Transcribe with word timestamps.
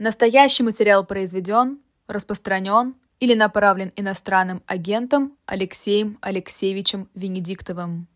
Настоящий 0.00 0.62
материал 0.62 1.04
произведен, 1.04 1.78
распространен 2.06 2.94
или 3.18 3.34
направлен 3.34 3.90
иностранным 3.96 4.62
агентом 4.64 5.32
Алексеем 5.44 6.18
Алексеевичем 6.20 7.08
Венедиктовым. 7.16 8.06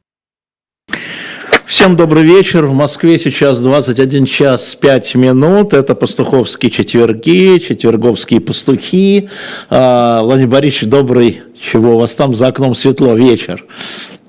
Всем 1.66 1.96
добрый 1.96 2.22
вечер. 2.22 2.66
В 2.66 2.72
Москве 2.72 3.18
сейчас 3.18 3.60
21 3.60 4.26
час 4.26 4.76
5 4.76 5.16
минут. 5.16 5.72
Это 5.72 5.96
пастуховские 5.96 6.71
четверги, 6.71 7.58
четверговские 7.58 8.40
пастухи. 8.40 9.28
А, 9.69 10.22
Владимир 10.22 10.51
Борисович, 10.51 10.88
добрый. 10.88 11.42
Чего 11.58 11.96
у 11.96 11.99
вас 11.99 12.14
там 12.14 12.33
за 12.33 12.46
окном 12.46 12.76
светло? 12.76 13.14
Вечер. 13.14 13.67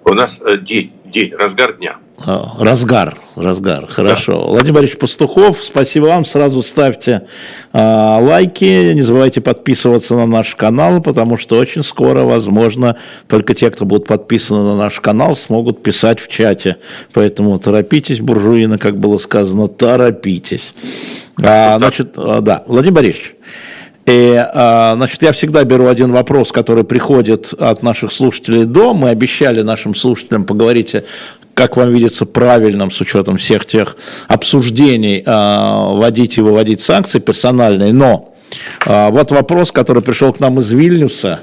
У 0.05 0.13
нас 0.13 0.41
э, 0.41 0.57
день, 0.57 0.91
день, 1.05 1.35
разгар 1.35 1.77
дня. 1.77 1.99
А, 2.18 2.55
разгар, 2.59 3.18
разгар, 3.36 3.88
хорошо. 3.88 4.34
Да. 4.34 4.52
Владимир 4.52 4.75
Борисович 4.75 5.00
Пастухов, 5.00 5.61
спасибо 5.64 6.05
вам. 6.05 6.25
Сразу 6.25 6.61
ставьте 6.61 7.23
э, 7.73 7.79
лайки, 7.79 8.93
не 8.93 9.02
забывайте 9.02 9.42
подписываться 9.42 10.15
на 10.15 10.25
наш 10.25 10.56
канал, 10.56 11.01
потому 11.01 11.37
что 11.37 11.57
очень 11.57 11.84
скоро, 11.84 12.21
возможно, 12.21 12.97
только 13.28 13.56
те, 13.56 13.71
кто 13.71 13.86
будут 13.86 14.07
подписаны 14.07 14.64
на 14.64 14.75
наш 14.75 15.00
канал, 15.00 15.36
смогут 15.36 15.82
писать 15.82 16.20
в 16.20 16.28
чате. 16.28 16.78
Поэтому 17.14 17.57
торопитесь, 17.57 18.21
буржуины, 18.21 18.78
как 18.78 18.98
было 19.00 19.18
сказано, 19.18 19.68
торопитесь. 19.68 20.73
А, 21.42 21.78
значит, 21.78 22.14
да, 22.15 22.64
Владимир 22.68 22.95
Борисович, 22.95 23.36
и, 24.06 24.46
значит, 24.54 25.21
я 25.21 25.32
всегда 25.32 25.64
беру 25.64 25.88
один 25.88 26.12
вопрос, 26.12 26.52
который 26.52 26.84
приходит 26.84 27.54
от 27.54 27.84
наших 27.84 28.12
слушателей 28.12 28.66
до. 28.66 28.93
Мы 28.93 29.10
обещали 29.10 29.62
нашим 29.62 29.96
слушателям 29.96 30.43
поговорить 30.43 30.96
как 31.54 31.78
вам 31.78 31.92
видится 31.92 32.26
правильным 32.26 32.92
с 32.92 33.00
учетом 33.02 33.38
всех 33.38 33.66
тех 33.66 33.95
обсуждений, 34.28 35.23
а, 35.26 35.94
вводить 35.94 36.38
и 36.38 36.42
выводить 36.42 36.81
санкции 36.81 37.20
персональные. 37.20 37.94
Но 37.94 38.34
а, 38.86 39.09
вот 39.09 39.31
вопрос, 39.31 39.72
который 39.72 40.02
пришел 40.02 40.34
к 40.34 40.40
нам 40.40 40.59
из 40.59 40.72
Вильнюса. 40.72 41.42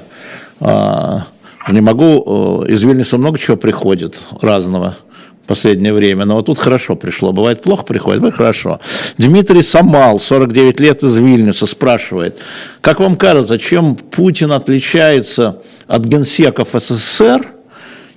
А, 0.59 1.27
не 1.69 1.81
могу, 1.81 2.63
из 2.67 2.83
Вильнюса 2.83 3.17
много 3.17 3.37
чего 3.37 3.55
приходит 3.55 4.19
разного 4.41 4.97
последнее 5.47 5.93
время, 5.93 6.25
но 6.25 6.35
вот 6.35 6.45
тут 6.47 6.57
хорошо 6.57 6.95
пришло. 6.95 7.31
Бывает 7.31 7.61
плохо 7.61 7.83
приходит, 7.83 8.19
бывает 8.19 8.35
хорошо. 8.35 8.79
Дмитрий 9.17 9.63
Самал, 9.63 10.19
49 10.19 10.79
лет 10.79 11.03
из 11.03 11.15
Вильнюса, 11.15 11.65
спрашивает, 11.65 12.39
как 12.81 12.99
вам 12.99 13.15
кажется, 13.15 13.59
чем 13.59 13.95
Путин 13.95 14.51
отличается 14.51 15.61
от 15.87 16.05
генсеков 16.05 16.69
СССР– 16.73 17.45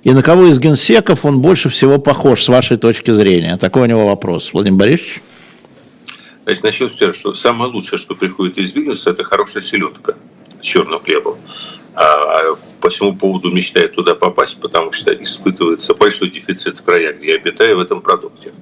и 0.05 0.11
на 0.11 0.21
кого 0.21 0.45
из 0.45 0.59
генсеков 0.59 1.25
он 1.25 1.41
больше 1.41 1.67
всего 1.69 1.97
похож, 1.97 2.43
с 2.43 2.47
вашей 2.47 2.77
точки 2.77 3.09
зрения? 3.09 3.57
Такой 3.57 3.81
у 3.81 3.85
него 3.87 4.05
вопрос. 4.05 4.53
Владимир 4.53 4.77
Борисович? 4.77 5.19
Значит, 6.45 6.93
с 6.93 6.97
того, 6.97 7.13
что 7.13 7.33
самое 7.33 7.71
лучшее, 7.71 7.97
что 7.97 8.13
приходит 8.13 8.59
из 8.59 8.71
Вильнюса, 8.75 9.09
это 9.09 9.23
хорошая 9.23 9.63
селедка 9.63 10.13
с 10.61 10.63
черным 10.63 10.99
хлебом. 10.99 11.37
А 11.95 12.55
по 12.81 12.89
всему 12.89 13.15
поводу 13.15 13.51
мечтает 13.51 13.95
туда 13.95 14.15
попасть, 14.15 14.59
потому 14.59 14.91
что 14.91 15.13
испытывается 15.13 15.95
большой 15.95 16.29
дефицит 16.29 16.77
в 16.77 16.83
краях, 16.83 17.17
где 17.17 17.31
я 17.31 17.35
обитаю, 17.35 17.77
в 17.77 17.79
этом 17.79 18.01
продукте. 18.01 18.53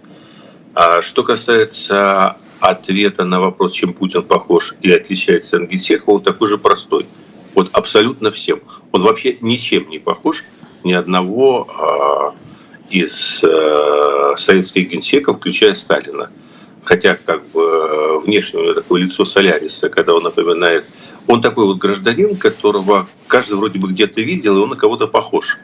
А 0.76 1.02
что 1.02 1.24
касается 1.24 2.38
ответа 2.60 3.26
на 3.26 3.42
вопрос, 3.42 3.74
чем 3.74 3.94
Путин 3.94 4.24
похож 4.24 4.76
и 4.82 4.92
отличается 4.92 5.58
от 5.58 5.64
Генсекова, 5.64 6.16
он 6.16 6.22
такой 6.22 6.48
же 6.48 6.58
простой. 6.58 7.08
Вот 7.56 7.70
абсолютно 7.74 8.32
всем. 8.32 8.62
Он 8.92 9.04
вообще 9.04 9.38
ничем 9.42 9.90
не 9.90 10.00
похож 10.00 10.44
ни 10.84 10.94
одного 10.94 11.68
а, 11.70 12.34
из 12.90 13.40
э, 13.44 14.36
советских 14.38 14.90
генсеков, 14.90 15.38
включая 15.38 15.74
Сталина. 15.74 16.30
Хотя 16.84 17.16
как 17.16 17.48
бы 17.50 18.20
внешне 18.20 18.60
у 18.60 18.64
него 18.64 18.74
такое 18.74 19.02
лицо 19.02 19.26
Соляриса, 19.26 19.90
когда 19.90 20.14
он 20.14 20.24
напоминает... 20.24 20.86
Он 21.28 21.42
такой 21.42 21.66
вот 21.66 21.78
гражданин, 21.78 22.36
которого 22.36 23.08
каждый 23.28 23.56
вроде 23.56 23.80
бы 23.80 23.88
где-то 23.90 24.22
видел, 24.22 24.58
и 24.58 24.62
он 24.62 24.70
на 24.70 24.76
кого-то 24.76 25.08
похож, 25.08 25.58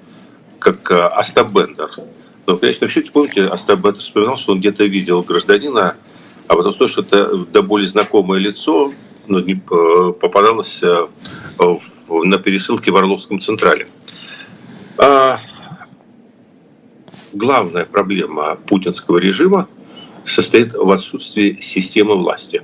как 0.59 0.89
э, 0.91 0.95
Остап 0.95 1.51
Бендер. 1.51 1.91
Но, 2.47 2.57
конечно, 2.57 2.87
в 2.87 2.91
счете, 2.91 3.11
помните, 3.11 3.45
Остап 3.45 3.79
Бендер 3.79 3.99
вспоминал, 3.99 4.37
что 4.37 4.53
он 4.53 4.59
где-то 4.59 4.85
видел 4.85 5.21
гражданина, 5.21 5.95
а 6.47 6.55
потом 6.55 6.73
то, 6.73 6.87
что 6.87 7.01
это 7.01 7.35
до 7.35 7.61
более 7.61 7.87
знакомое 7.87 8.39
лицо 8.39 8.93
ну, 9.27 9.39
не, 9.39 9.53
э, 9.53 10.13
попадалось 10.19 10.81
на 12.09 12.37
пересылке 12.39 12.91
в 12.91 12.95
Орловском 12.95 13.39
Централе. 13.39 13.87
А 14.97 15.39
главная 17.33 17.85
проблема 17.85 18.55
путинского 18.55 19.17
режима 19.17 19.67
состоит 20.25 20.73
в 20.73 20.89
отсутствии 20.91 21.59
системы 21.61 22.15
власти. 22.15 22.61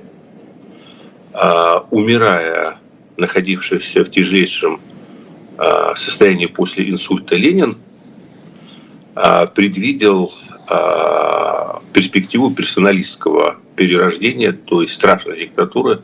А, 1.32 1.86
умирая, 1.90 2.78
находившийся 3.16 4.04
в 4.04 4.10
тяжелейшем 4.10 4.80
а, 5.58 5.94
состоянии 5.96 6.46
после 6.46 6.90
инсульта 6.90 7.36
Ленин, 7.36 7.78
а, 9.14 9.46
предвидел 9.46 10.32
а, 10.68 11.82
перспективу 11.92 12.50
персоналистского 12.50 13.56
перерождения 13.76 14.52
той 14.52 14.88
страшной 14.88 15.40
диктатуры, 15.40 16.02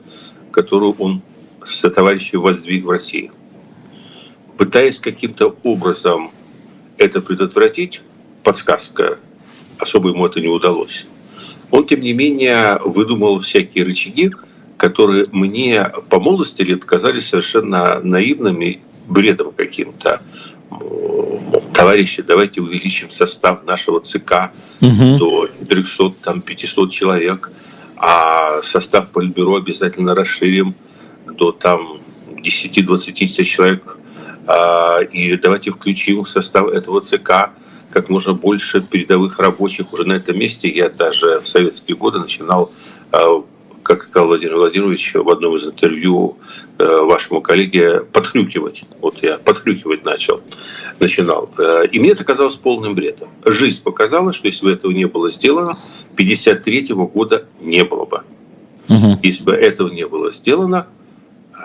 которую 0.50 0.95
он 0.99 1.23
со 1.65 1.91
товарищей 1.91 2.37
воздвиг 2.37 2.84
в 2.84 2.91
России– 2.91 3.31
пытаясь 4.62 5.00
каким-то 5.00 5.56
образом 5.65 6.31
это 6.97 7.21
предотвратить, 7.21 8.00
подсказка, 8.44 9.19
особо 9.79 10.11
ему 10.11 10.25
это 10.25 10.41
не 10.41 10.47
удалось. 10.47 11.06
Он, 11.73 11.84
тем 11.84 12.00
не 12.00 12.12
менее, 12.12 12.79
выдумал 12.84 13.41
всякие 13.41 13.84
рычаги, 13.84 14.31
которые 14.82 15.26
мне 15.31 15.93
по 16.09 16.19
молодости 16.19 16.62
лет 16.62 16.84
казались 16.84 17.28
совершенно 17.28 18.00
наивными, 18.03 18.81
бредом 19.06 19.53
каким-то. 19.53 20.20
Товарищи, 21.72 22.20
давайте 22.22 22.60
увеличим 22.60 23.09
состав 23.09 23.65
нашего 23.65 24.00
ЦК 24.00 24.50
угу. 24.81 25.19
до 25.19 25.48
400, 25.60 26.10
там, 26.25 26.41
500 26.41 26.91
человек, 26.91 27.53
а 27.97 28.60
состав 28.62 29.10
Политбюро 29.10 29.54
обязательно 29.54 30.16
расширим 30.16 30.75
до 31.26 31.53
там 31.53 32.00
10-20 32.34 33.12
тысяч 33.12 33.54
человек 33.54 33.99
а, 34.49 34.99
и 34.99 35.37
давайте 35.37 35.70
включим 35.70 36.25
в 36.25 36.28
состав 36.28 36.66
этого 36.66 37.00
ЦК 37.03 37.50
как 37.93 38.09
можно 38.09 38.32
больше 38.32 38.81
передовых 38.81 39.38
рабочих 39.38 39.93
уже 39.93 40.04
на 40.04 40.14
этом 40.14 40.37
месте. 40.37 40.69
Я 40.69 40.88
даже 40.88 41.41
в 41.41 41.47
советские 41.47 41.97
годы 41.97 42.19
начинал, 42.19 42.72
а, 43.12 43.44
как 43.82 44.04
сказал 44.04 44.28
Владимир 44.28 44.56
Владимирович 44.56 45.15
в 45.15 45.28
одном 45.28 45.56
из 45.56 45.66
интервью 45.66 46.37
э, 46.78 46.84
вашему 46.84 47.41
коллеге, 47.41 48.00
подхрюкивать. 48.00 48.84
Вот 49.00 49.22
я 49.22 49.38
подхрюкивать 49.38 50.04
начал, 50.04 50.41
начинал. 50.98 51.50
Э, 51.59 51.87
и 51.91 51.98
мне 51.98 52.10
это 52.10 52.25
казалось 52.25 52.56
полным 52.56 52.94
бредом. 52.94 53.28
Жизнь 53.44 53.82
показала, 53.82 54.32
что 54.32 54.47
если 54.47 54.65
бы 54.65 54.72
этого 54.72 54.93
не 54.93 55.06
было 55.06 55.31
сделано, 55.31 55.78
53 56.16 56.94
года 56.94 57.47
не 57.60 57.84
было 57.84 58.04
бы. 58.04 58.22
Угу. 58.88 59.19
Если 59.22 59.43
бы 59.43 59.53
этого 59.53 59.88
не 59.88 60.06
было 60.06 60.32
сделано, 60.32 60.87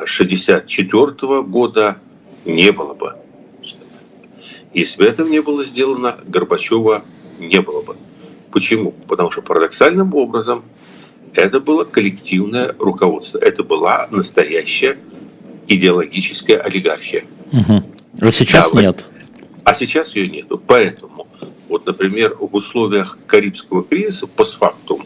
64 0.06 1.42
года 1.44 1.98
не 2.46 2.72
было 2.72 2.94
бы. 2.94 3.16
Если 4.74 4.98
бы 4.98 5.06
этого 5.06 5.28
не 5.28 5.42
было 5.42 5.64
сделано, 5.64 6.18
Горбачева 6.26 7.04
не 7.40 7.62
было 7.62 7.82
бы. 7.82 7.96
Почему? 8.52 8.92
Потому 9.08 9.32
что 9.32 9.42
парадоксальным 9.42 10.14
образом 10.14 10.64
это 11.34 11.60
было 11.60 11.84
коллективное 11.84 12.76
руководство. 12.80 13.38
Это 13.38 13.64
была 13.64 14.08
настоящая 14.12 14.98
идеологическая 15.68 16.58
олигархия. 16.58 17.26
Угу. 17.52 17.84
А 18.22 18.32
сейчас 18.32 18.72
да, 18.72 18.82
нет. 18.82 19.06
А 19.64 19.76
сейчас 19.76 20.16
ее 20.16 20.30
нет. 20.30 20.48
Поэтому, 20.66 21.28
вот, 21.70 21.86
например, 21.86 22.36
в 22.40 22.56
условиях 22.56 23.18
Карибского 23.28 23.84
кризиса 23.84 24.28
постфактум 24.28 25.06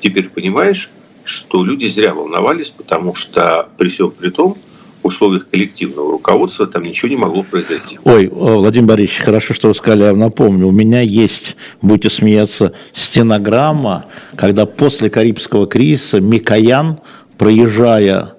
теперь 0.00 0.28
понимаешь, 0.28 0.90
что 1.24 1.64
люди 1.64 1.86
зря 1.86 2.14
волновались, 2.14 2.70
потому 2.70 3.14
что 3.14 3.68
при 3.76 3.88
всем 3.88 4.10
при 4.10 4.30
том, 4.30 4.56
условиях 5.02 5.48
коллективного 5.50 6.12
руководства 6.12 6.66
там 6.66 6.82
ничего 6.82 7.08
не 7.08 7.16
могло 7.16 7.42
произойти. 7.42 7.98
Ой, 8.04 8.28
Владимир 8.28 8.88
Борисович, 8.88 9.20
хорошо, 9.20 9.54
что 9.54 9.68
вы 9.68 9.74
сказали, 9.74 10.04
я 10.04 10.12
напомню, 10.14 10.66
у 10.66 10.72
меня 10.72 11.00
есть, 11.00 11.56
будете 11.82 12.10
смеяться, 12.10 12.72
стенограмма, 12.92 14.06
когда 14.36 14.66
после 14.66 15.10
Карибского 15.10 15.66
кризиса 15.66 16.20
Микоян, 16.20 17.00
проезжая 17.36 18.34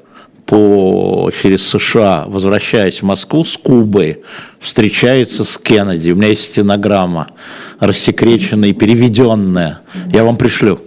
по, 0.46 1.32
через 1.32 1.68
США, 1.68 2.26
возвращаясь 2.28 3.02
в 3.02 3.06
Москву 3.06 3.44
с 3.46 3.56
Кубы, 3.56 4.24
встречается 4.60 5.44
с 5.44 5.58
Кеннеди. 5.58 6.12
У 6.12 6.16
меня 6.16 6.30
есть 6.30 6.46
стенограмма, 6.46 7.32
рассекреченная 7.80 8.70
и 8.70 8.74
переведенная. 8.74 9.82
Я 10.12 10.24
вам 10.24 10.38
пришлю. 10.38 10.80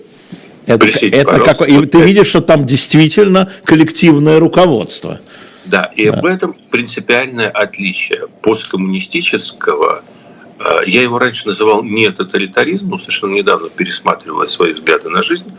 Это, 0.67 0.87
это 0.87 1.39
как, 1.41 1.69
и 1.69 1.87
ты 1.87 2.03
видишь, 2.03 2.29
что 2.29 2.41
там 2.41 2.67
действительно 2.67 3.51
коллективное 3.65 4.39
руководство. 4.39 5.21
Да, 5.65 5.93
и 5.95 6.09
да. 6.09 6.19
об 6.19 6.25
этом 6.25 6.57
принципиальное 6.71 7.49
отличие 7.49 8.29
посткоммунистического. 8.43 10.03
Э, 10.59 10.79
я 10.87 11.03
его 11.03 11.19
раньше 11.19 11.47
называл 11.47 11.83
не 11.83 12.11
тоталитаризмом, 12.11 13.01
совершенно 13.01 13.35
недавно 13.35 13.69
пересматривая 13.69 14.47
свои 14.47 14.73
взгляды 14.73 15.09
на 15.09 15.23
жизнь. 15.23 15.53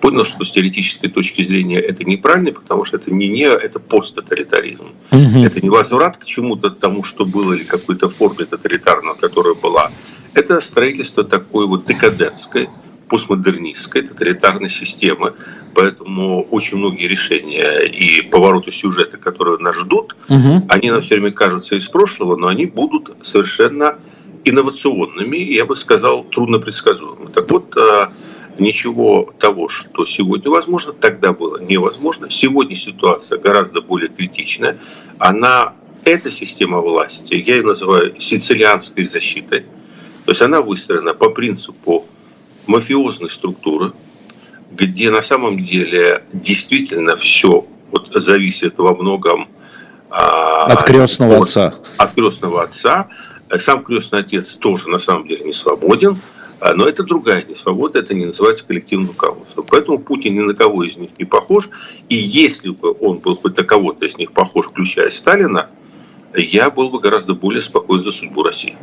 понял, 0.00 0.24
что 0.24 0.44
с 0.44 0.52
теоретической 0.52 1.10
точки 1.10 1.42
зрения 1.42 1.78
это 1.78 2.04
неправильно, 2.04 2.52
потому 2.52 2.84
что 2.84 2.98
это 2.98 3.12
не 3.12 3.28
не, 3.28 3.46
это 3.46 3.80
посттоталитаризм. 3.80 4.92
Угу. 5.10 5.44
Это 5.44 5.60
не 5.60 5.70
возврат 5.70 6.16
к 6.18 6.24
чему-то 6.24 6.70
тому, 6.70 7.02
что 7.02 7.24
было, 7.24 7.52
или 7.52 7.64
какой-то 7.64 8.08
форме 8.08 8.44
тоталитарного, 8.44 9.14
которая 9.14 9.54
была. 9.54 9.90
Это 10.34 10.60
строительство 10.60 11.24
такой 11.24 11.66
вот 11.66 11.86
декадентской, 11.86 12.68
постмодернистской 13.08 14.02
тоталитарной 14.02 14.68
системы. 14.68 15.34
Поэтому 15.74 16.42
очень 16.50 16.78
многие 16.78 17.08
решения 17.08 17.80
и 17.80 18.22
повороты 18.22 18.72
сюжета, 18.72 19.16
которые 19.16 19.58
нас 19.58 19.76
ждут, 19.76 20.16
угу. 20.28 20.66
они 20.68 20.90
нам 20.90 21.00
все 21.02 21.14
время 21.14 21.32
кажутся 21.32 21.76
из 21.76 21.88
прошлого, 21.88 22.36
но 22.36 22.48
они 22.48 22.66
будут 22.66 23.16
совершенно 23.22 23.98
инновационными, 24.44 25.36
я 25.36 25.64
бы 25.64 25.76
сказал, 25.76 26.24
трудно 26.24 26.58
предсказуемыми. 26.58 27.32
Так 27.32 27.50
вот, 27.50 27.76
а, 27.76 28.12
ничего 28.58 29.32
того, 29.38 29.68
что 29.68 30.04
сегодня 30.04 30.50
возможно, 30.50 30.92
тогда 30.92 31.32
было 31.32 31.58
невозможно. 31.58 32.30
Сегодня 32.30 32.74
ситуация 32.74 33.38
гораздо 33.38 33.80
более 33.80 34.08
критичная. 34.08 34.78
Она, 35.18 35.74
эта 36.04 36.30
система 36.30 36.80
власти, 36.80 37.34
я 37.34 37.56
ее 37.56 37.62
называю 37.62 38.20
сицилианской 38.20 39.04
защитой, 39.04 39.60
то 40.24 40.32
есть 40.32 40.42
она 40.42 40.60
выстроена 40.60 41.14
по 41.14 41.30
принципу 41.30 42.06
мафиозной 42.68 43.30
структуры, 43.30 43.92
где 44.70 45.10
на 45.10 45.22
самом 45.22 45.64
деле 45.64 46.22
действительно 46.32 47.16
все 47.16 47.66
вот 47.90 48.10
зависит 48.14 48.74
во 48.76 48.94
многом 48.94 49.48
а, 50.10 50.66
от 50.66 50.82
крестного 50.84 51.36
от, 51.36 51.42
отца. 51.42 51.74
От 51.96 52.14
крестного 52.14 52.62
отца. 52.62 53.08
Сам 53.60 53.82
крестный 53.82 54.20
отец 54.20 54.54
тоже 54.54 54.88
на 54.88 54.98
самом 54.98 55.26
деле 55.26 55.44
не 55.44 55.52
свободен. 55.52 56.18
А, 56.60 56.74
но 56.74 56.88
это 56.88 57.04
другая 57.04 57.44
несвобода, 57.44 58.00
это 58.00 58.14
не 58.14 58.26
называется 58.26 58.64
коллективным 58.64 59.08
руководством. 59.08 59.64
Поэтому 59.70 59.98
Путин 59.98 60.34
ни 60.34 60.40
на 60.40 60.54
кого 60.54 60.84
из 60.84 60.96
них 60.96 61.10
не 61.18 61.24
похож. 61.24 61.68
И 62.08 62.16
если 62.16 62.70
бы 62.70 62.94
он 63.00 63.18
был 63.18 63.36
хоть 63.36 63.56
на 63.56 63.64
кого-то 63.64 64.06
из 64.06 64.16
них 64.16 64.32
похож, 64.32 64.66
включая 64.66 65.10
Сталина, 65.10 65.68
я 66.34 66.70
был 66.70 66.90
бы 66.90 67.00
гораздо 67.00 67.34
более 67.34 67.62
спокоен 67.62 68.02
за 68.02 68.10
судьбу 68.10 68.42
России. 68.42 68.76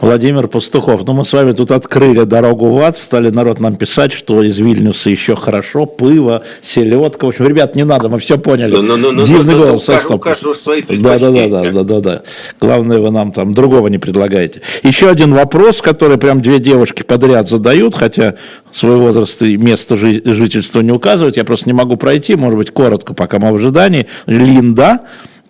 Владимир 0.00 0.48
Пастухов, 0.48 1.06
ну 1.06 1.14
мы 1.14 1.24
с 1.24 1.32
вами 1.32 1.52
тут 1.52 1.70
открыли 1.70 2.24
дорогу 2.24 2.68
в 2.70 2.78
ад, 2.78 2.96
стали 2.96 3.30
народ 3.30 3.58
нам 3.58 3.76
писать, 3.76 4.12
что 4.12 4.42
из 4.42 4.58
Вильнюса 4.58 5.10
еще 5.10 5.36
хорошо, 5.36 5.86
пыва, 5.86 6.42
селедка. 6.60 7.26
В 7.26 7.28
общем, 7.30 7.46
ребят, 7.46 7.74
не 7.74 7.84
надо, 7.84 8.08
мы 8.08 8.18
все 8.18 8.38
поняли. 8.38 8.76
Но, 8.76 8.96
но, 8.96 9.12
но, 9.12 9.22
Дивный 9.22 9.54
но, 9.54 9.64
голос. 9.64 9.88
У 10.10 10.18
каждого 10.18 10.54
свои 10.54 10.82
да, 10.82 11.18
да, 11.18 11.30
да, 11.30 11.48
да, 11.48 11.70
да, 11.70 11.82
да, 11.82 12.00
да. 12.00 12.22
Главное, 12.60 12.98
вы 12.98 13.10
нам 13.10 13.32
там 13.32 13.54
другого 13.54 13.88
не 13.88 13.98
предлагаете. 13.98 14.62
Еще 14.82 15.08
один 15.08 15.34
вопрос, 15.34 15.80
который 15.80 16.18
прям 16.18 16.42
две 16.42 16.58
девушки 16.58 17.02
подряд 17.02 17.48
задают, 17.48 17.94
хотя 17.94 18.34
свой 18.72 18.96
возраст 18.96 19.40
и 19.42 19.56
место 19.56 19.96
жительства 19.96 20.80
не 20.80 20.92
указывают, 20.92 21.36
я 21.36 21.44
просто 21.44 21.68
не 21.68 21.72
могу 21.72 21.96
пройти, 21.96 22.36
может 22.36 22.58
быть, 22.58 22.70
коротко, 22.70 23.14
пока 23.14 23.38
мы 23.38 23.52
в 23.52 23.56
ожидании. 23.56 24.06
Линда 24.26 25.00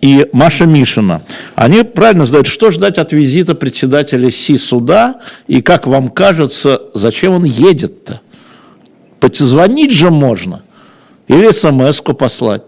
и 0.00 0.26
Маша 0.32 0.66
Мишина. 0.66 1.22
Они 1.54 1.82
правильно 1.82 2.24
задают, 2.24 2.46
что 2.46 2.70
ждать 2.70 2.98
от 2.98 3.12
визита 3.12 3.54
председателя 3.54 4.30
Си 4.30 4.56
суда, 4.56 5.20
и 5.46 5.60
как 5.60 5.86
вам 5.86 6.08
кажется, 6.08 6.82
зачем 6.94 7.34
он 7.34 7.44
едет-то? 7.44 8.20
Позвонить 9.20 9.92
же 9.92 10.10
можно. 10.10 10.62
Или 11.28 11.50
смс-ку 11.52 12.14
послать. 12.14 12.62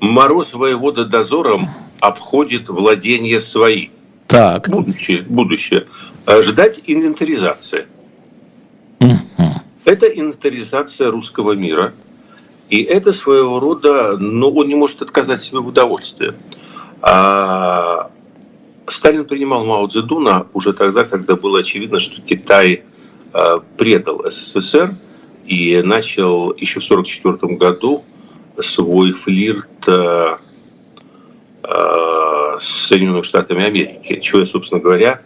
Мороз 0.00 0.52
воевода 0.52 1.04
дозором 1.04 1.68
обходит 1.98 2.68
владения 2.68 3.40
свои. 3.40 3.88
Так. 4.28 4.68
Будущее. 4.68 5.22
будущее. 5.22 5.86
Э, 6.26 6.42
ждать 6.42 6.80
инвентаризации. 6.86 7.86
Угу. 9.00 9.16
Это 9.84 10.06
инвентаризация 10.06 11.10
русского 11.10 11.52
мира– 11.52 11.94
и 12.70 12.82
это 12.82 13.12
своего 13.12 13.60
рода, 13.60 14.16
ну, 14.18 14.50
он 14.54 14.68
не 14.68 14.74
может 14.74 15.00
отказать 15.02 15.40
себе 15.40 15.60
в 15.60 15.68
удовольствии. 15.68 16.34
А 17.00 18.10
Сталин 18.86 19.24
принимал 19.24 19.64
Мао 19.64 19.86
Цзэдуна 19.86 20.46
уже 20.52 20.72
тогда, 20.72 21.04
когда 21.04 21.36
было 21.36 21.60
очевидно, 21.60 22.00
что 22.00 22.20
Китай 22.20 22.82
а, 23.32 23.62
предал 23.76 24.22
СССР 24.28 24.94
и 25.46 25.80
начал 25.82 26.52
еще 26.52 26.80
в 26.80 26.84
1944 26.84 27.56
году 27.56 28.04
свой 28.60 29.12
флирт 29.12 29.88
а, 29.88 30.38
а, 31.62 32.58
с 32.60 32.88
Соединенными 32.88 33.22
Штатами 33.22 33.64
Америки, 33.64 34.20
чего 34.20 34.40
я, 34.40 34.46
собственно 34.46 34.80
говоря, 34.80 35.22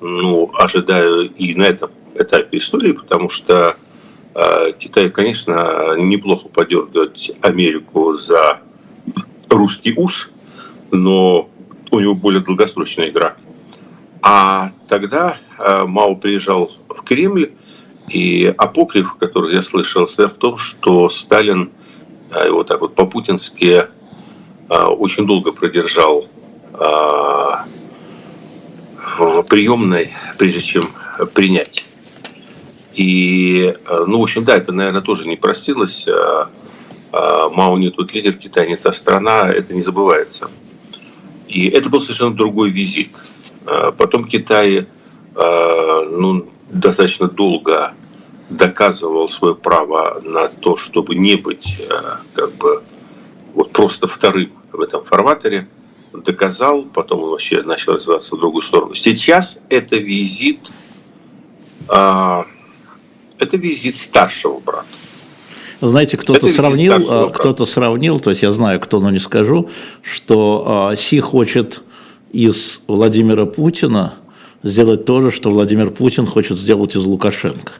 ну, 0.00 0.50
ожидаю 0.54 1.30
и 1.30 1.54
на 1.54 1.64
этом 1.64 1.90
этапе 2.14 2.58
истории, 2.58 2.92
потому 2.92 3.28
что 3.28 3.76
Китай, 4.78 5.10
конечно, 5.10 5.96
неплохо 5.96 6.48
подергивать 6.48 7.32
Америку 7.42 8.14
за 8.14 8.60
русский 9.48 9.92
ус, 9.96 10.28
но 10.92 11.48
у 11.90 12.00
него 12.00 12.14
более 12.14 12.40
долгосрочная 12.42 13.10
игра. 13.10 13.36
А 14.22 14.72
тогда 14.88 15.36
а, 15.58 15.86
Мао 15.86 16.14
приезжал 16.14 16.72
в 16.88 17.02
Кремль, 17.02 17.52
и 18.08 18.52
апокриф, 18.56 19.14
который 19.14 19.54
я 19.54 19.62
слышал, 19.62 20.06
состоит 20.06 20.32
в 20.32 20.36
том, 20.36 20.56
что 20.56 21.08
Сталин 21.10 21.70
а, 22.30 22.46
его 22.46 22.64
так 22.64 22.80
вот 22.80 22.94
по-путински 22.94 23.86
очень 24.68 25.26
долго 25.26 25.50
продержал 25.50 26.28
в 29.18 29.42
приемной, 29.48 30.12
прежде 30.38 30.60
чем 30.60 30.84
принять. 31.34 31.89
И, 32.94 33.74
э, 33.86 34.04
ну, 34.06 34.18
в 34.18 34.22
общем, 34.22 34.44
да, 34.44 34.56
это, 34.56 34.72
наверное, 34.72 35.00
тоже 35.00 35.26
не 35.26 35.36
простилось. 35.36 36.06
Э, 36.08 36.46
э, 37.12 37.48
Мао 37.52 37.78
не 37.78 37.90
тот 37.90 38.12
лидер, 38.12 38.34
Китай 38.34 38.68
не 38.68 38.76
та 38.76 38.92
страна, 38.92 39.50
это 39.50 39.74
не 39.74 39.82
забывается. 39.82 40.50
И 41.48 41.68
это 41.68 41.88
был 41.88 42.00
совершенно 42.00 42.34
другой 42.34 42.70
визит. 42.70 43.10
Потом 43.98 44.24
Китай 44.24 44.86
ну, 45.34 46.48
достаточно 46.70 47.28
долго 47.28 47.92
доказывал 48.48 49.28
свое 49.28 49.54
право 49.54 50.20
на 50.24 50.48
то, 50.48 50.76
чтобы 50.76 51.16
не 51.16 51.34
быть 51.36 51.76
как 52.34 52.52
бы 52.54 52.82
вот 53.54 53.72
просто 53.72 54.06
вторым 54.06 54.52
в 54.72 54.80
этом 54.80 55.04
форматоре. 55.04 55.68
Доказал, 56.12 56.84
потом 56.84 57.24
он 57.24 57.30
вообще 57.30 57.62
начал 57.62 57.94
развиваться 57.94 58.36
в 58.36 58.38
другую 58.38 58.62
сторону. 58.62 58.94
Сейчас 58.94 59.58
это 59.68 59.96
визит 59.96 60.60
это 63.40 63.56
визит 63.56 63.96
старшего 63.96 64.60
брата. 64.60 64.86
Знаете, 65.80 66.18
кто-то 66.18 66.48
сравнил, 66.48 66.94
а, 67.08 67.30
кто-то 67.30 67.64
сравнил, 67.64 68.20
то 68.20 68.30
есть 68.30 68.42
я 68.42 68.50
знаю, 68.50 68.80
кто, 68.80 69.00
но 69.00 69.10
не 69.10 69.18
скажу, 69.18 69.70
что 70.02 70.90
а, 70.90 70.96
Си 70.96 71.20
хочет 71.20 71.82
из 72.32 72.82
Владимира 72.86 73.46
Путина 73.46 74.14
сделать 74.62 75.06
то 75.06 75.22
же, 75.22 75.30
что 75.30 75.50
Владимир 75.50 75.90
Путин 75.90 76.26
хочет 76.26 76.58
сделать 76.58 76.94
из 76.96 77.04
Лукашенко. 77.04 77.72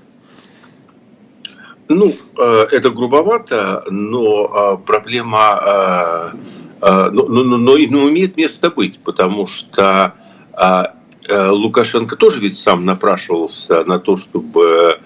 Ну, 1.89 2.15
а, 2.39 2.67
это 2.71 2.89
грубовато, 2.91 3.85
но 3.91 4.81
проблема, 4.87 6.33
но, 6.81 7.11
но, 7.11 7.43
но, 7.43 7.57
но 7.59 7.79
имеет 8.09 8.39
место 8.39 8.71
быть, 8.71 8.99
потому 9.01 9.47
что 9.47 10.15
Лукашенко 11.29 12.17
тоже 12.17 12.41
ведь 12.41 12.57
сам 12.57 12.87
напрашивался 12.87 13.85
на 13.85 13.99
то, 13.99 14.17
чтобы 14.17 15.00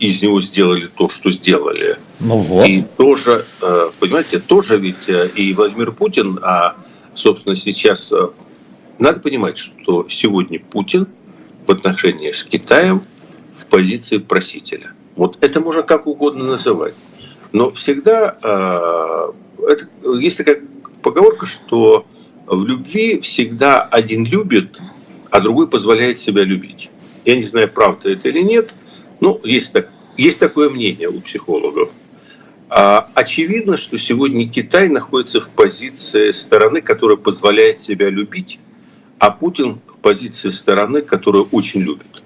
из 0.00 0.22
него 0.22 0.40
сделали 0.40 0.86
то, 0.86 1.08
что 1.10 1.30
сделали. 1.30 1.98
Ну 2.20 2.38
вот. 2.38 2.66
И 2.66 2.82
тоже, 2.96 3.44
э, 3.60 3.90
понимаете, 4.00 4.40
тоже 4.40 4.78
ведь 4.78 5.08
э, 5.08 5.28
и 5.34 5.52
Владимир 5.52 5.92
Путин, 5.92 6.38
а, 6.42 6.74
собственно, 7.14 7.54
сейчас 7.54 8.10
э, 8.10 8.28
надо 8.98 9.20
понимать, 9.20 9.58
что 9.58 10.06
сегодня 10.08 10.58
Путин 10.58 11.06
в 11.66 11.70
отношении 11.70 12.32
с 12.32 12.42
Китаем 12.44 13.02
в 13.54 13.66
позиции 13.66 14.16
просителя. 14.16 14.92
Вот 15.16 15.36
это 15.42 15.60
можно 15.60 15.82
как 15.82 16.06
угодно 16.06 16.44
называть. 16.44 16.94
Но 17.52 17.72
всегда 17.72 18.36
это, 18.38 19.88
есть 20.18 20.36
такая 20.38 20.62
поговорка, 21.02 21.46
что 21.46 22.06
в 22.46 22.64
любви 22.64 23.20
всегда 23.20 23.82
один 23.82 24.24
любит, 24.24 24.78
а 25.30 25.40
другой 25.40 25.66
позволяет 25.68 26.18
себя 26.18 26.44
любить. 26.44 26.90
Я 27.24 27.36
не 27.36 27.42
знаю, 27.42 27.68
правда 27.68 28.08
это 28.10 28.28
или 28.28 28.40
нет– 28.40 28.72
ну, 29.20 29.40
есть, 29.44 29.72
так, 29.72 29.90
есть 30.16 30.38
такое 30.38 30.70
мнение 30.70 31.08
у 31.08 31.20
психологов. 31.20 31.90
А, 32.68 33.08
очевидно, 33.14 33.76
что 33.76 33.98
сегодня 33.98 34.48
Китай 34.48 34.88
находится 34.88 35.40
в 35.40 35.50
позиции 35.50 36.30
стороны, 36.30 36.80
которая 36.80 37.16
позволяет 37.16 37.80
себя 37.80 38.08
любить, 38.10 38.58
а 39.18 39.30
Путин 39.30 39.80
в 39.86 39.98
позиции 40.00 40.50
стороны, 40.50 41.02
которая 41.02 41.42
очень 41.42 41.80
любит. 41.80 42.22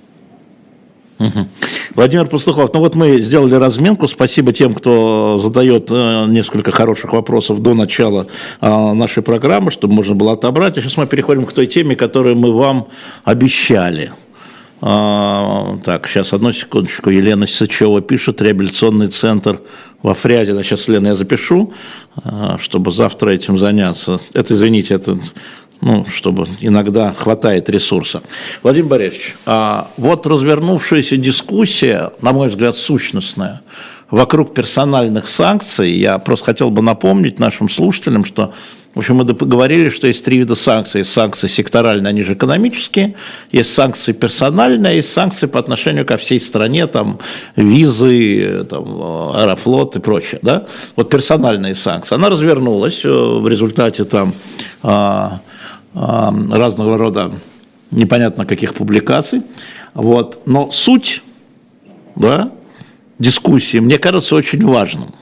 Владимир 1.95 2.27
Пастухов, 2.27 2.75
ну 2.75 2.81
вот 2.81 2.95
мы 2.97 3.21
сделали 3.21 3.55
разминку. 3.55 4.09
Спасибо 4.09 4.53
тем, 4.53 4.75
кто 4.75 5.39
задает 5.39 5.89
э, 5.91 6.25
несколько 6.27 6.73
хороших 6.73 7.13
вопросов 7.13 7.63
до 7.63 7.75
начала 7.75 8.27
э, 8.61 8.93
нашей 8.93 9.23
программы, 9.23 9.71
чтобы 9.71 9.95
можно 9.95 10.15
было 10.15 10.33
отобрать. 10.33 10.77
А 10.77 10.81
сейчас 10.81 10.97
мы 10.97 11.07
переходим 11.07 11.47
к 11.47 11.53
той 11.53 11.67
теме, 11.67 11.95
которую 11.95 12.37
мы 12.37 12.53
вам 12.53 12.89
обещали. 13.23 14.13
А, 14.81 15.79
так, 15.85 16.09
сейчас 16.09 16.33
одну 16.33 16.53
секундочку. 16.53 17.11
Елена 17.11 17.47
Сычева 17.47 18.01
пишет, 18.01 18.41
реабилитационный 18.43 19.09
центр 19.09 19.61
во 20.03 20.15
Фрядино. 20.15 20.63
Сейчас, 20.63 20.89
Лена, 20.89 21.09
я 21.09 21.15
запишу, 21.15 21.73
а, 22.23 22.59
чтобы 22.59 22.91
завтра 22.91 23.31
этим 23.31 23.57
заняться. 23.57 24.21
Это, 24.35 24.55
извините, 24.55 24.95
это 24.95 25.19
ну, 25.81 26.07
чтобы 26.07 26.47
иногда 26.61 27.13
хватает 27.13 27.69
ресурса. 27.69 28.23
Владимир 28.63 28.89
Борисович, 28.89 29.35
а 29.45 29.89
вот 29.97 30.27
развернувшаяся 30.27 31.17
дискуссия, 31.17 32.11
на 32.23 32.33
мой 32.33 32.49
взгляд, 32.49 32.77
сущностная, 32.77 33.61
вокруг 34.11 34.55
персональных 34.55 35.29
санкций, 35.29 35.93
я 35.93 36.19
просто 36.19 36.47
хотел 36.47 36.71
бы 36.71 36.83
напомнить 36.83 37.39
нашим 37.39 37.69
слушателям, 37.69 38.25
что 38.25 38.53
в 38.95 39.01
общем, 39.01 39.17
мы 39.17 39.25
говорили, 39.25 39.89
что 39.89 40.07
есть 40.07 40.25
три 40.25 40.39
вида 40.39 40.55
санкций. 40.55 41.01
Есть 41.01 41.13
санкции 41.13 41.49
секторальные, 41.49 42.11
они 42.11 42.23
же 42.23 42.35
экономические. 42.35 43.17
Есть 43.51 43.75
санкции 43.75 44.13
персональные, 44.13 44.97
есть 44.97 45.13
санкции 45.13 45.47
по 45.47 45.59
отношению 45.59 46.07
ко 46.07 46.17
всей 46.17 46.39
стране, 46.39 46.87
там, 46.87 47.19
визы, 47.57 48.65
там, 48.71 49.33
аэрофлот 49.35 49.97
и 49.97 49.99
прочее. 49.99 50.39
Да? 50.43 50.67
Вот 50.95 51.11
персональные 51.11 51.75
санкции. 51.75 52.15
Она 52.15 52.31
развернулась 52.31 53.05
э, 53.05 53.09
в 53.09 53.49
результате 53.49 54.05
там, 54.05 54.33
а, 54.85 55.41
а, 55.93 56.33
разного 56.53 56.97
рода 56.97 57.33
непонятно 57.91 58.47
каких 58.47 58.75
публикаций. 58.75 59.43
Вот. 59.95 60.43
Но 60.47 60.71
суть 60.71 61.23
да, 62.15 62.53
дискуссии 63.19 63.79
мне 63.79 63.99
кажется 63.99 64.35
очень 64.37 64.65
важным. 64.65 65.15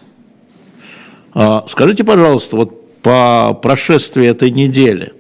А, 1.34 1.64
скажите, 1.68 2.04
пожалуйста, 2.04 2.56
вот 2.56 3.00
по 3.02 3.58
прошествии 3.60 4.26
этой 4.26 4.50
недели, 4.50 5.12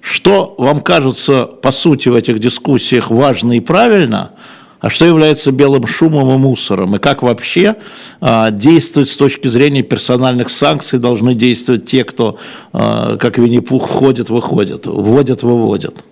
что 0.00 0.54
вам 0.58 0.80
кажется, 0.80 1.44
по 1.44 1.70
сути, 1.70 2.08
в 2.08 2.14
этих 2.14 2.38
дискуссиях 2.38 3.10
важно 3.10 3.56
и 3.56 3.60
правильно, 3.60 4.32
а 4.80 4.90
что 4.90 5.04
является 5.04 5.50
белым 5.52 5.86
шумом 5.86 6.34
и 6.34 6.38
мусором, 6.38 6.96
и 6.96 6.98
как 6.98 7.22
вообще 7.22 7.76
а, 8.20 8.50
действовать 8.50 9.08
с 9.08 9.16
точки 9.16 9.48
зрения 9.48 9.82
персональных 9.82 10.50
санкций 10.50 10.98
должны 10.98 11.34
действовать 11.34 11.86
те, 11.86 12.04
кто, 12.04 12.38
а, 12.72 13.16
как 13.16 13.38
Винни-Пух, 13.38 13.88
ходит, 13.88 14.30
выходит, 14.30 14.86
вводят, 14.86 15.42
выводят? 15.42 16.04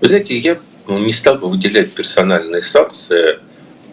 Вы 0.00 0.08
знаете, 0.08 0.36
я 0.36 0.58
ну, 0.86 0.98
не 0.98 1.12
стал 1.12 1.36
бы 1.36 1.48
выделять 1.48 1.92
персональные 1.92 2.62
санкции 2.62 3.38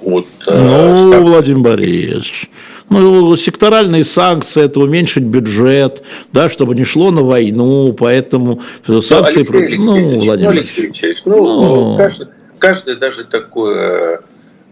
от... 0.03 0.25
Э, 0.47 0.57
ну, 0.57 1.13
э, 1.13 1.19
Владимир 1.19 1.59
Борисович, 1.59 2.49
ну, 2.89 3.35
секторальные 3.35 4.03
санкции, 4.03 4.63
это 4.63 4.79
уменьшить 4.79 5.23
бюджет, 5.23 6.03
да, 6.33 6.49
чтобы 6.49 6.75
не 6.75 6.83
шло 6.83 7.11
на 7.11 7.21
войну, 7.21 7.93
поэтому 7.93 8.61
санкции... 8.85 9.45
Ну, 9.47 9.57
Алексей 9.57 9.77
ну, 9.77 10.19
Владимир 10.19 10.53
ну, 10.53 10.59
Алексей 10.59 11.17
ну, 11.25 11.35
ну, 11.35 11.97
каждый, 11.97 12.27
каждый 12.57 12.95
даже 12.95 13.25
такое 13.25 14.21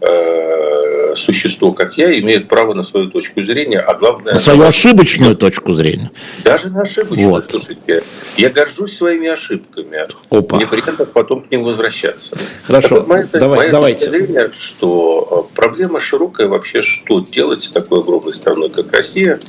э, 0.00 1.14
существо, 1.16 1.72
как 1.72 1.96
я, 1.96 2.18
имеет 2.18 2.48
право 2.48 2.74
на 2.74 2.84
свою 2.84 3.10
точку 3.10 3.42
зрения, 3.42 3.78
а 3.78 3.94
главное... 3.94 4.34
На 4.34 4.38
свою 4.38 4.62
ошибочную 4.62 5.36
точку 5.36 5.72
зрения. 5.72 6.10
Даже 6.44 6.68
на 6.70 6.82
ошибочную, 6.82 7.28
вот. 7.28 7.50
слушайте. 7.50 8.02
Я 8.36 8.50
горжусь 8.50 8.96
своими 8.96 9.28
ошибками. 9.28 10.08
Опа. 10.30 10.56
Мне 10.56 10.66
приятно 10.66 11.04
потом 11.04 11.42
к 11.42 11.50
ним 11.50 11.64
возвращаться. 11.64 12.36
Хорошо, 12.64 12.96
вот 12.96 13.08
моя, 13.08 13.26
Давай, 13.32 13.58
моя 13.58 13.70
давайте. 13.70 14.10
Зрения, 14.10 14.50
что 14.58 15.48
э, 15.50 15.54
проблема 15.56 16.00
широкая 16.00 16.48
вообще, 16.48 16.82
что 16.82 17.20
делать 17.20 17.62
с 17.62 17.70
такой 17.70 18.00
огромной 18.00 18.34
страной, 18.34 18.70
как 18.70 18.92
Россия, 18.92 19.40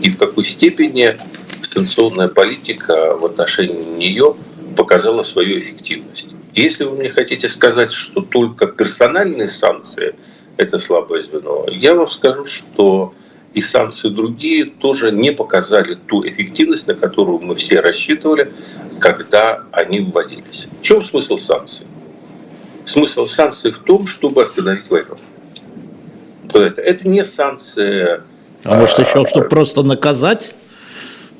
и 0.00 0.10
в 0.10 0.18
какой 0.18 0.44
степени 0.44 1.16
дистанционная 1.60 2.28
политика 2.28 3.16
в 3.16 3.24
отношении 3.24 3.84
нее 3.96 4.36
показала 4.76 5.22
свою 5.22 5.58
эффективность. 5.58 6.28
Если 6.56 6.84
вы 6.84 6.96
мне 6.96 7.10
хотите 7.10 7.50
сказать, 7.50 7.92
что 7.92 8.22
только 8.22 8.66
персональные 8.66 9.50
санкции– 9.50 10.16
это 10.56 10.78
слабое 10.78 11.22
звено, 11.22 11.66
я 11.68 11.94
вам 11.94 12.08
скажу, 12.08 12.46
что 12.46 13.12
и 13.52 13.60
санкции 13.60 14.08
другие 14.08 14.64
тоже 14.64 15.12
не 15.12 15.32
показали 15.32 15.96
ту 16.06 16.26
эффективность, 16.26 16.86
на 16.86 16.94
которую 16.94 17.40
мы 17.40 17.56
все 17.56 17.80
рассчитывали, 17.80 18.54
когда 19.00 19.64
они 19.70 20.00
вводились. 20.00 20.66
В 20.80 20.82
чем 20.82 21.02
смысл 21.02 21.36
санкций? 21.36 21.86
Смысл 22.86 23.26
санкций 23.26 23.72
в 23.72 23.80
том, 23.80 24.06
чтобы 24.06 24.42
остановить 24.42 24.88
войну. 24.88 25.18
Это, 26.54 26.80
это 26.80 27.06
не 27.06 27.22
санкции. 27.22 28.22
А 28.64 28.76
может 28.76 28.98
еще, 28.98 29.26
чтобы 29.26 29.48
просто 29.48 29.82
наказать? 29.82 30.54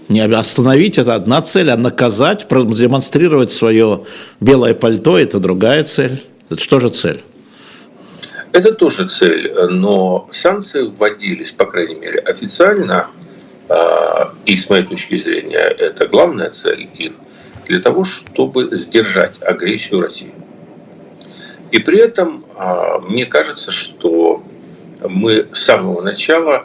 Не 0.08 0.20
остановить– 0.20 0.98
это 0.98 1.14
одна 1.14 1.42
цель, 1.42 1.70
а 1.70 1.76
наказать, 1.76 2.46
продемонстрировать 2.46 3.50
свое 3.50 4.04
белое 4.40 4.74
пальто– 4.74 5.18
это 5.18 5.40
другая 5.40 5.82
цель. 5.82 6.22
Это 6.48 6.60
что 6.60 6.78
же 6.78 6.90
цель? 6.90 7.22
Это 8.52 8.72
тоже 8.72 9.08
цель, 9.08 9.52
но 9.70 10.28
санкции 10.32 10.82
вводились, 10.82 11.50
по 11.50 11.66
крайней 11.66 11.96
мере, 11.96 12.20
официально, 12.20 13.10
а, 13.68 14.32
и 14.44 14.56
с 14.56 14.70
моей 14.70 14.84
точки 14.84 15.18
зрения 15.18 15.58
это 15.58 16.06
главная 16.06 16.50
цель 16.50 16.88
их, 16.96 17.12
для 17.66 17.80
того, 17.80 18.04
чтобы 18.04 18.68
сдержать 18.72 19.42
агрессию 19.42 20.00
России. 20.00 20.32
И 21.72 21.80
при 21.80 21.98
этом 21.98 22.46
а, 22.54 23.00
мне 23.00 23.26
кажется, 23.26 23.72
что 23.72 24.44
мы 25.00 25.48
с 25.52 25.64
самого 25.64 26.00
начала 26.00 26.64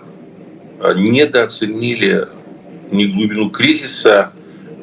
недооценили 0.95 2.27
ни 2.91 3.05
глубину 3.05 3.49
кризиса, 3.49 4.33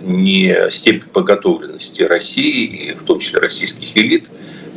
ни 0.00 0.70
степень 0.70 1.08
подготовленности 1.12 2.02
России, 2.02 2.90
и 2.90 2.94
в 2.94 3.02
том 3.04 3.20
числе 3.20 3.40
российских 3.40 3.96
элит, 3.96 4.26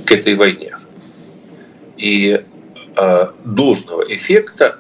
к 0.06 0.12
этой 0.12 0.36
войне. 0.36 0.76
И 1.98 2.44
э, 2.98 3.28
должного 3.46 4.04
эффекта, 4.04 4.80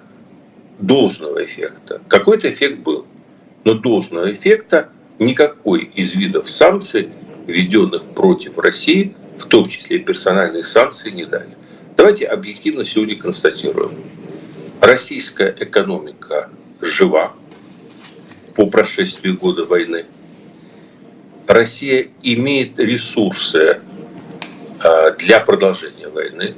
должного 0.79 1.43
эффекта, 1.45 2.01
какой-то 2.07 2.51
эффект 2.51 2.79
был, 2.79 3.05
но 3.63 3.75
должного 3.75 4.33
эффекта 4.33 4.89
никакой 5.19 5.83
из 5.95 6.15
видов 6.15 6.49
санкций, 6.49 7.09
введенных 7.47 8.03
против 8.13 8.57
России, 8.57 9.15
в 9.37 9.45
том 9.45 9.69
числе 9.69 9.97
и 9.97 9.99
персональные 9.99 10.63
санкции, 10.63 11.11
не 11.11 11.25
дали. 11.25 11.49
Давайте 11.97 12.25
объективно 12.25 12.85
сегодня 12.85 13.15
констатируем. 13.15 13.91
Российская 14.79 15.55
экономика 15.59 16.49
жива, 16.81 17.33
по 18.55 18.65
прошествии 18.65 19.31
года 19.31 19.65
войны. 19.65 20.05
Россия 21.47 22.07
имеет 22.21 22.79
ресурсы 22.79 23.81
а, 24.79 25.11
для 25.11 25.39
продолжения 25.39 26.07
войны. 26.07 26.55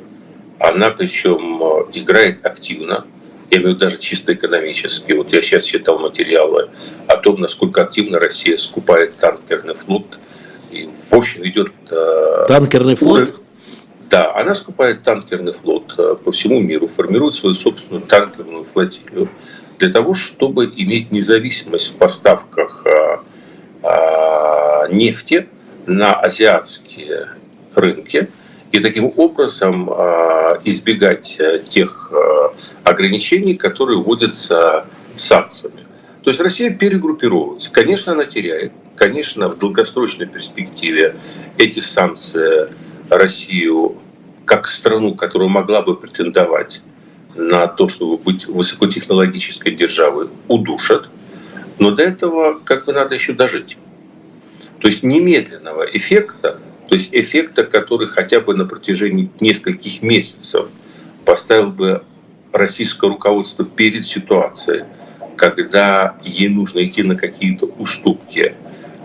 Она 0.60 0.92
причем 0.92 1.62
а, 1.64 1.90
играет 1.94 2.46
активно, 2.46 3.06
я 3.52 3.58
имею 3.58 3.72
в 3.72 3.76
виду 3.76 3.80
даже 3.80 4.00
чисто 4.00 4.34
экономически. 4.34 5.12
Вот 5.14 5.32
я 5.34 5.42
сейчас 5.42 5.66
читал 5.66 6.00
материалы 6.00 6.70
о 7.08 7.18
том, 7.18 7.40
насколько 7.40 7.82
активно 7.82 8.20
Россия 8.20 8.58
скупает 8.58 9.16
танкерный 9.18 9.76
флот. 9.76 10.20
И, 10.72 10.90
в 11.10 11.14
общем, 11.14 11.46
идет... 11.46 11.72
А, 11.90 12.46
танкерный 12.48 12.96
флот? 12.96 13.36
Да, 14.10 14.36
она 14.36 14.54
скупает 14.54 15.02
танкерный 15.02 15.54
флот 15.54 15.96
по 16.24 16.32
всему 16.32 16.60
миру, 16.60 16.88
формирует 16.88 17.34
свою 17.34 17.56
собственную 17.56 18.04
танкерную 18.04 18.66
флотилию 18.72 19.28
для 19.80 19.90
того, 19.90 20.14
чтобы 20.14 20.66
иметь 20.66 21.12
независимость 21.12 21.92
в 21.92 21.96
поставках 21.96 22.86
а, 22.86 23.24
а, 23.84 24.88
нефти 24.90 25.48
на 25.86 26.14
азиатские 26.14 27.30
рынки 27.76 28.30
и 28.72 28.80
таким 28.80 29.12
образом 29.16 29.90
а, 29.90 30.62
избегать 30.64 31.40
тех 31.70 32.12
ограничений, 32.84 33.56
которые 33.56 34.00
вводятся 34.00 34.86
санкциями. 35.16 35.86
То 36.24 36.30
есть 36.30 36.40
Россия 36.40 36.70
перегруппировывается. 36.70 37.70
Конечно, 37.72 38.14
она 38.14 38.26
теряет. 38.26 38.72
Конечно, 38.96 39.50
в 39.50 39.58
долгосрочной 39.58 40.26
перспективе 40.26 41.16
эти 41.58 41.80
санкции 41.80 42.70
Россию 43.10 43.98
как 44.46 44.68
страну, 44.68 45.16
которая 45.16 45.50
могла 45.50 45.82
бы 45.82 45.96
претендовать 45.96 46.82
на 47.36 47.68
то, 47.68 47.88
чтобы 47.88 48.18
быть 48.18 48.46
высокотехнологической 48.46 49.74
державой, 49.74 50.30
удушат. 50.48 51.10
Но 51.80 51.92
до 51.92 52.04
этого 52.04 52.60
как 52.64 52.86
бы 52.86 52.94
надо 52.94 53.16
еще 53.16 53.34
дожить. 53.34 53.78
То 54.80 54.88
есть 54.88 55.04
немедленного 55.04 55.84
эффекта, 55.84 56.60
то 56.88 56.96
есть 56.96 57.10
эффекта, 57.12 57.64
который 57.64 58.08
хотя 58.08 58.40
бы 58.40 58.54
на 58.54 58.66
протяжении 58.66 59.32
нескольких 59.40 60.02
месяцев 60.02 60.68
поставил 61.26 61.70
бы 61.70 62.04
российское 62.52 63.10
руководство 63.10 63.66
перед 63.66 64.06
ситуацией, 64.06 64.84
когда 65.38 66.18
ей 66.24 66.50
нужно 66.50 66.86
идти 66.86 67.02
на 67.02 67.16
какие-то 67.16 67.66
уступки, 67.66 68.56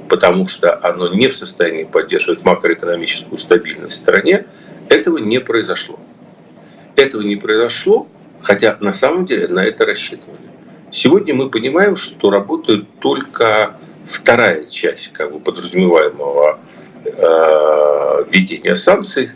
потому 0.08 0.48
что 0.48 0.78
оно 0.84 1.14
не 1.14 1.28
в 1.28 1.34
состоянии 1.34 1.84
поддерживать 1.84 2.44
макроэкономическую 2.44 3.38
стабильность 3.38 3.96
в 3.96 3.98
стране, 3.98 4.46
этого 4.88 5.18
не 5.18 5.40
произошло. 5.40 5.98
Этого 6.96 7.22
не 7.22 7.36
произошло, 7.36 8.08
Хотя 8.42 8.76
на 8.80 8.94
самом 8.94 9.26
деле 9.26 9.48
на 9.48 9.64
это 9.64 9.84
рассчитывали. 9.84 10.38
Сегодня 10.90 11.34
мы 11.34 11.50
понимаем, 11.50 11.96
что 11.96 12.30
работает 12.30 12.86
только 13.00 13.76
вторая 14.06 14.64
часть 14.66 15.12
как 15.12 15.32
бы, 15.32 15.40
подразумеваемого 15.40 16.58
э, 17.04 18.24
введения 18.30 18.74
санкций, 18.74 19.30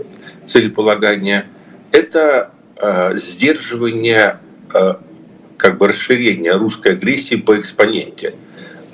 целеполагания, 0.46 1.46
это 1.90 2.52
э, 2.76 3.16
сдерживание, 3.16 4.38
э, 4.72 4.94
как 5.58 5.78
бы 5.78 5.88
расширение 5.88 6.54
русской 6.54 6.92
агрессии 6.92 7.36
по 7.36 7.58
экспоненте. 7.58 8.34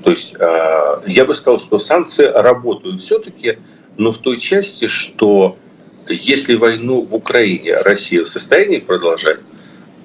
То 0.02 0.10
есть 0.10 0.34
э, 0.38 1.00
я 1.06 1.24
бы 1.24 1.34
сказал, 1.34 1.60
что 1.60 1.78
санкции 1.78 2.24
работают 2.24 3.00
все-таки, 3.00 3.58
но 3.96 4.12
в 4.12 4.18
той 4.18 4.36
части, 4.38 4.88
что 4.88 5.56
если 6.08 6.54
войну 6.54 7.02
в 7.02 7.14
Украине 7.14 7.76
Россия 7.78 8.24
в 8.24 8.28
состоянии 8.28 8.78
продолжать, 8.78 9.40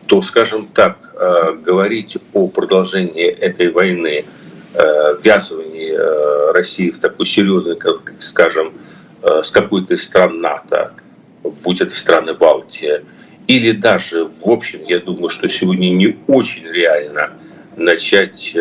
то, 0.08 0.22
скажем 0.22 0.68
так, 0.68 0.98
э, 1.16 1.54
говорить 1.64 2.18
о 2.34 2.48
продолжении 2.48 3.26
этой 3.26 3.70
войны, 3.70 4.26
э, 4.74 5.16
ввязывании 5.24 5.94
э, 5.94 6.52
России 6.52 6.90
в 6.90 7.00
такой 7.00 7.26
серьезный, 7.26 7.76
как, 7.76 8.14
скажем, 8.20 8.74
с 9.22 9.52
какой-то 9.52 9.94
из 9.94 10.04
стран 10.04 10.42
НАТО, 10.42 10.92
будь 11.64 11.80
это 11.80 11.96
страны 11.96 12.34
Балтии, 12.34 13.06
или 13.48 13.72
даже, 13.72 14.26
в 14.26 14.50
общем, 14.50 14.84
я 14.86 15.00
думаю, 15.00 15.30
что 15.30 15.48
сегодня 15.48 15.90
не 15.92 16.18
очень 16.28 16.68
реально 16.68 17.32
начать 17.78 18.54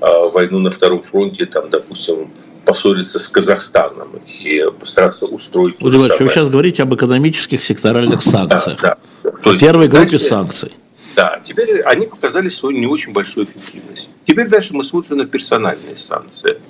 войну 0.00 0.58
на 0.58 0.70
втором 0.70 1.02
фронте, 1.02 1.46
там, 1.46 1.70
допустим, 1.70 2.30
поссориться 2.66 3.18
с 3.18 3.26
Казахстаном 3.28 4.20
и 4.26 4.62
постараться 4.78 5.24
устроить... 5.24 5.80
Владимир 5.80 6.14
вы 6.18 6.28
сейчас 6.28 6.48
говорите 6.48 6.82
об 6.82 6.94
экономических 6.94 7.64
секторальных 7.64 8.22
санкциях. 8.22 8.80
Да, 8.82 8.88
да. 8.90 8.96
То 9.42 9.58
первой 9.58 9.88
группе 9.88 10.10
дальше, 10.10 10.26
санкций. 10.26 10.72
Да, 11.16 11.40
теперь 11.46 11.82
они 11.82 12.06
показали 12.06 12.48
свою 12.48 12.78
не 12.78 12.86
очень 12.86 13.12
большую 13.12 13.46
эффективность. 13.46 14.08
Теперь 14.26 14.48
дальше 14.48 14.74
мы 14.74 14.84
смотрим 14.84 15.18
на 15.18 15.26
персональные 15.26 15.96
санкции. 15.96 16.60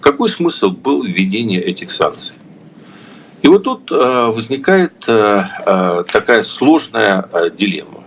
Какой 0.00 0.28
смысл 0.28 0.70
был 0.70 1.02
введения 1.02 1.60
этих 1.60 1.90
санкций? 1.90 2.34
И 3.42 3.48
вот 3.48 3.64
тут 3.64 3.90
э, 3.92 3.94
возникает 3.94 4.92
э, 5.06 5.44
э, 5.66 6.04
такая 6.10 6.42
сложная 6.42 7.28
э, 7.32 7.50
дилемма. 7.50 8.04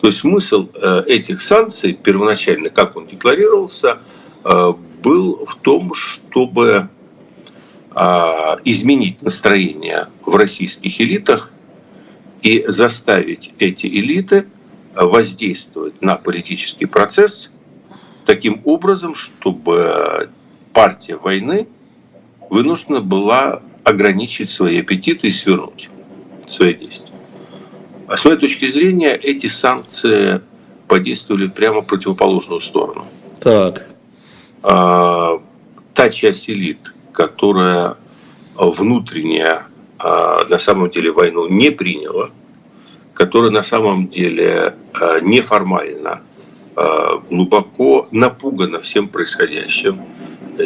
То 0.00 0.08
есть 0.08 0.18
смысл 0.18 0.68
э, 0.74 1.04
этих 1.06 1.40
санкций, 1.40 1.94
первоначально, 1.94 2.68
как 2.70 2.96
он 2.96 3.06
декларировался, 3.06 3.98
э, 4.44 4.72
был 5.02 5.46
в 5.46 5.54
том, 5.56 5.94
чтобы 5.94 6.88
а, 7.96 8.58
изменить 8.64 9.22
настроение 9.22 10.08
в 10.24 10.34
российских 10.34 11.00
элитах 11.00 11.50
и 12.44 12.62
заставить 12.68 13.52
эти 13.58 13.86
элиты 13.86 14.46
воздействовать 14.94 16.00
на 16.02 16.16
политический 16.16 16.84
процесс 16.84 17.50
таким 18.26 18.60
образом, 18.64 19.14
чтобы 19.14 20.28
партия 20.74 21.16
войны 21.16 21.66
вынуждена 22.50 23.00
была 23.00 23.62
ограничить 23.82 24.50
свои 24.50 24.80
аппетиты 24.80 25.28
и 25.28 25.30
свернуть 25.30 25.88
свои 26.46 26.74
действия. 26.74 27.14
А 28.06 28.18
с 28.18 28.24
моей 28.26 28.36
точки 28.36 28.68
зрения, 28.68 29.16
эти 29.16 29.46
санкции 29.46 30.42
подействовали 30.86 31.46
прямо 31.46 31.80
в 31.80 31.86
противоположную 31.86 32.60
сторону. 32.60 33.06
Так. 33.40 33.88
А, 34.62 35.40
та 35.94 36.10
часть 36.10 36.50
элит, 36.50 36.92
которая 37.12 37.96
внутренне 38.54 39.46
а, 39.46 39.66
на 40.48 40.58
самом 40.58 40.90
деле 40.90 41.10
войну 41.10 41.48
не 41.48 41.70
приняла, 41.70 42.30
которая 43.14 43.50
на 43.50 43.62
самом 43.62 44.08
деле 44.08 44.74
а, 44.92 45.20
неформально 45.20 46.20
глубоко 47.30 48.08
напугана 48.10 48.80
всем 48.80 49.06
происходящим, 49.06 50.00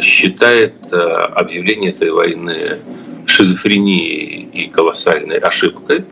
считает 0.01 0.73
объявление 0.91 1.91
этой 1.91 2.09
войны 2.09 2.79
шизофренией 3.27 4.49
и 4.51 4.67
колоссальной 4.69 5.37
ошибкой, 5.37 6.05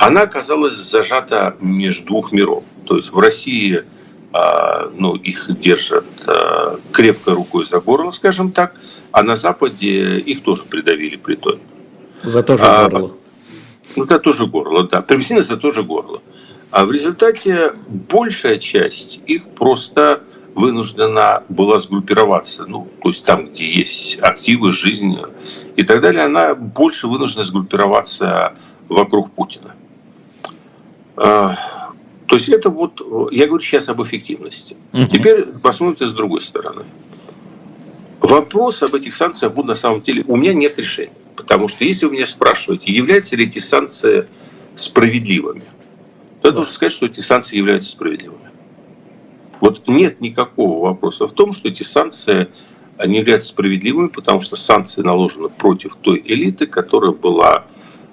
она 0.00 0.22
оказалась 0.22 0.74
зажата 0.74 1.54
между 1.60 2.06
двух 2.06 2.32
миров. 2.32 2.64
То 2.86 2.96
есть 2.96 3.12
в 3.12 3.18
России– 3.20 3.84
а, 4.32 4.90
ну, 4.96 5.16
их 5.16 5.48
держат 5.60 6.06
а, 6.26 6.78
крепко 6.92 7.32
рукой 7.32 7.66
за 7.66 7.80
горло, 7.80 8.12
скажем 8.12 8.52
так, 8.52 8.76
а 9.10 9.22
на 9.24 9.34
Западе 9.34 10.18
их 10.18 10.42
тоже 10.42 10.62
придавили 10.62 11.16
при 11.16 11.34
той. 11.34 11.58
За 12.22 12.42
то 12.42 12.56
же 12.56 12.64
а, 12.64 12.88
горло. 12.88 13.12
Ну, 13.96 14.06
за 14.06 14.18
то 14.18 14.32
же 14.32 14.46
горло, 14.46 14.88
да. 14.88 15.00
Приблизительно 15.00 15.42
за 15.42 15.56
то 15.56 15.70
же 15.70 15.82
горло. 15.82 16.22
А 16.70 16.84
в 16.84 16.92
результате 16.92 17.72
большая 17.88 18.58
часть 18.58 19.20
их 19.26 19.48
просто 19.48 20.22
вынуждена 20.54 21.42
была 21.48 21.78
сгруппироваться. 21.78 22.66
Ну, 22.66 22.88
то 23.02 23.08
есть 23.08 23.24
там, 23.24 23.46
где 23.46 23.68
есть 23.68 24.18
активы, 24.20 24.72
жизнь 24.72 25.16
и 25.76 25.82
так 25.82 26.00
далее, 26.00 26.24
она 26.24 26.54
больше 26.54 27.08
вынуждена 27.08 27.44
сгруппироваться 27.44 28.54
вокруг 28.88 29.30
Путина. 29.32 29.74
То 31.16 32.36
есть 32.36 32.48
это 32.48 32.70
вот, 32.70 33.00
я 33.32 33.46
говорю 33.46 33.62
сейчас 33.62 33.88
об 33.88 34.02
эффективности. 34.02 34.76
Угу. 34.92 35.06
Теперь 35.06 35.46
посмотрите 35.46 36.06
с 36.06 36.12
другой 36.12 36.42
стороны. 36.42 36.84
Вопрос 38.30 38.80
об 38.84 38.94
этих 38.94 39.12
санкциях 39.12 39.52
будет 39.52 39.66
на 39.66 39.74
самом 39.74 40.02
деле, 40.02 40.24
у 40.28 40.36
меня 40.36 40.54
нет 40.54 40.78
решения. 40.78 41.12
Потому 41.34 41.66
что 41.66 41.84
если 41.84 42.06
вы 42.06 42.12
меня 42.12 42.26
спрашиваете, 42.26 42.92
являются 42.92 43.34
ли 43.34 43.46
эти 43.46 43.58
санкции 43.58 44.28
справедливыми, 44.76 45.64
то 46.40 46.48
я 46.48 46.52
должен 46.52 46.72
сказать, 46.72 46.92
что 46.92 47.06
эти 47.06 47.18
санкции 47.18 47.56
являются 47.56 47.90
справедливыми. 47.90 48.50
Вот 49.60 49.88
нет 49.88 50.20
никакого 50.20 50.86
вопроса 50.86 51.26
в 51.26 51.32
том, 51.32 51.52
что 51.52 51.68
эти 51.68 51.82
санкции 51.82 52.48
не 53.04 53.18
являются 53.18 53.48
справедливыми, 53.48 54.08
потому 54.08 54.40
что 54.40 54.54
санкции 54.54 55.02
наложены 55.02 55.48
против 55.48 55.96
той 56.00 56.22
элиты, 56.24 56.66
которая 56.66 57.10
была 57.10 57.64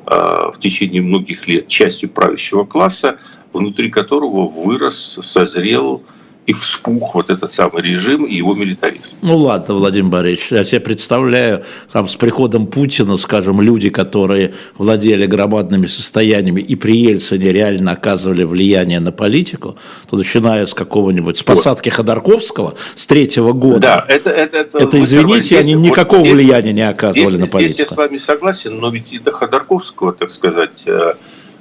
э, 0.08 0.10
в 0.10 0.56
течение 0.60 1.04
многих 1.04 1.48
лет 1.48 1.68
частью 1.68 2.10
правящего 2.10 2.66
класса, 2.66 3.20
внутри 3.54 3.92
которого 3.92 4.48
вырос, 4.48 5.20
созрел 5.22 6.02
и 6.48 6.54
вспух 6.54 7.14
вот 7.14 7.30
этот 7.30 7.52
самый 7.52 7.84
режим 7.84 8.24
и 8.24 8.34
его 8.34 8.56
милитаризм. 8.56 9.04
Ну 9.22 9.38
ладно, 9.38 9.76
Владимир 9.76 10.10
Борисович, 10.10 10.52
я 10.52 10.64
себе 10.64 10.80
представляю, 10.80 11.66
там 11.92 12.08
с 12.08 12.16
приходом 12.16 12.68
Путина, 12.68 13.18
скажем, 13.18 13.60
люди, 13.60 13.90
которые 13.90 14.54
владели 14.78 15.26
громадными 15.26 15.88
состояниями 15.88 16.62
и 16.62 16.76
при 16.76 16.96
Ельцине 16.98 17.52
реально 17.52 17.92
оказывали 17.92 18.46
влияние 18.46 19.02
на 19.02 19.12
политику, 19.12 19.78
то 20.10 20.16
начиная 20.16 20.66
с 20.66 20.74
какого-нибудь, 20.74 21.38
с 21.38 21.44
посадки 21.44 21.90
Ходорковского 21.90 22.76
с 22.96 23.06
третьего 23.06 23.52
года, 23.52 23.80
да, 23.80 24.06
это, 24.08 24.30
это, 24.30 24.58
это, 24.60 24.78
это 24.80 25.04
извините, 25.04 25.44
здесь, 25.44 25.60
они 25.60 25.74
никакого 25.74 26.20
вот 26.20 26.28
здесь, 26.28 26.38
влияния 26.38 26.72
не 26.72 26.88
оказывали 26.88 27.28
здесь, 27.28 27.40
на 27.42 27.48
политику. 27.48 27.74
Здесь 27.74 27.90
я 27.90 27.94
с 27.94 27.98
вами 27.98 28.18
согласен, 28.18 28.80
но 28.80 28.90
ведь 28.90 29.12
и 29.12 29.20
до 29.20 29.34
Ходорковского, 29.34 30.14
так 30.14 30.32
сказать, 30.32 30.82
э, 30.86 31.14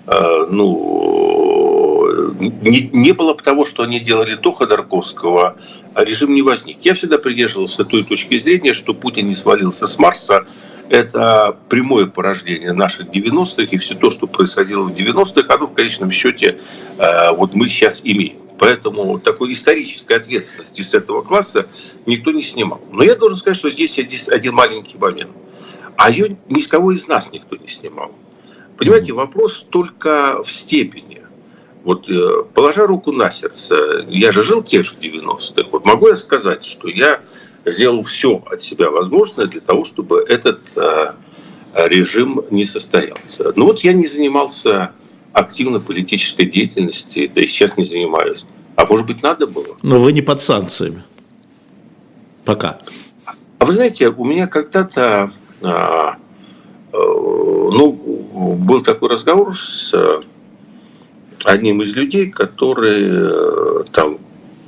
э, 0.07 0.47
ну, 0.49 1.96
не, 2.41 2.91
не 2.93 3.13
было 3.13 3.35
бы 3.35 3.43
того, 3.43 3.65
что 3.65 3.83
они 3.83 4.01
делали 4.01 4.35
до 4.35 4.53
Ходорковского, 4.53 5.57
а 5.95 6.05
режим 6.05 6.35
не 6.35 6.43
возник. 6.43 6.79
Я 6.83 6.95
всегда 6.95 7.19
придерживался 7.19 7.85
той 7.85 8.05
точки 8.05 8.39
зрения, 8.39 8.75
что 8.75 8.95
Путин 8.95 9.29
не 9.29 9.35
свалился 9.35 9.87
с 9.87 9.99
Марса. 9.99 10.47
Это 10.89 11.57
прямое 11.69 12.07
порождение 12.07 12.73
наших 12.73 13.09
90-х, 13.09 13.65
и 13.71 13.79
все 13.79 13.95
то, 13.95 14.11
что 14.11 14.27
происходило 14.27 14.83
в 14.83 14.93
90-х, 14.93 15.53
оно 15.53 15.67
в 15.67 15.75
конечном 15.75 16.13
счете 16.13 16.61
э, 16.99 17.33
вот 17.33 17.55
мы 17.55 17.69
сейчас 17.69 18.01
имеем. 18.05 18.37
Поэтому 18.59 19.19
такой 19.19 19.53
исторической 19.53 20.15
ответственности 20.17 20.83
с 20.83 20.95
этого 20.95 21.23
класса 21.23 21.67
никто 22.07 22.31
не 22.31 22.43
снимал. 22.43 22.81
Но 22.93 23.03
я 23.03 23.17
должен 23.17 23.37
сказать, 23.37 23.59
что 23.59 23.71
здесь 23.71 23.99
один 24.29 24.55
маленький 24.55 24.97
момент. 24.97 25.31
А 25.97 26.11
ее 26.11 26.37
ни 26.49 26.61
с 26.61 26.69
кого 26.69 26.93
из 26.93 27.07
нас 27.09 27.33
никто 27.33 27.57
не 27.57 27.69
снимал. 27.69 28.13
Понимаете, 28.77 29.13
вопрос 29.13 29.65
только 29.71 30.43
в 30.43 30.51
степени. 30.51 31.06
Вот 31.87 32.11
э, 32.11 32.43
положа 32.53 32.85
руку 32.89 33.13
на 33.13 33.31
сердце, 33.31 34.05
я 34.09 34.33
же 34.33 34.43
жил 34.43 34.61
в 34.61 34.67
тех 34.67 34.85
же 34.85 34.95
90-х, 35.01 35.69
вот 35.71 35.87
могу 35.87 36.09
я 36.09 36.17
сказать, 36.17 36.65
что 36.65 36.89
я 36.89 37.21
сделал 37.65 38.03
все 38.03 38.43
от 38.51 38.61
себя 38.61 38.91
возможное 38.91 39.47
для 39.47 39.61
того, 39.61 39.85
чтобы 39.85 40.25
этот 40.29 40.59
э, 40.75 41.13
режим 41.75 42.45
не 42.51 42.65
состоялся. 42.65 43.53
Но 43.55 43.67
вот 43.67 43.85
я 43.85 43.93
не 43.93 44.09
занимался 44.09 44.91
активно 45.33 45.79
политической 45.79 46.47
деятельностью, 46.47 47.31
да 47.33 47.41
и 47.41 47.47
сейчас 47.47 47.77
не 47.77 47.85
занимаюсь. 47.85 48.45
А 48.75 48.85
может 48.85 49.07
быть, 49.07 49.23
надо 49.23 49.47
было? 49.47 49.77
Но 49.83 50.01
вы 50.01 50.13
не 50.13 50.23
под 50.23 50.41
санкциями. 50.41 51.05
Пока. 52.45 52.81
А 53.59 53.65
вы 53.65 53.75
знаете, 53.75 54.09
у 54.09 54.25
меня 54.25 54.49
когда-то 54.49 55.31
а, 55.63 56.17
э, 56.93 56.97
ну, 56.97 57.93
был 58.59 58.83
такой 58.83 59.09
разговор 59.09 59.57
с 59.57 59.95
одним 61.47 61.81
из 61.83 61.95
людей, 61.95 62.31
который 62.31 63.05
э, 63.09 63.85
там 63.93 64.19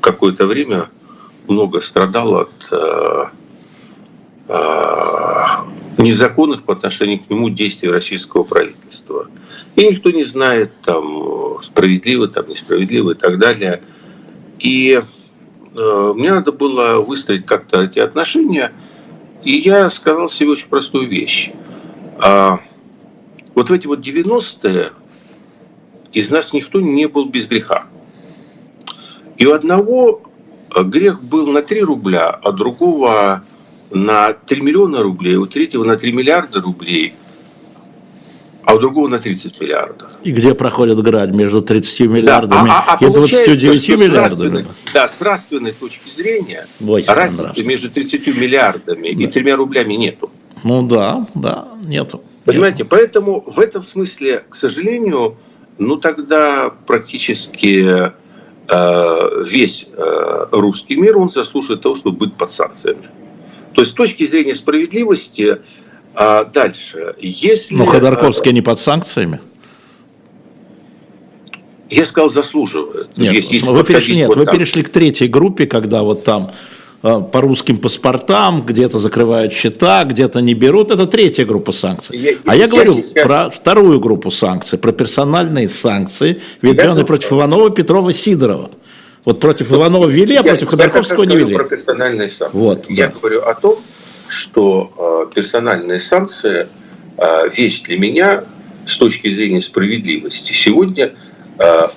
какое-то 0.01 0.47
время 0.47 0.89
много 1.49 1.81
страдал 1.81 2.37
от 2.37 2.53
э, 2.71 3.25
э, 4.49 5.45
незаконных 5.99 6.63
по 6.63 6.75
отношению 6.75 7.19
к 7.19 7.29
нему 7.29 7.51
действий 7.51 7.91
российского 7.91 8.45
правительства. 8.45 9.27
И 9.75 9.87
никто 9.87 10.11
не 10.11 10.23
знает, 10.23 10.71
там, 10.85 11.61
справедливо, 11.63 12.29
там, 12.29 12.49
несправедливо 12.49 13.11
и 13.11 13.15
так 13.15 13.39
далее. 13.39 13.83
И 14.61 15.03
э, 15.75 16.13
мне 16.15 16.31
надо 16.31 16.53
было 16.53 17.01
выстроить 17.01 17.45
как-то 17.45 17.83
эти 17.83 17.99
отношения. 17.99 18.73
И 19.43 19.59
я 19.59 19.91
сказал 19.91 20.29
себе 20.29 20.51
очень 20.51 20.69
простую 20.69 21.09
вещь. 21.09 21.51
А, 22.21 22.61
вот 23.57 23.71
в 23.71 23.73
эти 23.73 23.89
вот 23.89 24.01
90-е 24.01 24.93
из 26.13 26.31
нас 26.31 26.53
никто 26.53 26.81
не 26.81 27.07
был 27.07 27.27
без 27.27 27.47
греха. 27.47 27.87
И 29.37 29.47
у 29.47 29.53
одного 29.53 30.23
грех 30.75 31.23
был 31.23 31.47
на 31.47 31.63
3 31.63 31.83
рубля, 31.83 32.29
а 32.29 32.53
другого 32.53 33.45
на 33.91 34.33
3 34.33 34.61
миллиона 34.61 35.03
рублей, 35.03 35.37
у 35.37 35.47
третьего 35.47 35.85
на 35.85 35.97
3 35.97 36.13
миллиарда 36.13 36.61
рублей, 36.61 37.15
а 38.65 38.75
у 38.75 38.79
другого 38.79 39.09
на 39.09 39.19
30 39.19 39.61
миллиардов. 39.61 40.11
И 40.23 40.31
где 40.31 40.55
проходит 40.55 41.01
грань 41.01 41.35
между 41.35 41.63
30 41.63 42.01
миллиардами 42.01 42.69
да, 42.69 42.85
а, 42.87 42.99
а, 43.01 43.05
и 43.05 43.11
29 43.11 43.89
миллиардами? 43.99 44.67
Да, 44.93 45.09
с 45.09 45.21
нравственной 45.21 45.73
точки 45.73 46.11
зрения 46.11 46.67
разницы 47.07 47.67
между 47.67 47.91
30 47.91 48.27
миллиардами 48.37 49.15
да. 49.15 49.25
и 49.25 49.27
3 49.27 49.53
рублями 49.53 49.95
нету. 49.95 50.31
Ну 50.65 50.87
да, 50.87 51.27
да, 51.35 51.69
нету. 51.85 52.23
Понимаете, 52.45 52.79
нету. 52.79 52.91
поэтому 52.91 53.45
в 53.47 53.59
этом 53.59 53.83
смысле, 53.83 54.45
к 54.49 54.55
сожалению, 54.55 55.37
ну 55.79 55.97
тогда 55.97 56.71
практически 56.87 58.13
э, 58.69 59.43
весь 59.45 59.87
э, 59.91 60.47
русский 60.51 60.97
мир, 60.97 61.19
он 61.19 61.31
заслуживает 61.31 61.83
того, 61.83 61.95
чтобы 61.95 62.19
быть 62.19 62.35
под 62.35 62.51
санкциями. 62.51 63.09
То 63.75 63.83
есть 63.83 63.93
с 63.93 63.95
точки 63.95 64.27
зрения 64.27 64.55
справедливости, 64.55 65.59
а 66.15 66.45
дальше, 66.45 67.15
если... 67.21 67.75
Но 67.75 67.87
Ходорковский 67.87 68.53
не 68.53 68.63
под 68.63 68.81
санкциями? 68.81 69.41
Я 71.89 72.05
сказал, 72.05 72.29
заслуживает. 72.29 73.17
Нет, 73.17 73.33
если, 73.35 73.61
вы, 73.61 73.85
перешли, 73.85 74.17
нет 74.17 74.29
вот 74.29 74.37
вы 74.37 74.47
перешли 74.47 74.83
к 74.83 74.91
третьей 74.91 75.29
группе, 75.29 75.67
когда 75.67 76.03
вот 76.03 76.25
там 76.25 76.51
э, 76.51 76.78
по 77.01 77.41
русским 77.41 77.79
паспортам, 77.79 78.63
где-то 78.63 78.99
закрывают 78.99 79.53
счета, 79.53 80.05
где-то 80.05 80.41
не 80.41 80.55
берут. 80.55 80.91
Это 80.91 81.07
третья 81.07 81.45
группа 81.45 81.71
санкций. 81.71 82.19
Я, 82.19 82.33
а 82.45 82.57
я, 82.57 82.63
я 82.63 82.69
говорю 82.69 82.95
сейчас... 82.95 83.25
про 83.25 83.51
вторую 83.51 84.01
группу 84.01 84.31
санкций, 84.31 84.79
про 84.79 84.91
персональные 84.91 85.69
санкции, 85.69 86.41
введенные 86.61 87.05
против 87.05 87.33
Иванова, 87.33 87.71
Петрова, 87.71 88.13
Сидорова. 88.13 88.71
Вот 89.25 89.41
против 89.41 89.71
Иванова 89.71 90.09
ввели, 90.09 90.37
а 90.37 90.43
против 90.43 90.69
Ходорковского 90.69 91.25
не 91.25 91.37
ввели. 91.37 91.53
Я 91.53 91.59
про 91.59 91.65
персональные 91.65 92.31
санкции. 92.31 92.59
Вот, 92.59 92.91
я 92.91 93.09
да. 93.09 93.13
говорю 93.13 93.43
о 93.43 93.55
том, 93.55 93.79
что 94.29 95.27
э, 95.31 95.35
персональные 95.35 96.01
санкции 96.01 96.67
э, 97.17 97.49
вещь 97.55 97.83
для 97.83 97.99
меня 97.99 98.45
с 98.87 98.97
точки 98.97 99.33
зрения 99.33 99.61
справедливости. 99.61 100.53
Сегодня 100.53 101.15
э, 101.59 101.89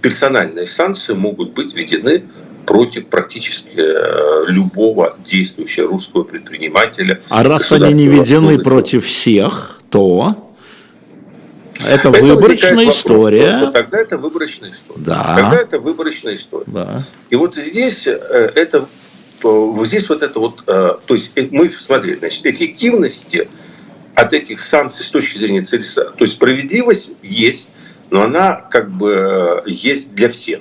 персональные 0.00 0.66
санкции 0.66 1.14
могут 1.14 1.54
быть 1.54 1.74
введены 1.74 2.24
против 2.66 3.06
практически 3.06 3.76
э, 3.76 4.44
любого 4.48 5.16
действующего 5.24 5.88
русского 5.88 6.24
предпринимателя. 6.24 7.20
А 7.28 7.42
раз 7.42 7.70
они 7.72 7.92
не 7.92 8.08
введены 8.08 8.58
против 8.58 9.06
всех, 9.06 9.80
то 9.90 10.36
это 11.80 12.10
выборочная 12.10 12.88
история. 12.88 13.58
То, 13.58 13.66
то 13.66 13.72
тогда 13.72 13.98
это 13.98 14.18
выборочная 14.18 14.70
история. 14.70 15.02
Да. 15.04 15.36
Тогда 15.36 15.56
это 15.60 15.78
выборочная 15.78 16.34
история. 16.36 16.64
Да. 16.66 17.04
И 17.30 17.36
вот 17.36 17.56
здесь 17.56 18.06
э, 18.06 18.12
это 18.54 18.86
вот 19.42 19.86
здесь 19.86 20.08
вот 20.08 20.22
это 20.22 20.38
вот, 20.38 20.62
э, 20.66 20.94
то 21.04 21.14
есть 21.14 21.32
э, 21.34 21.48
мы 21.50 21.70
смотрели, 21.70 22.16
значит, 22.16 22.46
эффективности 22.46 23.48
от 24.14 24.32
этих 24.32 24.60
санкций 24.60 25.04
с 25.04 25.10
точки 25.10 25.38
зрения 25.38 25.62
цели, 25.62 25.82
то 25.82 26.14
есть 26.20 26.34
справедливость 26.34 27.10
есть, 27.22 27.68
но 28.10 28.22
она 28.22 28.54
как 28.54 28.90
бы 28.90 29.62
есть 29.66 30.14
для 30.14 30.30
всех. 30.30 30.60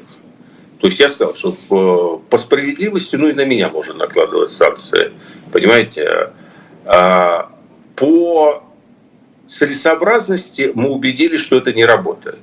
То 0.84 0.88
есть 0.88 1.00
я 1.00 1.08
сказал, 1.08 1.34
что 1.34 1.56
по, 1.70 2.22
по 2.30 2.38
справедливости, 2.38 3.16
ну 3.16 3.30
и 3.30 3.34
на 3.34 3.46
меня 3.46 3.70
можно 3.70 3.94
накладывать 3.94 4.52
санкции, 4.52 5.14
понимаете. 5.50 6.32
А 6.84 7.50
по 7.96 8.66
целесообразности 9.48 10.74
мы 10.76 10.90
убедились, 10.90 11.40
что 11.40 11.56
это 11.56 11.72
не 11.72 11.86
работает. 11.86 12.42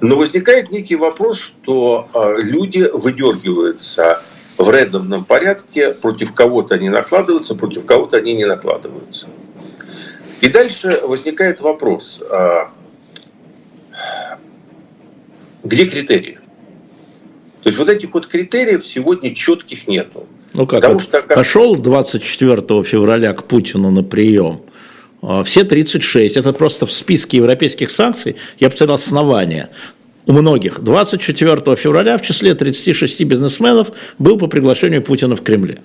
Но 0.00 0.16
возникает 0.16 0.70
некий 0.70 0.96
вопрос, 0.96 1.40
что 1.40 2.08
а, 2.14 2.36
люди 2.38 2.88
выдергиваются 2.90 4.22
в 4.56 4.66
рандомном 4.66 5.26
порядке, 5.26 5.90
против 5.90 6.32
кого-то 6.32 6.76
они 6.76 6.88
накладываются, 6.88 7.54
против 7.54 7.84
кого-то 7.84 8.16
они 8.16 8.32
не 8.32 8.46
накладываются. 8.46 9.28
И 10.40 10.48
дальше 10.48 11.02
возникает 11.02 11.60
вопрос, 11.60 12.22
а, 12.30 12.70
где 15.64 15.86
критерии? 15.86 16.38
То 17.64 17.70
есть 17.70 17.78
вот 17.78 17.88
этих 17.88 18.12
вот 18.12 18.26
критериев 18.26 18.86
сегодня 18.86 19.34
четких 19.34 19.88
нету. 19.88 20.26
Ну 20.52 20.66
как, 20.66 20.86
вот 20.86 21.00
что, 21.00 21.22
как... 21.22 21.34
пошел 21.34 21.76
24 21.76 22.82
февраля 22.82 23.32
к 23.32 23.44
Путину 23.44 23.90
на 23.90 24.04
прием, 24.04 24.60
а, 25.22 25.42
все 25.44 25.64
36, 25.64 26.36
это 26.36 26.52
просто 26.52 26.84
в 26.84 26.92
списке 26.92 27.38
европейских 27.38 27.90
санкций, 27.90 28.36
я 28.60 28.68
посмотрел 28.68 28.96
основания 28.96 29.70
у 30.26 30.32
многих 30.32 30.80
24 30.80 31.76
февраля 31.76 32.18
в 32.18 32.22
числе 32.22 32.54
36 32.54 33.24
бизнесменов 33.24 33.92
был 34.18 34.36
по 34.36 34.46
приглашению 34.46 35.02
Путина 35.02 35.34
в 35.34 35.42
Кремле. 35.42 35.78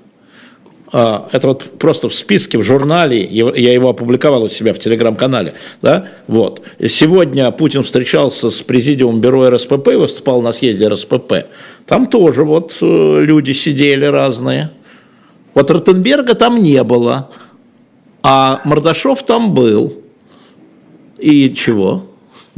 А, 0.92 1.30
это 1.32 1.48
вот 1.48 1.64
просто 1.78 2.10
в 2.10 2.16
списке, 2.16 2.58
в 2.58 2.64
журнале, 2.64 3.24
я 3.24 3.74
его 3.74 3.90
опубликовал 3.90 4.44
у 4.44 4.48
себя 4.48 4.74
в 4.74 4.80
телеграм-канале. 4.80 5.54
Да? 5.82 6.10
Вот. 6.28 6.62
Сегодня 6.88 7.52
Путин 7.52 7.84
встречался 7.84 8.50
с 8.50 8.62
президиумом 8.62 9.22
бюро 9.22 9.50
РСПП, 9.50 9.88
выступал 9.96 10.42
на 10.42 10.52
съезде 10.52 10.88
РСПП. 10.88 11.46
Там 11.86 12.08
тоже 12.08 12.44
вот 12.44 12.78
э, 12.82 13.22
люди 13.24 13.52
сидели 13.52 14.06
разные. 14.06 14.72
Вот 15.54 15.70
Ротенберга 15.72 16.36
там 16.36 16.62
не 16.62 16.84
было, 16.84 17.30
а 18.24 18.62
Мордашов 18.66 19.24
там 19.24 19.54
был. 19.54 19.94
И 21.18 21.54
чего? 21.54 22.09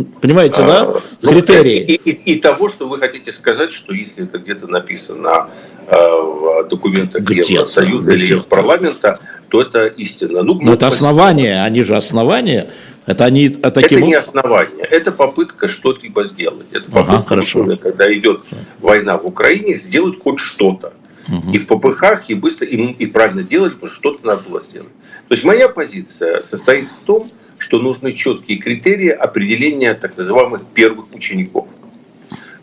Понимаете, 0.04 0.62
а, 0.62 0.68
да? 0.68 1.02
Ну, 1.22 1.32
Критерии. 1.32 1.80
И, 1.80 1.94
и, 1.94 2.34
и 2.34 2.40
того, 2.40 2.70
что 2.70 2.88
вы 2.88 3.00
хотите 3.00 3.34
сказать, 3.34 3.72
что 3.72 3.94
если 3.94 4.24
это 4.24 4.40
где-то 4.40 4.68
написано 4.68 5.50
э, 5.88 5.96
в 5.96 6.68
документах 6.70 7.24
где 7.24 7.42
Евросоюза 7.42 8.12
или 8.12 8.40
парламента, 8.42 9.20
то 9.50 9.62
это 9.62 9.88
истина. 9.88 10.44
Ну, 10.44 10.60
Но 10.62 10.74
это 10.74 10.88
основание, 10.88 11.64
они 11.64 11.84
же 11.84 11.96
основания. 11.96 12.70
Это, 13.06 13.26
они, 13.26 13.56
а 13.62 13.72
таким... 13.72 13.98
это 13.98 14.08
не 14.08 14.14
основание, 14.14 14.86
это 14.86 15.12
попытка 15.12 15.68
что-либо 15.68 16.26
сделать. 16.26 16.68
Это 16.72 16.90
попытка, 16.90 17.16
ага, 17.16 17.26
хорошо. 17.26 17.78
когда 17.78 18.14
идет 18.14 18.44
война 18.80 19.18
в 19.18 19.26
Украине, 19.26 19.80
сделать 19.80 20.20
хоть 20.22 20.40
что-то. 20.40 20.94
Угу. 21.28 21.52
И 21.52 21.60
в 21.60 21.68
ППХ, 21.68 22.30
и 22.30 22.36
быстро, 22.36 22.68
и, 22.68 22.78
и 22.78 23.06
правильно 23.08 23.44
делать, 23.44 23.74
потому 23.74 23.92
что 23.92 23.96
что-то 23.96 24.26
надо 24.26 24.44
было 24.48 24.64
сделать. 24.64 24.92
То 25.28 25.34
есть 25.34 25.44
моя 25.44 25.68
позиция 25.70 26.42
состоит 26.42 26.88
в 26.90 27.06
том, 27.06 27.30
что 27.62 27.78
нужны 27.78 28.12
четкие 28.12 28.58
критерии 28.58 29.10
определения 29.10 29.94
так 29.94 30.18
называемых 30.18 30.64
первых 30.74 31.14
учеников. 31.14 31.68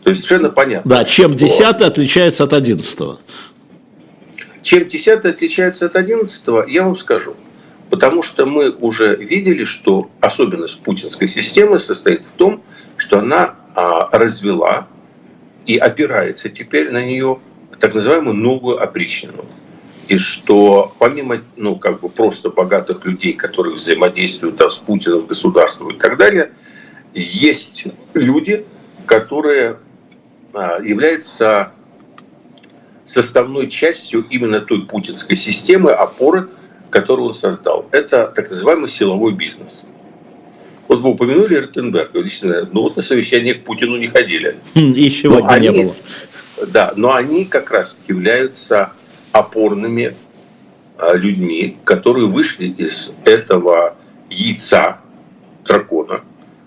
То 0.03 0.11
есть 0.11 0.25
совершенно 0.25 0.51
понятно. 0.51 0.91
Да, 0.91 1.05
чем 1.05 1.37
10 1.37 1.61
отличается 1.61 2.45
от 2.45 2.53
11 2.53 2.99
Чем 4.63 4.89
10 4.89 5.25
отличается 5.25 5.87
от 5.87 5.95
11 5.95 6.45
я 6.67 6.83
вам 6.83 6.97
скажу. 6.97 7.37
Потому 7.91 8.23
что 8.23 8.45
мы 8.45 8.71
уже 8.71 9.15
видели, 9.15 9.65
что 9.65 10.11
особенность 10.21 10.81
путинской 10.81 11.29
системы 11.29 11.79
состоит 11.79 12.23
в 12.23 12.37
том, 12.37 12.61
что 12.97 13.21
она 13.21 13.55
а, 13.77 14.09
развела 14.19 14.89
и 15.65 15.77
опирается 15.79 16.49
теперь 16.49 16.91
на 16.91 17.05
нее 17.05 17.39
так 17.79 17.95
называемую 17.95 18.35
новую 18.35 18.83
опричнину 18.83 19.47
и 20.09 20.17
что 20.17 20.93
помимо 20.99 21.43
ну, 21.57 21.77
как 21.77 22.01
бы 22.01 22.09
просто 22.09 22.49
богатых 22.49 23.05
людей, 23.05 23.35
которые 23.35 23.75
взаимодействуют 23.75 24.57
да, 24.57 24.71
с 24.71 24.79
Путиным, 24.79 25.27
государством 25.27 25.91
и 25.91 25.99
так 25.99 26.17
далее, 26.17 26.53
есть 27.15 27.85
люди, 28.15 28.65
которые 29.07 29.79
а, 30.55 30.81
являются 30.83 31.73
составной 33.05 33.69
частью 33.69 34.27
именно 34.31 34.61
той 34.61 34.87
путинской 34.87 35.37
системы, 35.37 35.93
опоры, 35.93 36.49
которую 36.91 37.29
он 37.29 37.35
создал. 37.35 37.87
Это 37.91 38.33
так 38.35 38.51
называемый 38.51 38.89
силовой 38.89 39.33
бизнес. 39.33 39.85
Вот 40.89 41.01
вы 41.01 41.11
упомянули 41.11 41.57
Ротенберга. 41.57 42.19
Лично, 42.21 42.69
ну 42.73 42.83
вот 42.83 42.97
на 42.97 43.03
совещание 43.03 43.55
к 43.55 43.65
Путину 43.65 43.99
не 43.99 44.09
ходили. 44.09 44.59
И 44.75 45.11
сегодня 45.11 45.49
они, 45.49 45.69
не 45.69 45.83
было. 45.83 45.95
Да, 46.67 46.95
но 46.97 47.15
они 47.15 47.45
как 47.45 47.71
раз 47.71 47.97
являются 48.09 48.93
опорными 49.33 50.15
а, 50.99 51.15
людьми, 51.15 51.77
которые 51.85 52.27
вышли 52.27 52.67
из 52.67 53.15
этого 53.25 53.97
яйца 54.31 54.99
дракона, 55.65 56.23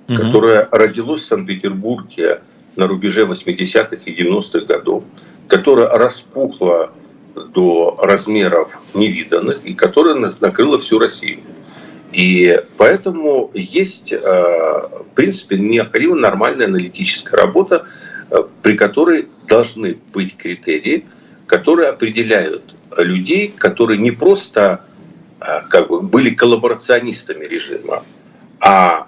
угу. 0.07 0.17
которое 0.17 0.67
родилось 0.71 1.21
в 1.21 1.25
Санкт-Петербурге 1.25 2.41
на 2.75 2.87
рубеже 2.87 3.25
80-х 3.25 3.97
и 4.05 4.23
90-х 4.23 4.65
годов, 4.65 5.03
которое 5.47 5.87
распухло 5.89 6.91
до 7.35 7.97
размеров 8.01 8.69
невиданных 8.93 9.63
и 9.63 9.73
которое 9.73 10.15
накрыло 10.39 10.79
всю 10.79 10.99
Россию. 10.99 11.41
И 12.13 12.57
поэтому 12.77 13.51
есть, 13.53 14.13
а, 14.13 15.03
в 15.11 15.15
принципе, 15.15 15.57
необходима 15.57 16.15
нормальная 16.15 16.67
аналитическая 16.67 17.35
работа, 17.35 17.85
а, 18.29 18.47
при 18.61 18.77
которой 18.77 19.27
должны 19.47 19.97
быть 20.13 20.37
критерии– 20.37 21.05
которые 21.51 21.89
определяют 21.89 22.63
людей, 22.97 23.53
которые 23.57 23.99
не 23.99 24.11
просто 24.11 24.85
как 25.69 25.89
бы, 25.89 26.01
были 26.01 26.29
коллаборационистами 26.29 27.45
режима, 27.45 28.03
а 28.61 29.07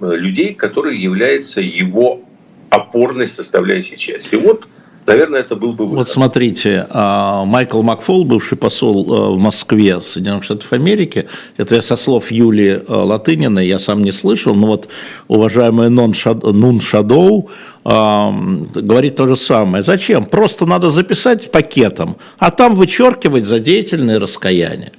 людей, 0.00 0.52
которые 0.52 1.02
являются 1.02 1.62
его 1.62 2.20
опорной 2.68 3.26
составляющей 3.26 3.96
частью. 3.96 4.40
Вот 4.40 4.66
наверное, 5.08 5.40
это 5.40 5.56
был 5.56 5.72
бы 5.72 5.84
выход. 5.84 5.96
Вот 5.96 6.08
смотрите, 6.08 6.86
а, 6.90 7.44
Майкл 7.44 7.82
Макфол, 7.82 8.24
бывший 8.24 8.58
посол 8.58 9.06
а, 9.10 9.30
в 9.30 9.38
Москве 9.38 10.00
Соединенных 10.00 10.44
Штатов 10.44 10.72
Америки, 10.72 11.26
это 11.56 11.76
я 11.76 11.82
со 11.82 11.96
слов 11.96 12.30
Юлии 12.30 12.82
а, 12.86 13.04
Латыниной, 13.04 13.66
я 13.66 13.78
сам 13.78 14.04
не 14.04 14.12
слышал, 14.12 14.54
но 14.54 14.66
вот 14.66 14.88
уважаемая 15.26 15.88
Нун 15.88 16.80
Шадоу 16.80 17.50
говорит 17.88 19.16
то 19.16 19.26
же 19.26 19.36
самое. 19.36 19.82
Зачем? 19.82 20.26
Просто 20.26 20.66
надо 20.66 20.90
записать 20.90 21.50
пакетом, 21.50 22.16
а 22.38 22.50
там 22.50 22.74
вычеркивать 22.74 23.46
за 23.46 23.60
деятельное 23.60 24.20
раскаяние. 24.20 24.92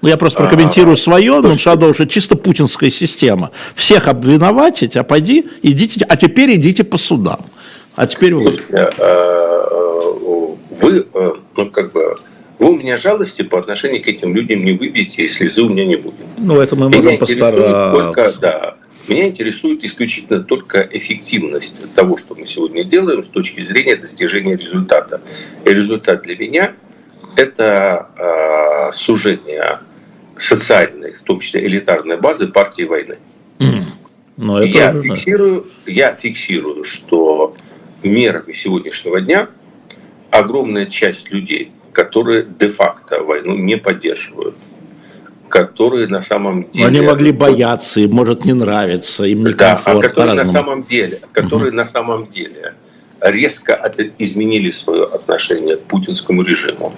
Ну, 0.00 0.08
я 0.08 0.16
просто 0.16 0.42
прокомментирую 0.42 0.96
свое, 0.96 1.40
но 1.40 1.58
Шадоу 1.58 1.90
уже 1.90 2.06
чисто 2.06 2.36
путинская 2.36 2.90
система. 2.90 3.50
Всех 3.74 4.06
обвиноватить, 4.06 4.96
а 4.96 5.02
пойди, 5.02 5.46
идите, 5.62 6.04
а 6.08 6.16
теперь 6.16 6.54
идите 6.54 6.84
по 6.84 6.98
судам. 6.98 7.40
А 7.96 8.06
теперь 8.06 8.32
вы. 8.34 8.52
Э, 8.70 8.90
вы, 10.80 11.06
ну, 11.56 11.70
как 11.70 11.92
бы, 11.92 12.14
вы 12.60 12.70
у 12.70 12.76
меня 12.76 12.96
жалости 12.96 13.42
по 13.42 13.58
отношению 13.58 14.02
к 14.04 14.06
этим 14.06 14.36
людям 14.36 14.64
не 14.64 14.72
выбьете, 14.72 15.22
и 15.22 15.28
слезы 15.28 15.62
у 15.62 15.68
меня 15.68 15.84
не 15.84 15.96
будет. 15.96 16.14
Ну, 16.36 16.60
это 16.60 16.76
мы 16.76 16.90
можем 16.90 17.18
постараться. 17.18 17.92
Только, 17.92 18.32
да, 18.40 18.74
меня 19.08 19.28
интересует 19.28 19.84
исключительно 19.84 20.42
только 20.42 20.86
эффективность 20.90 21.76
того, 21.94 22.16
что 22.16 22.34
мы 22.34 22.46
сегодня 22.46 22.84
делаем 22.84 23.24
с 23.24 23.28
точки 23.28 23.60
зрения 23.60 23.96
достижения 23.96 24.56
результата. 24.56 25.20
И 25.64 25.70
результат 25.70 26.22
для 26.22 26.36
меня– 26.36 26.72
это 27.36 28.08
э, 28.16 28.92
сужение 28.92 29.80
социальной, 30.36 31.12
в 31.12 31.22
том 31.22 31.40
числе 31.40 31.64
элитарной 31.66 32.16
базы 32.18 32.48
партии 32.48 32.82
войны. 32.82 33.18
Mm. 33.58 33.84
Но 34.36 34.62
это 34.62 34.78
я, 34.78 35.02
фиксирую, 35.02 35.66
я 35.86 36.14
фиксирую, 36.14 36.84
что 36.84 37.56
мерами 38.02 38.52
сегодняшнего 38.52 39.20
дня 39.20 39.48
огромная 40.30 40.86
часть 40.86 41.30
людей, 41.30 41.72
которые 41.92 42.46
де-факто 42.58 43.22
войну 43.22 43.56
не 43.56 43.76
поддерживают, 43.76 44.56
которые 45.48 46.06
на 46.08 46.22
самом 46.22 46.70
деле... 46.70 46.86
Они 46.86 47.00
могли 47.00 47.32
бояться, 47.32 48.00
им 48.00 48.12
может 48.12 48.44
не 48.44 48.52
нравиться, 48.52 49.24
им 49.24 49.44
не 49.44 49.52
да, 49.52 49.80
а 49.84 50.00
которые 50.00 50.34
на 50.34 50.46
самом 50.46 50.84
деле, 50.84 51.20
которые 51.32 51.68
угу. 51.68 51.76
на 51.76 51.86
самом 51.86 52.26
деле 52.28 52.74
резко 53.20 53.92
изменили 54.18 54.70
свое 54.70 55.04
отношение 55.04 55.76
к 55.76 55.82
путинскому 55.82 56.42
режиму, 56.42 56.92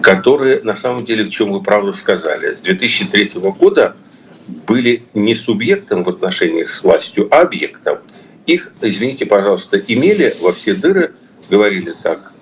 которые 0.00 0.62
на 0.62 0.76
самом 0.76 1.04
деле, 1.04 1.24
в 1.24 1.30
чем 1.30 1.52
вы 1.52 1.62
правду 1.62 1.92
сказали, 1.92 2.54
с 2.54 2.60
2003 2.60 3.32
года 3.58 3.96
были 4.66 5.02
не 5.12 5.34
субъектом 5.34 6.04
в 6.04 6.08
отношениях 6.08 6.70
с 6.70 6.82
властью, 6.82 7.28
а 7.30 7.42
объектом– 7.42 7.98
их, 8.46 8.72
извините, 8.80 9.26
пожалуйста, 9.26 9.78
имели 9.78 10.34
во 10.40 10.52
все 10.52 10.74
дыры, 10.74 11.14
говорили 11.50 11.94
так, 12.02 12.32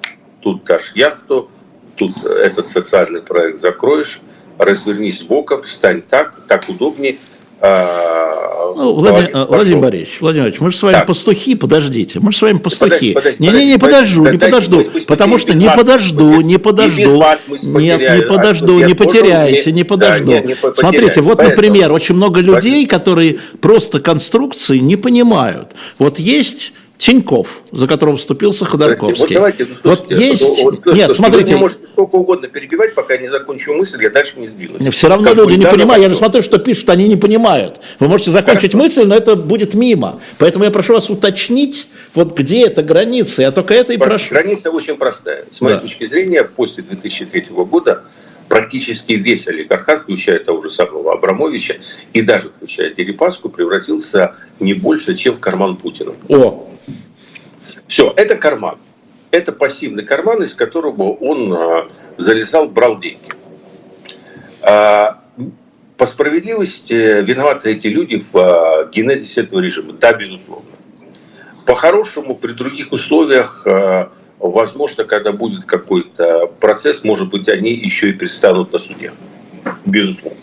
тут 0.41 0.65
дашь 0.65 0.93
яхту, 0.95 1.51
тут 1.97 2.25
этот 2.25 2.69
социальный 2.69 3.23
проект 3.23 3.61
закроешь, 3.61 4.21
развернись 4.59 5.23
боком, 5.23 5.67
стань 5.67 6.03
так, 6.03 6.35
так 6.49 6.69
удобнее. 6.69 7.17
А, 7.61 8.75
ну, 8.77 8.95
Владимир, 8.95 9.31
Владимир, 9.33 9.47
Владимир 9.49 9.79
Борисович, 9.81 10.21
Владимир 10.21 10.45
Борисович, 10.45 10.61
мы 10.61 10.71
же 10.73 10.77
с 10.77 10.83
вами 10.83 10.95
так. 10.95 11.07
пастухи, 11.07 11.55
подождите, 11.55 12.21
мы 12.21 12.33
же 12.33 12.39
с 12.39 12.43
вами 12.43 12.59
пастухи. 12.59 13.17
Не-не-не, 13.39 13.73
не 13.73 13.79
подожду, 13.79 14.27
не 14.27 14.39
подожду, 14.39 14.85
потому 15.07 15.39
что 15.39 15.55
не 15.55 15.71
подожду, 15.71 16.41
не 16.41 16.59
подожду, 16.59 17.23
нет, 17.63 18.01
не 18.01 18.23
подожду, 18.23 18.81
не 18.81 18.95
потеряете, 18.95 19.73
не 19.73 19.85
подожду. 19.85 20.43
Смотрите, 20.77 21.21
вот, 21.21 21.43
например, 21.43 21.93
очень 21.93 22.17
много 22.17 22.41
людей, 22.41 22.87
которые 22.87 23.39
просто 23.61 24.01
конструкции 24.01 24.79
не 24.79 24.97
понимают. 24.97 25.73
Вот 25.99 26.19
есть 26.19 26.73
Тиньков, 26.97 27.63
за 27.73 27.89
которого 27.89 28.17
вступился 28.17 28.65
Ходорковский. 28.65 29.23
Вот 29.23 29.35
давайте, 29.35 29.67
ну, 29.67 29.91
вот 29.91 30.11
есть... 30.11 30.63
Вот, 30.63 30.87
Нет, 30.87 31.07
слушайте, 31.07 31.15
смотрите... 31.15 31.55
Вы 31.55 31.61
можете 31.61 31.87
сколько 31.87 32.15
угодно 32.15 32.49
перебивать, 32.49 32.95
пока 32.95 33.17
не 33.17 33.29
закончу 33.29 33.75
мысль, 33.75 34.03
я 34.03 34.11
дальше 34.11 34.35
не 34.37 34.47
сдвинусь. 34.47 34.89
Все 34.95 35.09
равно 35.09 35.29
как 35.29 35.37
люди 35.37 35.55
не 35.59 35.67
понимают. 35.67 36.03
Я 36.03 36.09
же 36.09 36.17
смотрю, 36.17 36.43
что 36.43 36.59
пишут, 36.59 36.89
они 36.91 37.09
не 37.09 37.17
понимают. 37.17 37.81
Вы 37.99 38.09
можете 38.09 38.31
закончить 38.31 38.73
Хорошо. 38.73 38.79
мысль, 38.79 39.05
но 39.07 39.17
это 39.17 39.35
будет 39.35 39.75
мимо. 39.75 40.21
Поэтому 40.39 40.65
я 40.65 40.71
прошу 40.71 40.95
вас 40.95 41.11
уточнить, 41.11 41.89
вот 42.15 42.37
где 42.39 42.67
эта 42.67 42.83
граница. 42.83 43.43
Я 43.43 43.51
только 43.51 43.75
это 43.75 43.93
и 43.93 43.97
прошу. 43.97 44.31
Граница 44.31 44.71
очень 44.71 44.97
простая. 44.97 45.47
С 45.51 45.61
моей 45.61 45.77
да. 45.77 45.83
точки 45.83 46.07
зрения, 46.07 46.45
после 46.45 46.85
2003 46.85 47.49
года 47.51 48.05
практически 48.49 49.15
весь 49.15 49.47
олигархат, 49.49 50.03
включая 50.03 50.39
того 50.39 50.63
же 50.63 50.71
самого 50.71 51.13
Абрамовича 51.13 51.77
и 52.13 52.23
даже 52.23 52.51
включая 52.51 52.91
Дерипаску, 52.95 53.49
превратился 53.49 54.35
не 54.61 54.75
больше, 54.75 55.15
чем 55.15 55.37
в 55.37 55.41
карман 55.41 55.77
Путина. 55.77 56.15
О, 56.29 56.69
все, 57.87 58.13
это 58.17 58.37
карман. 58.37 58.79
Это 59.31 59.53
пассивный 59.53 60.05
карман, 60.05 60.45
из 60.45 60.55
которого 60.55 61.13
он 61.13 61.53
а, 61.53 61.89
залезал, 62.19 62.69
брал 62.69 63.01
деньги. 63.01 63.19
А, 64.63 65.21
по 65.97 66.07
справедливости 66.07 66.93
виноваты 66.93 67.73
эти 67.73 67.89
люди 67.89 68.23
в 68.33 68.37
а, 68.37 68.89
генезисе 68.93 69.43
этого 69.43 69.61
режима. 69.61 69.95
Да, 69.95 70.13
безусловно. 70.13 70.71
По-хорошему, 71.67 72.37
при 72.37 72.53
других 72.53 72.93
условиях, 72.93 73.67
возможно, 74.51 75.05
когда 75.05 75.33
будет 75.33 75.65
какой-то 75.65 76.47
процесс, 76.61 77.05
может 77.05 77.31
быть, 77.31 77.49
они 77.49 77.73
еще 77.73 78.11
и 78.11 78.13
предстанут 78.13 78.73
на 78.73 78.79
суде. 78.79 79.13
Безусловно. 79.85 80.39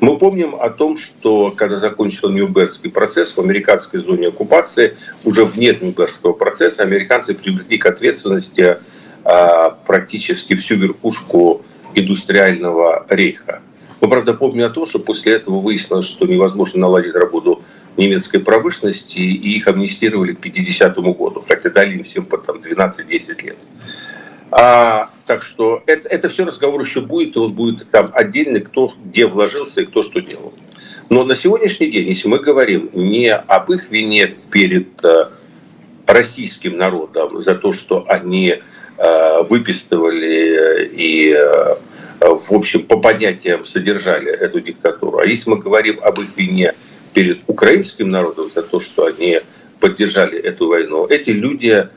Мы 0.00 0.18
помним 0.18 0.56
о 0.56 0.70
том, 0.70 0.96
что 0.96 1.52
когда 1.54 1.78
закончился 1.78 2.28
Нью-Бернский 2.28 2.90
процесс 2.90 3.36
в 3.36 3.40
американской 3.40 4.00
зоне 4.00 4.28
оккупации, 4.28 4.96
уже 5.24 5.44
вне 5.44 5.76
Нью-Бернского 5.78 6.32
процесса 6.32 6.82
американцы 6.82 7.34
привлекли 7.34 7.78
к 7.78 7.86
ответственности 7.86 8.78
а, 9.24 9.70
практически 9.86 10.56
всю 10.56 10.76
верхушку 10.76 11.62
индустриального 11.94 13.06
рейха. 13.08 13.60
Мы, 14.00 14.08
правда, 14.08 14.34
помним 14.34 14.64
о 14.64 14.70
том, 14.70 14.86
что 14.86 14.98
после 14.98 15.34
этого 15.34 15.60
выяснилось, 15.60 16.06
что 16.06 16.26
невозможно 16.26 16.80
наладить 16.80 17.14
работу 17.14 17.62
немецкой 17.96 18.38
промышленности, 18.38 19.18
и 19.18 19.56
их 19.56 19.68
амнистировали 19.68 20.32
к 20.32 20.40
50 20.40 20.96
году, 20.96 21.44
хотя 21.46 21.70
дали 21.70 21.96
им 21.96 22.04
всем 22.04 22.24
по 22.24 22.36
12-10 22.36 23.44
лет. 23.44 23.58
А, 24.50 25.10
так 25.26 25.42
что 25.42 25.82
это, 25.86 26.08
это 26.08 26.28
все 26.28 26.44
разговор 26.44 26.80
еще 26.80 27.00
будет, 27.00 27.34
и 27.34 27.38
он 27.38 27.52
будет 27.52 27.90
там 27.90 28.10
отдельный, 28.12 28.60
кто 28.60 28.94
где 29.04 29.26
вложился 29.26 29.80
и 29.80 29.84
кто 29.84 30.02
что 30.02 30.20
делал. 30.20 30.52
Но 31.10 31.24
на 31.24 31.34
сегодняшний 31.34 31.90
день, 31.90 32.08
если 32.08 32.28
мы 32.28 32.38
говорим 32.38 32.90
не 32.92 33.32
об 33.32 33.70
их 33.72 33.90
вине 33.90 34.36
перед 34.50 35.04
э, 35.04 35.28
российским 36.06 36.76
народом 36.76 37.40
за 37.40 37.54
то, 37.54 37.72
что 37.72 38.04
они 38.08 38.58
э, 38.96 39.42
выпистывали 39.48 40.88
и, 40.92 41.34
э, 41.36 41.74
в 42.20 42.52
общем, 42.52 42.84
по 42.84 42.98
понятиям 42.98 43.66
содержали 43.66 44.30
эту 44.32 44.60
диктатуру, 44.60 45.18
а 45.18 45.26
если 45.26 45.50
мы 45.50 45.58
говорим 45.58 45.98
об 46.02 46.20
их 46.20 46.28
вине 46.36 46.74
перед 47.14 47.38
украинским 47.46 48.10
народом 48.10 48.50
за 48.50 48.62
то, 48.62 48.80
что 48.80 49.06
они 49.06 49.40
поддержали 49.80 50.38
эту 50.38 50.68
войну, 50.68 51.06
эти 51.06 51.30
люди 51.30 51.88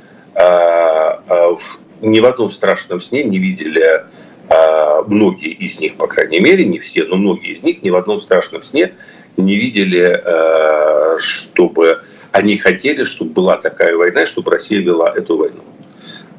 ни 2.01 2.19
в 2.19 2.25
одном 2.25 2.51
страшном 2.51 3.01
сне 3.01 3.23
не 3.23 3.39
видели 3.39 4.03
а, 4.49 5.03
многие 5.03 5.51
из 5.51 5.79
них, 5.79 5.95
по 5.95 6.07
крайней 6.07 6.39
мере, 6.39 6.65
не 6.65 6.79
все, 6.79 7.03
но 7.03 7.15
многие 7.15 7.53
из 7.53 7.63
них 7.63 7.83
ни 7.83 7.89
в 7.89 7.95
одном 7.95 8.21
страшном 8.21 8.63
сне 8.63 8.93
не 9.35 9.55
видели, 9.55 10.03
а, 10.03 11.17
чтобы 11.19 12.03
они 12.31 12.57
хотели, 12.57 13.03
чтобы 13.03 13.31
была 13.31 13.57
такая 13.57 13.95
война, 13.95 14.25
чтобы 14.25 14.51
Россия 14.51 14.79
вела 14.79 15.11
эту 15.15 15.37
войну. 15.37 15.63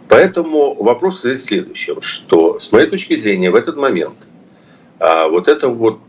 Поэтому 0.08 0.74
вопрос 0.74 1.22
в 1.22 1.38
следующем, 1.38 2.00
что 2.00 2.58
с 2.60 2.72
моей 2.72 2.86
точки 2.86 3.16
зрения 3.16 3.50
в 3.50 3.54
этот 3.54 3.76
момент 3.76 4.16
а, 4.20 4.27
вот 5.00 5.48
это 5.48 5.68
вот 5.68 6.00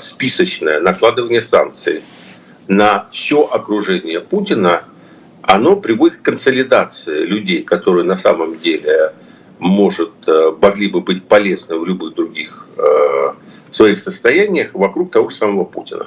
списочное 0.00 0.80
накладывание 0.80 1.42
санкций 1.42 2.02
на 2.68 3.08
все 3.10 3.42
окружение 3.42 4.20
Путина– 4.20 4.84
оно 5.42 5.76
приводит 5.76 6.18
к 6.18 6.22
консолидации 6.22 7.24
людей, 7.24 7.62
которые 7.62 8.04
на 8.04 8.16
самом 8.16 8.58
деле 8.58 9.12
может, 9.58 10.10
э, 10.26 10.52
могли 10.60 10.88
бы 10.88 11.00
быть 11.00 11.24
полезны 11.24 11.76
в 11.76 11.84
любых 11.84 12.14
других 12.14 12.66
э, 12.76 13.32
своих 13.70 13.98
состояниях 13.98 14.70
вокруг 14.72 15.10
того 15.10 15.30
же 15.30 15.36
самого 15.36 15.64
Путина. 15.64 16.06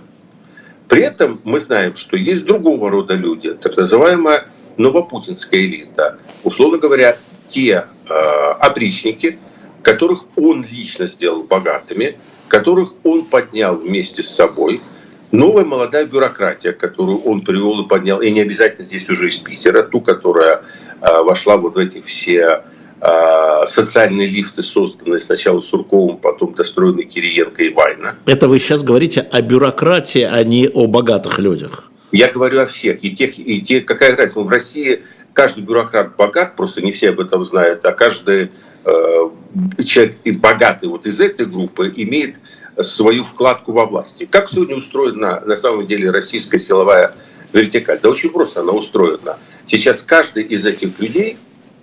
При 0.88 1.02
этом 1.02 1.42
мы 1.44 1.60
знаем, 1.60 1.96
что 1.96 2.18
есть 2.18 2.46
другого 2.46 2.90
рода 2.90 3.14
люди, 3.14 3.54
так 3.54 3.76
называемая 3.78 4.48
новопутинская 4.78 5.62
элита, 5.62 6.20
условно 6.44 6.78
говоря, 6.78 7.18
те 7.48 7.86
э, 8.08 8.14
опричники, 8.14 9.40
которых 9.86 10.26
он 10.36 10.66
лично 10.70 11.08
сделал 11.08 11.44
богатыми, 11.44 12.18
которых 12.48 12.94
он 13.04 13.24
поднял 13.24 13.76
вместе 13.76 14.22
с 14.24 14.30
собой– 14.30 14.82
Новая 15.32 15.66
молодая 15.66 16.06
бюрократия, 16.06 16.72
которую 16.72 17.20
он 17.24 17.42
привел 17.42 17.82
и 17.82 17.88
поднял, 17.88 18.22
и 18.22 18.32
не 18.32 18.42
обязательно 18.42 18.86
здесь 18.86 19.10
уже 19.10 19.28
из 19.28 19.36
Питера, 19.38 19.84
ту, 19.84 20.00
которая 20.00 20.62
э, 21.02 21.22
вошла 21.24 21.58
вот 21.58 21.76
в 21.76 21.78
эти 21.78 22.02
все 22.02 22.64
э, 23.02 23.62
социальные 23.66 24.28
лифты, 24.28 24.64
созданные 24.64 25.20
сначала 25.20 25.60
Сурковым, 25.60 26.18
потом 26.18 26.54
достроены 26.54 27.04
Кириенко 27.04 27.64
и 27.64 27.74
Вайна. 27.74 28.16
Это 28.26 28.48
вы 28.48 28.60
сейчас 28.60 28.82
говорите 28.82 29.28
о 29.30 29.42
бюрократии, 29.42 30.22
а 30.22 30.42
не 30.44 30.70
о 30.70 30.88
богатых 30.88 31.40
людях. 31.40 31.92
Я 32.12 32.32
говорю 32.32 32.62
о 32.62 32.68
всех. 32.68 33.04
И 33.04 33.14
тех, 33.14 33.38
и 33.38 33.62
те, 33.62 33.82
какая 33.82 34.16
разница? 34.16 34.40
В 34.40 34.50
России 34.50 35.02
каждый 35.34 35.64
бюрократ 35.64 36.16
богат, 36.16 36.56
просто 36.56 36.82
не 36.82 36.94
все 36.94 37.10
об 37.10 37.20
этом 37.20 37.44
знают, 37.44 37.84
а 37.84 37.92
каждый 37.92 38.52
человек 38.86 40.18
и 40.24 40.32
богатый 40.32 40.88
вот 40.90 41.06
из 41.06 41.20
этой 41.20 41.46
группы 41.46 41.92
имеет 41.96 42.36
свою 42.82 43.24
вкладку 43.24 43.72
во 43.72 43.86
власти. 43.86 44.28
Как 44.30 44.50
сегодня 44.50 44.76
устроена 44.76 45.42
на 45.46 45.58
самом 45.58 45.88
деле 45.88 46.12
российская 46.12 46.60
силовая 46.60 47.14
вертикаль? 47.54 48.00
Да 48.02 48.10
очень 48.10 48.30
просто 48.30 48.62
она 48.62 48.74
устроена. 48.74 49.38
Сейчас 49.68 50.02
каждый 50.02 50.44
из 50.44 50.66
этих 50.66 51.00
людей, 51.00 51.38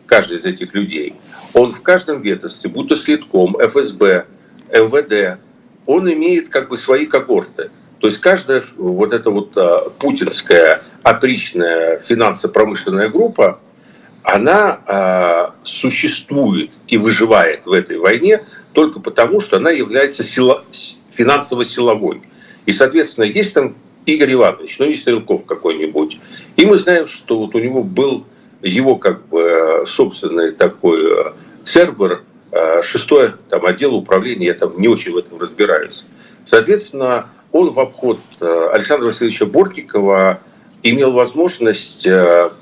каждый 0.06 0.36
из 0.36 0.44
этих 0.44 0.74
людей, 0.74 1.14
он 1.54 1.72
в 1.72 1.82
каждом 1.82 2.20
ведомстве, 2.22 2.70
будто 2.70 2.96
следком, 2.96 3.56
ФСБ, 3.58 4.26
МВД, 4.70 5.40
он 5.86 6.12
имеет 6.12 6.48
как 6.48 6.68
бы 6.68 6.76
свои 6.76 7.06
когорты. 7.06 7.70
То 7.98 8.06
есть 8.08 8.20
каждая 8.20 8.62
вот 8.76 9.12
эта 9.12 9.30
вот 9.30 9.56
а, 9.56 9.90
путинская 9.98 10.82
отличная 11.02 11.98
финансово-промышленная 11.98 13.08
группа, 13.08 13.60
она 14.22 14.80
а, 14.87 15.54
существует 15.64 16.70
и 16.87 16.96
выживает 16.96 17.66
в 17.66 17.72
этой 17.72 17.98
войне 17.98 18.44
только 18.72 19.00
потому, 19.00 19.40
что 19.40 19.56
она 19.56 19.70
является 19.70 20.22
сила, 20.22 20.64
финансово-силовой. 21.11 22.22
И, 22.66 22.72
соответственно, 22.72 23.24
есть 23.24 23.54
там 23.54 23.74
Игорь 24.06 24.35
Иванович, 24.35 24.78
ну 24.78 24.87
не 24.87 24.96
Стрелков 24.96 25.44
какой-нибудь. 25.44 26.18
И 26.56 26.66
мы 26.66 26.78
знаем, 26.78 27.06
что 27.06 27.38
вот 27.38 27.54
у 27.54 27.58
него 27.58 27.82
был 27.82 28.24
его 28.62 28.96
как 28.96 29.26
бы 29.28 29.85
собственный 29.87 30.52
такой 30.52 31.00
э, 31.04 31.32
сервер, 31.64 32.22
э, 32.52 32.82
шестой 32.82 33.32
там, 33.48 33.66
отдел 33.66 33.94
управления, 33.94 34.46
я 34.46 34.54
там 34.54 34.80
не 34.80 34.88
очень 34.88 35.12
в 35.12 35.18
этом 35.18 35.38
разбираюсь. 35.38 36.04
Соответственно, 36.44 37.28
он 37.50 37.70
в 37.70 37.80
обход 37.80 38.18
э, 38.40 38.70
Александра 38.72 39.06
Васильевича 39.06 39.46
Бортикова 39.46 40.40
имел 40.82 41.12
возможность 41.12 42.06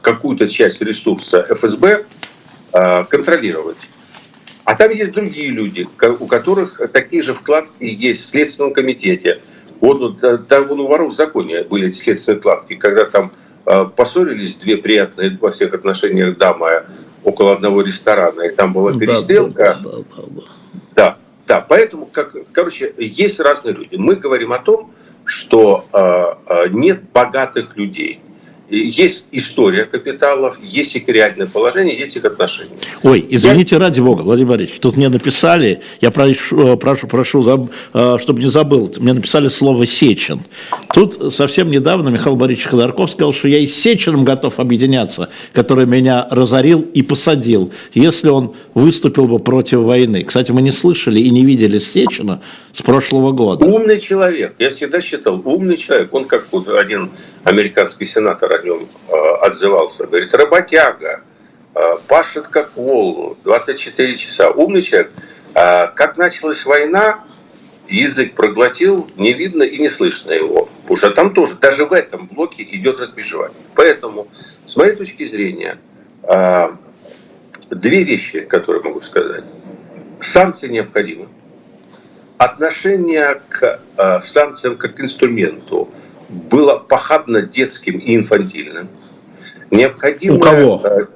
какую-то 0.02 0.48
часть 0.48 0.80
ресурса 0.80 1.46
ФСБ 1.48 2.04
контролировать. 3.08 3.78
А 4.64 4.76
там 4.76 4.90
есть 4.92 5.12
другие 5.12 5.48
люди, 5.48 5.88
у 6.20 6.26
которых 6.26 6.80
такие 6.92 7.22
же 7.22 7.34
вкладки 7.34 7.82
есть 7.82 8.22
в 8.22 8.26
Следственном 8.26 8.72
комитете. 8.72 9.40
Вот 9.80 10.20
там 10.48 10.68
вон 10.68 10.80
у 10.80 10.86
воров 10.86 11.12
в 11.12 11.16
законе 11.16 11.64
были 11.64 11.88
эти 11.88 11.96
следственные 11.96 12.40
вкладки, 12.40 12.74
когда 12.76 13.06
там 13.06 13.32
э, 13.66 13.86
поссорились 13.96 14.54
две 14.54 14.76
приятные 14.76 15.36
во 15.40 15.50
всех 15.50 15.72
отношениях 15.72 16.36
дамы 16.36 16.84
около 17.24 17.54
одного 17.54 17.80
ресторана, 17.80 18.42
и 18.42 18.54
там 18.54 18.72
была 18.72 18.92
перестрелка. 18.92 19.80
Да, 19.82 19.90
да, 19.90 19.90
да, 19.90 20.22
да. 20.28 20.42
да, 20.94 21.16
да 21.46 21.60
поэтому, 21.66 22.06
как, 22.06 22.36
короче, 22.52 22.94
есть 22.98 23.40
разные 23.40 23.74
люди. 23.74 23.96
Мы 23.96 24.16
говорим 24.16 24.52
о 24.52 24.58
том, 24.58 24.89
что 25.30 25.84
э, 25.92 26.34
э 26.46 26.68
нет 26.70 27.10
богатых 27.12 27.76
людей 27.76 28.20
есть 28.70 29.24
история 29.32 29.84
капиталов, 29.84 30.58
есть 30.62 30.94
их 30.96 31.08
реальное 31.08 31.46
положение, 31.46 31.98
есть 31.98 32.16
их 32.16 32.24
отношения. 32.24 32.76
Ой, 33.02 33.24
извините 33.28 33.76
я... 33.76 33.80
ради 33.80 34.00
бога, 34.00 34.22
Владимир 34.22 34.50
Борисович, 34.50 34.80
тут 34.80 34.96
мне 34.96 35.08
написали, 35.08 35.80
я 36.00 36.10
прошу, 36.10 36.76
прошу, 36.76 37.06
прошу 37.06 37.70
э, 37.94 38.18
чтобы 38.20 38.40
не 38.40 38.48
забыл, 38.48 38.92
мне 38.98 39.12
написали 39.12 39.48
слово 39.48 39.86
«Сечин». 39.86 40.40
Тут 40.94 41.34
совсем 41.34 41.70
недавно 41.70 42.08
Михаил 42.08 42.36
Борисович 42.36 42.68
Ходорков 42.68 43.10
сказал, 43.10 43.32
что 43.32 43.48
я 43.48 43.58
и 43.58 43.66
с 43.66 43.74
Сечиным 43.80 44.24
готов 44.24 44.60
объединяться, 44.60 45.30
который 45.52 45.86
меня 45.86 46.26
разорил 46.30 46.80
и 46.80 47.02
посадил, 47.02 47.72
если 47.94 48.28
он 48.28 48.54
выступил 48.74 49.26
бы 49.26 49.38
против 49.38 49.80
войны. 49.80 50.24
Кстати, 50.24 50.52
мы 50.52 50.62
не 50.62 50.70
слышали 50.70 51.20
и 51.20 51.30
не 51.30 51.44
видели 51.44 51.78
Сечина 51.78 52.40
с 52.72 52.82
прошлого 52.82 53.32
года. 53.32 53.64
Умный 53.64 53.98
человек, 53.98 54.54
я 54.58 54.70
всегда 54.70 55.00
считал, 55.00 55.40
умный 55.44 55.76
человек, 55.76 56.12
он 56.14 56.24
как 56.24 56.46
вот 56.52 56.68
один 56.68 57.10
американский 57.44 58.04
сенатор 58.04 58.52
о 58.54 58.62
нем 58.62 58.88
э, 59.08 59.16
отзывался. 59.42 60.06
Говорит, 60.06 60.34
работяга, 60.34 61.22
э, 61.74 61.80
пашет 62.06 62.48
как 62.48 62.76
вол, 62.76 63.36
24 63.44 64.16
часа. 64.16 64.50
Умный 64.50 64.82
человек. 64.82 65.12
А 65.54 65.88
как 65.88 66.16
началась 66.16 66.64
война, 66.64 67.24
язык 67.88 68.34
проглотил, 68.34 69.08
не 69.16 69.32
видно 69.32 69.62
и 69.62 69.78
не 69.78 69.90
слышно 69.90 70.32
его. 70.32 70.68
Потому 70.82 70.96
что 70.96 71.10
там 71.10 71.34
тоже, 71.34 71.56
даже 71.56 71.86
в 71.86 71.92
этом 71.92 72.26
блоке 72.26 72.62
идет 72.62 73.00
разбежевание. 73.00 73.56
Поэтому, 73.74 74.28
с 74.66 74.76
моей 74.76 74.94
точки 74.94 75.24
зрения, 75.24 75.78
э, 76.22 76.70
две 77.70 78.04
вещи, 78.04 78.40
которые 78.40 78.82
могу 78.82 79.00
сказать. 79.00 79.44
Санкции 80.20 80.68
необходимы. 80.68 81.28
Отношение 82.36 83.40
к 83.48 83.80
санкциям 84.24 84.76
как 84.76 84.94
к 84.94 85.00
инструменту– 85.00 85.90
было 86.30 86.78
похабно 86.78 87.42
детским 87.42 87.98
и 87.98 88.16
инфантильным. 88.16 88.88
Необходимо... 89.70 90.36
У 90.36 90.40
кого? 90.40 90.80
Э, 90.84 91.06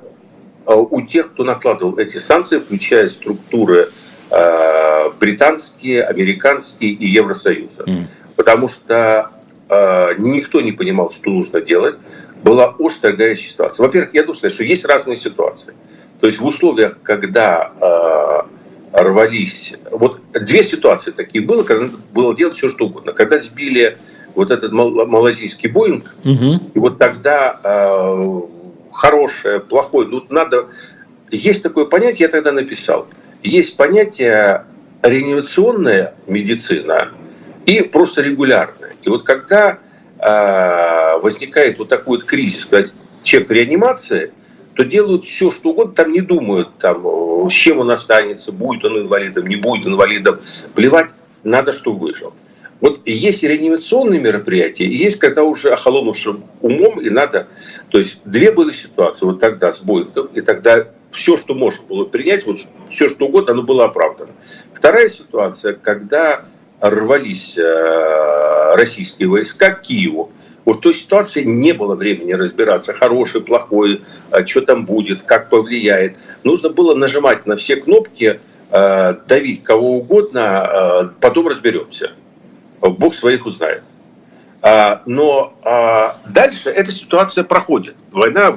э, 0.66 0.74
у 0.74 1.02
тех, 1.02 1.32
кто 1.32 1.44
накладывал 1.44 1.98
эти 1.98 2.18
санкции, 2.18 2.58
включая 2.58 3.08
структуры 3.08 3.88
э, 4.30 5.10
британские, 5.20 6.04
американские 6.04 6.90
и 6.90 7.06
Евросоюза. 7.06 7.82
Mm. 7.82 8.04
Потому 8.36 8.68
что 8.68 9.30
никто 10.18 10.60
не 10.60 10.72
понимал, 10.72 11.10
что 11.10 11.30
нужно 11.30 11.60
делать. 11.60 11.96
Была 12.42 12.76
острая 12.78 13.16
горячая 13.16 13.48
ситуация. 13.48 13.82
Во-первых, 13.82 14.12
я 14.12 14.22
должен 14.22 14.40
сказать, 14.40 14.54
что 14.54 14.62
есть 14.62 14.84
разные 14.84 15.16
ситуации. 15.16 15.72
То 16.20 16.26
есть 16.26 16.38
в 16.38 16.44
условиях, 16.44 16.98
когда 17.02 18.44
рвались... 18.92 19.74
Вот 19.90 20.20
две 20.32 20.62
ситуации 20.62 21.12
такие 21.12 21.42
было, 21.42 21.62
когда 21.62 21.88
было 22.12 22.36
делать 22.36 22.56
все, 22.56 22.68
что 22.68 22.86
угодно. 22.86 23.12
Когда 23.12 23.38
сбили 23.38 23.96
вот 24.34 24.50
этот 24.50 24.72
малазийский 24.72 25.68
Боинг, 25.68 26.14
угу. 26.24 26.60
и 26.74 26.78
вот 26.78 26.98
тогда 26.98 27.60
э, 27.62 28.40
хорошее, 28.92 29.60
плохое, 29.60 30.08
ну 30.08 30.24
надо... 30.30 30.66
Есть 31.30 31.62
такое 31.62 31.86
понятие, 31.86 32.26
я 32.26 32.28
тогда 32.28 32.52
написал. 32.52 33.08
Есть 33.42 33.76
понятие 33.76 34.64
реанимационная 35.02 36.14
медицина 36.26 37.10
и 37.66 37.82
просто 37.82 38.22
регулярная. 38.22 38.92
И 39.02 39.08
вот 39.08 39.24
когда 39.24 39.78
э, 40.18 41.18
возникает 41.20 41.78
вот 41.78 41.88
такой 41.88 42.18
вот 42.18 42.26
кризис, 42.26 42.66
когда 42.66 42.88
человек 43.22 43.48
в 43.48 43.52
реанимации, 43.52 44.32
то 44.74 44.84
делают 44.84 45.24
все, 45.24 45.50
что 45.50 45.70
угодно, 45.70 45.94
там 45.94 46.12
не 46.12 46.20
думают, 46.20 46.68
там, 46.78 47.48
с 47.48 47.52
чем 47.52 47.78
он 47.78 47.90
останется, 47.90 48.52
будет 48.52 48.84
он 48.84 48.98
инвалидом, 48.98 49.46
не 49.46 49.56
будет 49.56 49.86
инвалидом. 49.86 50.40
Плевать, 50.74 51.10
надо, 51.42 51.72
чтобы 51.72 51.98
выжил. 52.08 52.32
Вот 52.84 53.00
есть 53.06 53.42
реанимационные 53.42 54.20
мероприятия, 54.20 54.84
есть 54.84 55.18
когда 55.18 55.42
уже 55.42 55.70
охолонувшим 55.70 56.44
умом, 56.60 57.00
и 57.00 57.08
надо... 57.08 57.48
То 57.88 57.98
есть 57.98 58.18
две 58.26 58.52
были 58.52 58.72
ситуации 58.72 59.24
вот 59.24 59.40
тогда 59.40 59.72
с 59.72 59.80
Боингом, 59.80 60.26
и 60.34 60.42
тогда 60.42 60.88
все, 61.10 61.38
что 61.38 61.54
можно 61.54 61.82
было 61.86 62.04
принять, 62.04 62.44
вот 62.44 62.58
все, 62.90 63.08
что 63.08 63.24
угодно, 63.24 63.54
оно 63.54 63.62
было 63.62 63.86
оправдано. 63.86 64.32
Вторая 64.74 65.08
ситуация, 65.08 65.72
когда 65.72 66.44
рвались 66.78 67.56
э, 67.56 68.74
российские 68.74 69.28
войска 69.28 69.70
к 69.70 69.80
Киеву, 69.80 70.30
вот 70.66 70.76
в 70.76 70.80
той 70.80 70.92
ситуации 70.92 71.42
не 71.42 71.72
было 71.72 71.94
времени 71.94 72.34
разбираться, 72.34 72.92
хороший, 72.92 73.40
плохой, 73.40 74.02
э, 74.30 74.44
что 74.44 74.60
там 74.60 74.84
будет, 74.84 75.22
как 75.22 75.48
повлияет. 75.48 76.18
Нужно 76.42 76.68
было 76.68 76.94
нажимать 76.94 77.46
на 77.46 77.56
все 77.56 77.76
кнопки, 77.76 78.40
э, 78.70 79.14
давить 79.26 79.62
кого 79.62 79.96
угодно, 79.96 81.14
потом 81.22 81.48
разберемся. 81.48 82.10
Бог 82.90 83.14
своих 83.14 83.46
узнает. 83.46 83.82
А, 84.62 85.02
но 85.06 85.54
а, 85.62 86.16
дальше 86.26 86.70
эта 86.70 86.92
ситуация 86.92 87.44
проходит. 87.44 87.96
Война 88.12 88.56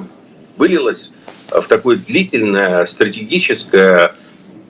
вылилась 0.56 1.12
в 1.50 1.62
такое 1.62 1.96
длительное, 1.96 2.84
стратегическое, 2.86 4.14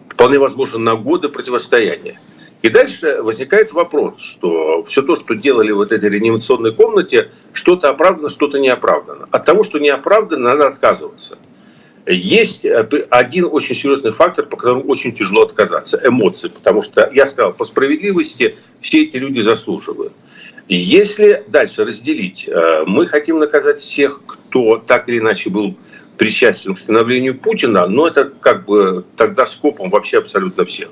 вполне 0.08 0.38
возможно, 0.38 0.78
на 0.78 0.96
годы 0.96 1.28
противостояние. 1.28 2.18
И 2.62 2.70
дальше 2.70 3.22
возникает 3.22 3.72
вопрос, 3.72 4.20
что 4.20 4.82
все 4.84 5.02
то, 5.02 5.14
что 5.14 5.34
делали 5.34 5.70
в 5.70 5.80
этой 5.80 6.00
реанимационной 6.00 6.74
комнате, 6.74 7.30
что-то 7.52 7.90
оправдано, 7.90 8.28
что-то 8.28 8.58
не 8.58 8.68
оправдано. 8.68 9.28
От 9.30 9.44
того, 9.44 9.62
что 9.62 9.78
не 9.78 9.90
оправдано, 9.90 10.50
надо 10.50 10.66
отказываться. 10.66 11.38
Есть 12.08 12.64
один 13.10 13.44
очень 13.50 13.76
серьезный 13.76 14.12
фактор, 14.12 14.46
по 14.46 14.56
которому 14.56 14.84
очень 14.84 15.12
тяжело 15.12 15.42
отказаться– 15.42 16.00
эмоции. 16.04 16.48
Потому 16.48 16.80
что, 16.80 17.10
я 17.12 17.26
сказал, 17.26 17.52
по 17.52 17.64
справедливости 17.64 18.56
все 18.80 19.04
эти 19.04 19.16
люди 19.16 19.40
заслуживают. 19.40 20.14
Если 20.68 21.44
дальше 21.48 21.84
разделить, 21.84 22.48
э, 22.48 22.84
мы 22.86 23.06
хотим 23.06 23.38
наказать 23.38 23.80
всех, 23.80 24.20
кто 24.26 24.78
так 24.78 25.08
или 25.08 25.18
иначе 25.18 25.50
был 25.50 25.76
причастен 26.16 26.74
к 26.74 26.78
становлению 26.78 27.38
Путина, 27.38 27.86
но 27.86 28.06
это 28.06 28.24
как 28.40 28.64
бы 28.64 29.04
тогда 29.16 29.46
скопом 29.46 29.90
вообще 29.90 30.18
абсолютно 30.18 30.64
всех. 30.64 30.88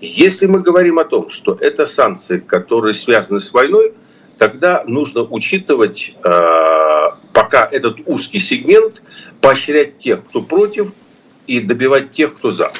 Если 0.00 0.46
мы 0.46 0.60
говорим 0.60 0.98
о 0.98 1.04
том, 1.04 1.28
что 1.28 1.56
это 1.60 1.86
санкции, 1.86 2.38
которые 2.38 2.94
связаны 2.94 3.40
с 3.40 3.52
войной, 3.52 3.94
тогда 4.38 4.84
нужно 4.86 5.22
учитывать 5.22 6.14
э, 6.22 7.10
пока 7.46 7.68
этот 7.70 7.98
узкий 8.06 8.40
сегмент, 8.40 9.02
поощрять 9.40 9.98
тех, 9.98 10.24
кто 10.26 10.42
против, 10.42 10.92
и 11.46 11.60
добивать 11.60 12.10
тех, 12.10 12.34
кто 12.34 12.50
за. 12.50 12.72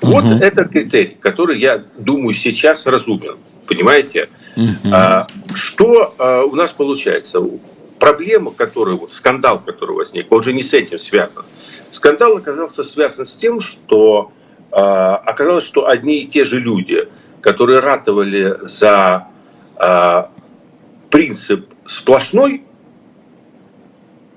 Вот 0.00 0.24
угу. 0.24 0.34
это 0.34 0.64
критерий, 0.64 1.16
который, 1.20 1.60
я 1.60 1.84
думаю, 1.98 2.32
сейчас 2.32 2.86
разумен. 2.86 3.36
Понимаете? 3.66 4.30
Угу. 4.56 4.94
А, 4.94 5.26
что 5.54 6.14
а, 6.18 6.44
у 6.44 6.54
нас 6.54 6.72
получается? 6.72 7.42
Проблема, 7.98 8.50
которая, 8.50 8.96
вот, 8.96 9.12
скандал, 9.12 9.60
который 9.60 9.94
возник, 9.94 10.32
он 10.32 10.42
же 10.42 10.54
не 10.54 10.62
с 10.62 10.72
этим 10.72 10.98
связан. 10.98 11.44
Скандал 11.90 12.36
оказался 12.36 12.82
связан 12.82 13.26
с 13.26 13.34
тем, 13.34 13.60
что 13.60 14.32
а, 14.70 15.16
оказалось, 15.16 15.64
что 15.64 15.86
одни 15.86 16.22
и 16.22 16.26
те 16.26 16.46
же 16.46 16.60
люди, 16.60 17.08
которые 17.42 17.80
ратовали 17.80 18.56
за 18.62 19.28
а, 19.76 20.30
принцип 21.10 21.66
сплошной, 21.86 22.65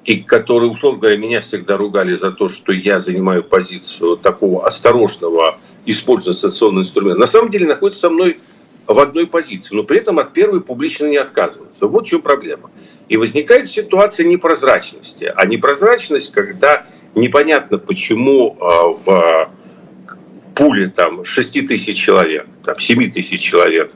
и 0.09 0.17
которые, 0.17 0.71
условно 0.71 1.01
говоря, 1.01 1.17
меня 1.17 1.39
всегда 1.39 1.77
ругали 1.77 2.15
за 2.15 2.31
то, 2.31 2.49
что 2.49 2.71
я 2.71 2.99
занимаю 2.99 3.43
позицию 3.43 4.17
такого 4.17 4.65
осторожного 4.65 5.59
использования 5.85 6.35
санкционного 6.35 6.81
инструмента, 6.81 7.19
на 7.19 7.27
самом 7.27 7.51
деле 7.51 7.67
находится 7.67 8.01
со 8.01 8.09
мной 8.09 8.39
в 8.87 8.97
одной 8.97 9.27
позиции, 9.27 9.75
но 9.75 9.83
при 9.83 9.99
этом 9.99 10.17
от 10.17 10.33
первой 10.33 10.61
публично 10.61 11.05
не 11.05 11.17
отказываются. 11.17 11.85
Вот 11.85 12.07
в 12.07 12.09
чем 12.09 12.23
проблема. 12.23 12.71
И 13.07 13.17
возникает 13.17 13.67
ситуация 13.67 14.25
непрозрачности. 14.25 15.31
А 15.35 15.45
непрозрачность, 15.45 16.31
когда 16.31 16.87
непонятно, 17.13 17.77
почему 17.77 18.57
а, 18.59 18.87
в 18.87 19.51
пуле 20.55 20.89
там 20.89 21.23
6 21.23 21.67
тысяч 21.67 21.97
человек, 21.97 22.47
там 22.65 22.79
7 22.79 23.11
тысяч 23.11 23.41
человек 23.41 23.91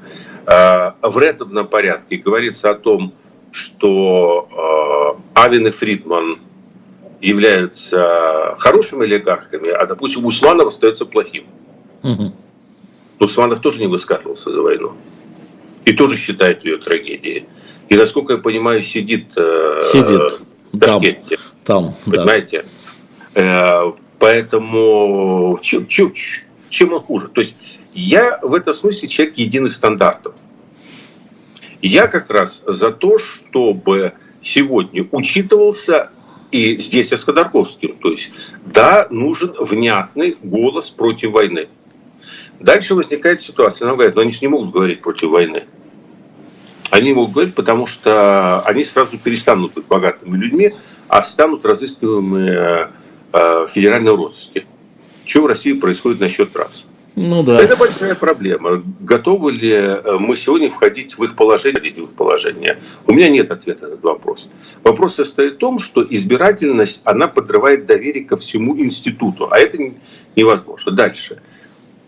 а, 0.46 0.96
в 1.02 1.18
рядовном 1.18 1.68
порядке 1.68 2.18
говорится 2.18 2.70
о 2.70 2.76
том, 2.76 3.16
что 3.54 5.16
э, 5.36 5.40
Авен 5.40 5.68
и 5.68 5.72
Фридман 5.72 6.40
являются 7.22 8.56
хорошими 8.58 9.06
олигархами, 9.06 9.70
а, 9.70 9.86
допустим, 9.86 10.26
Усманов 10.26 10.68
остается 10.68 11.06
плохим. 11.06 11.46
Угу. 12.02 12.34
Усманов 13.20 13.60
тоже 13.62 13.80
не 13.80 13.88
высказывался 13.88 14.52
за 14.52 14.62
войну. 14.62 14.94
И 15.86 15.94
тоже 15.94 16.18
считает 16.18 16.66
ее 16.66 16.78
трагедией. 16.78 17.46
И, 17.90 17.96
насколько 17.96 18.34
я 18.34 18.40
понимаю, 18.40 18.82
сидит, 18.84 19.28
э, 19.36 19.82
сидит. 19.92 20.40
в 20.72 20.80
Ташкенте. 20.80 21.38
Там, 21.64 21.86
там 21.86 21.96
понимаете? 22.06 22.66
Да. 23.36 23.86
Э, 23.88 23.94
поэтому 24.18 25.60
чем, 25.62 25.86
чем, 25.88 26.12
чем 26.70 26.94
он 26.94 27.02
хуже? 27.02 27.28
То 27.28 27.42
есть 27.42 27.56
я 27.94 28.40
в 28.42 28.56
этом 28.56 28.74
смысле 28.74 29.08
человек 29.08 29.38
единых 29.38 29.74
стандартов. 29.74 30.34
Я 31.84 32.08
как 32.08 32.30
раз 32.30 32.64
за 32.66 32.92
то, 32.92 33.18
чтобы 33.18 34.14
сегодня 34.42 35.06
учитывался 35.12 36.12
и 36.50 36.78
здесь 36.78 37.12
я 37.12 37.18
с 37.18 37.26
Ходорковским. 37.26 37.98
То 37.98 38.12
есть, 38.12 38.32
да, 38.66 39.08
нужен 39.10 39.54
внятный 39.60 40.38
голос 40.42 40.90
против 40.90 41.32
войны. 41.32 41.68
Дальше 42.62 42.96
возникает 42.96 43.42
ситуация, 43.42 43.86
нам 43.86 43.98
говорят, 43.98 44.16
но 44.16 44.22
они 44.22 44.32
же 44.32 44.40
не 44.42 44.48
могут 44.48 44.72
говорить 44.72 45.02
против 45.02 45.28
войны. 45.30 45.66
Они 46.90 47.12
могут 47.12 47.34
говорить, 47.34 47.54
потому 47.54 47.86
что 47.86 48.62
они 48.62 48.86
сразу 48.86 49.18
перестанут 49.18 49.74
быть 49.74 49.86
богатыми 49.86 50.38
людьми, 50.38 50.74
а 51.10 51.22
станут 51.22 51.66
разыскиваемыми 51.66 52.50
э, 52.50 52.88
в 53.34 53.68
федеральном 53.74 54.16
розыске. 54.16 54.66
Что 55.26 55.42
в 55.42 55.48
России 55.48 55.74
происходит 55.74 56.22
насчет 56.22 56.56
раз? 56.56 56.86
Ну 57.16 57.44
да. 57.44 57.62
Это 57.62 57.76
большая 57.76 58.16
проблема. 58.16 58.84
Готовы 59.02 59.52
ли 59.52 59.72
э, 59.72 60.18
мы 60.20 60.36
сегодня 60.36 60.72
входить 60.72 61.18
в 61.18 61.24
их 61.24 61.36
положение, 61.36 61.80
в 61.80 62.04
их 62.04 62.10
положение? 62.12 62.80
У 63.06 63.14
меня 63.14 63.30
нет 63.30 63.52
ответа 63.52 63.84
на 63.88 63.94
этот 63.94 64.04
вопрос. 64.04 64.50
Вопрос 64.84 65.16
состоит 65.16 65.54
в 65.54 65.58
том, 65.58 65.78
что 65.78 66.06
избирательность, 66.10 67.02
она 67.04 67.28
подрывает 67.28 67.86
доверие 67.86 68.26
ко 68.26 68.38
всему 68.38 68.78
институту, 68.80 69.48
а 69.52 69.60
это 69.60 69.78
невозможно. 70.36 70.92
Дальше. 70.92 71.42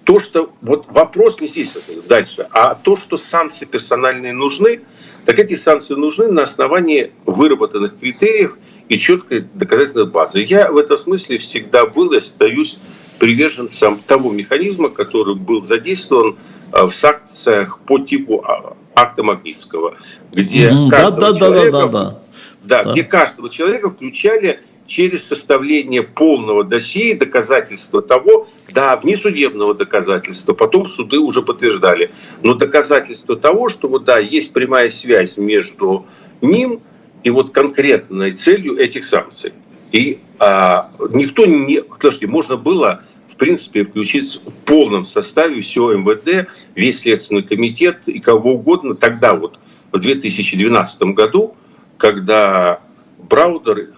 То, 0.06 0.20
что 0.20 0.52
вот 0.62 0.86
вопрос 0.88 1.40
не 1.40 1.48
здесь 1.48 1.76
дальше, 2.08 2.48
а 2.52 2.76
то, 2.76 2.96
что 2.96 3.18
санкции 3.18 3.66
персональные 3.66 4.34
нужны, 4.34 4.82
так 5.26 5.40
эти 5.40 5.56
санкции 5.56 5.96
нужны 5.96 6.32
на 6.32 6.44
основании 6.44 7.12
выработанных 7.26 8.00
критериев 8.00 8.58
и 8.88 8.98
четкой 8.98 9.48
доказательной 9.54 10.06
базы. 10.06 10.46
Я 10.48 10.72
в 10.72 10.78
этом 10.78 10.98
смысле 10.98 11.40
всегда 11.40 11.86
был 11.86 12.12
и 12.12 12.18
остаюсь 12.18 12.78
приверженцем 13.20 14.00
того 14.06 14.32
механизма, 14.32 14.90
который 14.90 15.36
был 15.36 15.64
задействован 15.64 16.38
э, 16.72 16.86
в 16.86 16.94
санкциях 16.94 17.80
по 17.80 18.00
типу 18.00 18.44
а, 18.46 18.76
акта 18.96 19.24
Магнитского, 19.24 19.96
где 20.32 20.70
mm, 20.70 20.90
каждого 20.90 21.34
да, 21.34 21.40
человека, 21.40 21.72
да, 21.72 21.86
да, 21.86 21.88
да, 21.88 22.10
да. 22.10 22.84
Да, 22.84 22.92
где 22.92 23.04
каждого 23.04 23.50
человека 23.50 23.90
включали 23.90 24.60
через 24.88 25.28
составление 25.28 26.04
полного 26.04 26.64
досье 26.64 27.16
доказательства 27.16 28.02
того, 28.02 28.48
да, 28.72 28.96
внесудебного 28.98 29.74
доказательства, 29.74 30.54
потом 30.54 30.88
суды 30.90 31.20
уже 31.20 31.42
подтверждали, 31.42 32.12
но 32.44 32.54
доказательство 32.54 33.36
того, 33.36 33.70
что 33.70 33.88
вот 33.88 34.06
да, 34.06 34.20
есть 34.20 34.54
прямая 34.54 34.90
связь 34.90 35.38
между 35.38 36.06
ним 36.42 36.82
и 37.24 37.30
вот 37.30 37.52
конкретной 37.52 38.34
целью 38.34 38.78
этих 38.78 39.04
санкций. 39.04 39.54
И 39.96 40.20
а, 40.40 40.92
никто 41.12 41.46
не... 41.46 41.82
Подожди, 41.82 42.26
можно 42.26 42.58
было, 42.58 43.04
в 43.30 43.38
принципе, 43.38 43.86
включить 43.86 44.42
в 44.46 44.52
полном 44.66 45.06
составе 45.06 45.62
все 45.62 45.94
МВД, 45.94 46.50
весь 46.76 47.00
Следственный 47.00 47.44
комитет 47.44 48.00
и 48.06 48.20
кого 48.20 48.56
угодно. 48.56 48.96
Тогда 48.96 49.36
вот, 49.36 49.58
в 49.94 49.98
2012 49.98 51.02
году, 51.14 51.56
когда 51.98 52.82
Браудер, 53.30 53.92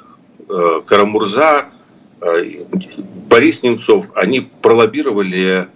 э, 0.47 0.81
Карамурза, 0.85 1.65
э, 2.21 2.63
Борис 3.27 3.63
Немцов, 3.63 4.05
они 4.13 4.41
пролоббировали 4.61 5.67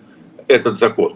этот 0.47 0.77
закон. 0.77 1.15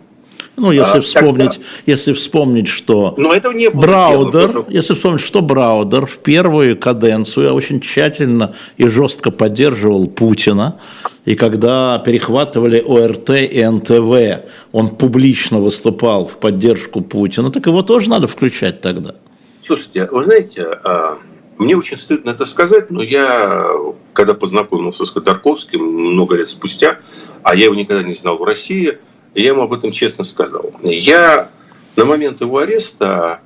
Ну, 0.58 0.72
если 0.72 0.99
а, 0.99 1.01
вспомнить, 1.01 1.51
тогда... 1.51 1.66
если 1.86 2.14
вспомнить, 2.14 2.68
что 2.68 3.14
Но 3.18 3.34
этого 3.34 3.53
не 3.53 3.70
было 3.70 3.82
Браудер, 3.82 4.49
сделано, 4.49 4.66
если 4.70 4.93
вспомнить, 4.93 5.22
что 5.22 5.41
Браудер 5.41 6.06
в 6.06 6.18
первую 6.20 6.78
каденцию 6.78 7.53
очень 7.53 7.82
тщательно 7.82 8.56
и 8.78 8.88
жестко 8.88 9.32
поддерживал 9.32 10.08
Путина, 10.08 10.80
и 11.26 11.36
когда 11.36 11.99
перехватывали 11.99 12.80
ОРТ 12.80 13.32
и 13.32 13.66
НТВ, 13.66 14.45
он 14.72 14.95
публично 14.95 15.60
выступал 15.60 16.28
в 16.28 16.38
поддержку 16.38 17.01
Путина, 17.01 17.51
так 17.51 17.66
его 17.66 17.82
тоже 17.82 18.10
надо 18.10 18.28
включать 18.28 18.82
тогда. 18.82 19.16
Слушайте, 19.62 20.08
вы 20.12 20.24
знаете, 20.24 20.64
а, 20.84 21.18
мне 21.58 21.76
очень 21.76 21.97
стыдно 21.97 22.32
это 22.32 22.45
сказать, 22.45 22.91
но 22.91 23.01
я, 23.01 23.68
когда 24.14 24.34
познакомился 24.34 25.06
с 25.06 25.12
Ходорковским 25.12 25.82
много 25.82 26.36
лет 26.36 26.49
спустя, 26.49 26.99
а 27.43 27.56
я 27.56 27.66
его 27.66 27.76
никогда 27.76 28.03
не 28.03 28.14
знал 28.14 28.38
в 28.38 28.43
России, 28.43 28.99
я 29.36 29.50
ему 29.50 29.64
об 29.64 29.74
этом 29.74 29.92
честно 29.92 30.24
сказал. 30.24 30.72
Я 30.82 31.50
на 31.96 32.06
момент 32.06 32.42
его 32.42 32.60
ареста 32.60 33.42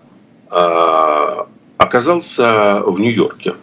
э, 0.50 1.36
оказался 1.78 2.82
в 2.86 3.00
Нью-Йорке. 3.00 3.56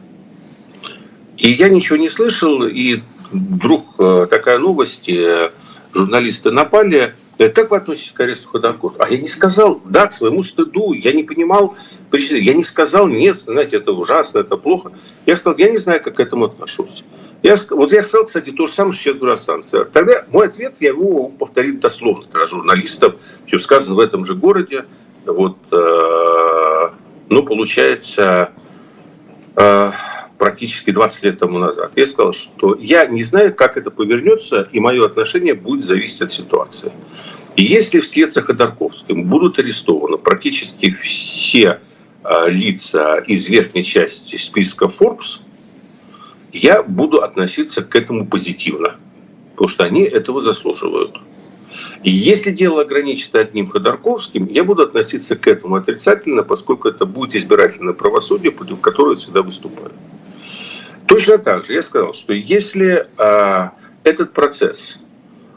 И 1.37 1.51
я 1.51 1.69
ничего 1.69 1.97
не 1.97 2.09
слышал, 2.09 2.67
и 2.67 3.03
вдруг 3.31 3.95
э, 3.99 4.27
такая 4.31 4.59
новость, 4.59 5.09
э, 5.09 5.51
журналисты 5.93 6.51
напали, 6.51 7.15
как 7.39 7.71
вы 7.71 7.77
относитесь 7.77 8.13
к 8.13 8.21
аресту 8.21 8.49
Ходоркова? 8.49 8.95
А 8.99 9.11
я 9.11 9.19
не 9.19 9.29
сказал, 9.29 9.81
да, 9.85 10.07
к 10.07 10.15
своему 10.15 10.43
стыду, 10.43 10.95
я 10.95 11.13
не 11.13 11.23
понимал, 11.23 11.77
я 12.13 12.55
не 12.55 12.65
сказал, 12.65 13.09
нет, 13.09 13.39
знаете, 13.41 13.77
это 13.77 13.93
ужасно, 13.93 14.39
это 14.39 14.57
плохо. 14.57 14.93
Я 15.27 15.37
сказал, 15.37 15.59
я 15.59 15.71
не 15.71 15.77
знаю, 15.77 16.03
как 16.03 16.17
к 16.17 16.21
этому 16.21 16.47
отношусь. 16.47 17.05
Я, 17.47 17.55
вот 17.71 17.93
я 17.93 18.03
сказал, 18.03 18.27
кстати, 18.27 18.51
то 18.51 18.67
же 18.67 18.73
самое, 18.73 18.93
что 18.93 19.15
сейчас 19.15 19.45
санкциях. 19.45 19.91
Тогда 19.93 20.25
мой 20.33 20.49
ответ, 20.49 20.75
я 20.81 20.89
его 20.89 21.29
повторить 21.29 21.79
дословно, 21.79 22.25
тогда 22.25 22.49
журналистам, 22.49 23.15
все 23.47 23.61
сказано 23.61 23.95
в 23.95 24.01
этом 24.01 24.25
же 24.25 24.35
городе. 24.35 24.85
Вот, 25.25 25.57
э, 25.71 26.89
ну, 27.29 27.43
получается, 27.45 28.51
э, 29.55 29.93
практически 30.39 30.91
20 30.91 31.23
лет 31.23 31.39
тому 31.39 31.61
назад. 31.61 31.93
Я 31.95 32.09
сказал, 32.09 32.33
что 32.33 32.77
я 32.81 33.07
не 33.07 33.23
знаю, 33.23 33.55
как 33.55 33.77
это 33.77 33.93
повернется, 33.93 34.69
и 34.73 34.81
мое 34.81 35.07
отношение 35.07 35.55
будет 35.55 35.85
зависеть 35.85 36.23
от 36.23 36.33
ситуации. 36.33 36.91
И 37.55 37.63
если 37.63 38.01
вслед 38.01 38.33
за 38.33 38.43
Ходорковским 38.43 39.23
будут 39.23 39.61
арестованы 39.61 40.19
практически 40.19 40.91
все 41.01 41.79
э, 42.25 42.51
лица 42.51 43.19
из 43.19 43.49
верхней 43.49 43.85
части 43.85 44.35
списка 44.35 44.87
Forbes, 44.87 45.46
я 46.53 46.83
буду 46.83 47.23
относиться 47.23 47.83
к 47.83 47.95
этому 47.97 48.27
позитивно, 48.27 48.97
потому 49.53 49.69
что 49.69 49.85
они 49.85 50.03
этого 50.03 50.41
заслуживают. 50.41 51.19
И 52.03 52.11
если 52.11 52.51
дело 52.51 52.83
ограничится 52.83 53.41
одним 53.41 53.69
Ходорковским, 53.69 54.47
я 54.47 54.65
буду 54.65 54.83
относиться 54.83 55.37
к 55.37 55.47
этому 55.47 55.77
отрицательно, 55.77 56.43
поскольку 56.43 56.89
это 56.89 57.05
будет 57.05 57.35
избирательное 57.35 57.93
правосудие, 57.93 58.53
против 58.53 58.81
которого 58.81 59.13
я 59.13 59.17
всегда 59.17 59.43
выступаю. 59.43 59.91
Точно 61.07 61.39
так 61.39 61.67
же 61.67 61.75
я 61.75 61.83
сказал, 61.83 62.15
что 62.15 62.33
если 62.33 63.09
а, 63.17 63.73
этот 64.05 64.33
процесс 64.33 64.99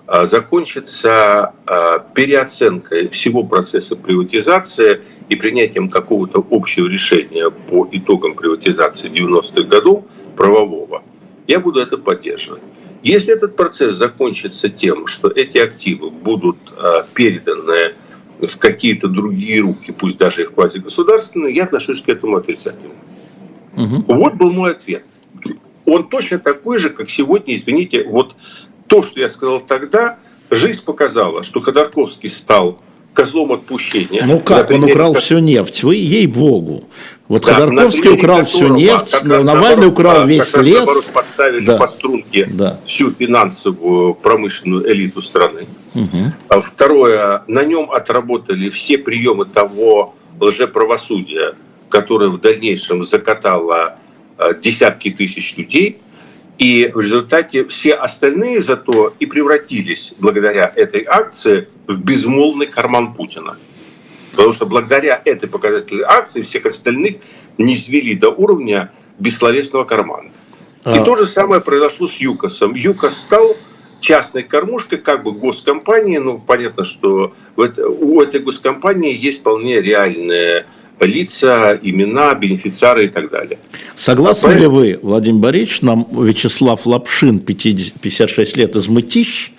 а, 0.05 0.27
закончится 0.27 1.53
а, 1.65 1.99
переоценкой 1.99 3.09
всего 3.09 3.43
процесса 3.43 3.95
приватизации 3.95 5.01
и 5.29 5.35
принятием 5.35 5.89
какого-то 5.89 6.45
общего 6.49 6.87
решения 6.87 7.49
по 7.49 7.87
итогам 7.91 8.33
приватизации 8.33 9.09
90-х 9.09 9.63
годов, 9.63 10.05
правового, 10.39 11.03
я 11.47 11.59
буду 11.59 11.81
это 11.81 11.97
поддерживать. 11.97 12.61
Если 13.03 13.33
этот 13.33 13.57
процесс 13.57 13.95
закончится 13.95 14.69
тем, 14.69 15.05
что 15.05 15.27
эти 15.29 15.57
активы 15.57 16.09
будут 16.09 16.55
э, 16.71 17.03
переданы 17.13 17.93
в 18.39 18.57
какие-то 18.57 19.09
другие 19.09 19.59
руки, 19.59 19.91
пусть 19.91 20.17
даже 20.17 20.43
и 20.43 20.45
в 20.45 20.51
квазигосударственные, 20.51 21.53
я 21.53 21.65
отношусь 21.65 22.01
к 22.01 22.07
этому 22.07 22.37
отрицательно. 22.37 22.93
Угу. 23.75 24.05
Вот 24.07 24.35
был 24.35 24.53
мой 24.53 24.71
ответ. 24.71 25.03
Он 25.85 26.07
точно 26.07 26.39
такой 26.39 26.79
же, 26.79 26.89
как 26.89 27.09
сегодня, 27.09 27.53
извините, 27.55 28.05
вот 28.05 28.33
то, 28.87 29.01
что 29.01 29.19
я 29.19 29.27
сказал 29.27 29.59
тогда, 29.59 30.19
жизнь 30.49 30.85
показала, 30.85 31.43
что 31.43 31.59
Ходорковский 31.59 32.29
стал 32.29 32.79
козлом 33.13 33.51
отпущения. 33.53 34.23
Ну 34.25 34.39
как, 34.39 34.71
он 34.71 34.83
украл 34.83 35.13
как... 35.13 35.23
всю 35.23 35.39
нефть, 35.39 35.83
вы 35.83 35.95
ей-богу. 35.95 36.85
Вот 37.27 37.43
да, 37.43 37.55
Ходорковский 37.55 38.11
украл 38.11 38.45
всю 38.45 38.67
нефть, 38.75 39.23
Навальный 39.23 39.43
наоборот, 39.43 39.85
украл 39.85 40.27
весь 40.27 40.49
как 40.49 40.63
лес. 40.63 40.87
Раз, 40.87 41.05
поставили 41.05 41.65
да. 41.65 41.77
по 41.77 41.87
струнке 41.87 42.47
да. 42.51 42.79
всю 42.85 43.11
финансовую 43.11 44.13
промышленную 44.15 44.91
элиту 44.91 45.21
страны. 45.21 45.67
Угу. 45.93 46.61
Второе, 46.61 47.43
на 47.47 47.63
нем 47.63 47.91
отработали 47.91 48.69
все 48.69 48.97
приемы 48.97 49.45
того 49.45 50.15
лжеправосудия, 50.39 51.53
которое 51.89 52.29
в 52.29 52.39
дальнейшем 52.39 53.03
закатало 53.03 53.95
а, 54.37 54.53
десятки 54.53 55.11
тысяч 55.11 55.55
людей– 55.57 55.97
и 56.59 56.91
в 56.93 56.99
результате 56.99 57.63
все 57.65 57.93
остальные 57.93 58.61
зато 58.61 59.13
и 59.17 59.25
превратились 59.25 60.13
благодаря 60.19 60.71
этой 60.75 61.05
акции 61.07 61.69
в 61.87 61.97
безмолвный 61.97 62.67
карман 62.67 63.13
Путина. 63.13 63.57
Потому 64.31 64.51
что 64.51 64.65
благодаря 64.65 65.21
этой 65.23 65.47
показательной 65.47 66.03
акции 66.03 66.41
всех 66.41 66.65
остальных 66.65 67.17
не 67.57 67.75
свели 67.77 68.13
до 68.13 68.29
уровня 68.29 68.91
бессловесного 69.19 69.85
кармана. 69.85 70.31
И 70.85 70.89
а... 70.89 71.03
то 71.03 71.15
же 71.15 71.27
самое 71.27 71.61
произошло 71.61 72.07
с 72.09 72.17
ЮКОСом. 72.17 72.75
ЮКОС 72.75 73.17
стал 73.17 73.55
частной 74.01 74.43
кормушкой, 74.43 74.97
как 74.97 75.23
бы 75.23 75.31
госкомпании. 75.31 76.17
Ну, 76.17 76.39
понятно, 76.39 76.83
что 76.83 77.33
у 77.55 78.21
этой 78.21 78.41
госкомпании 78.41 79.17
есть 79.17 79.39
вполне 79.39 79.81
реальные 79.81 80.65
лица, 81.05 81.79
имена, 81.81 82.33
бенефициары 82.33 83.05
и 83.05 83.07
так 83.09 83.29
далее. 83.29 83.57
Согласны 83.95 84.49
а 84.49 84.53
ли 84.53 84.67
вы, 84.67 84.99
Владимир 85.01 85.39
Борисович, 85.39 85.81
нам 85.81 86.07
Вячеслав 86.11 86.85
Лапшин, 86.85 87.39
50, 87.39 87.93
56 88.01 88.57
лет 88.57 88.75
из 88.75 88.87
Мытищ, 88.87 89.51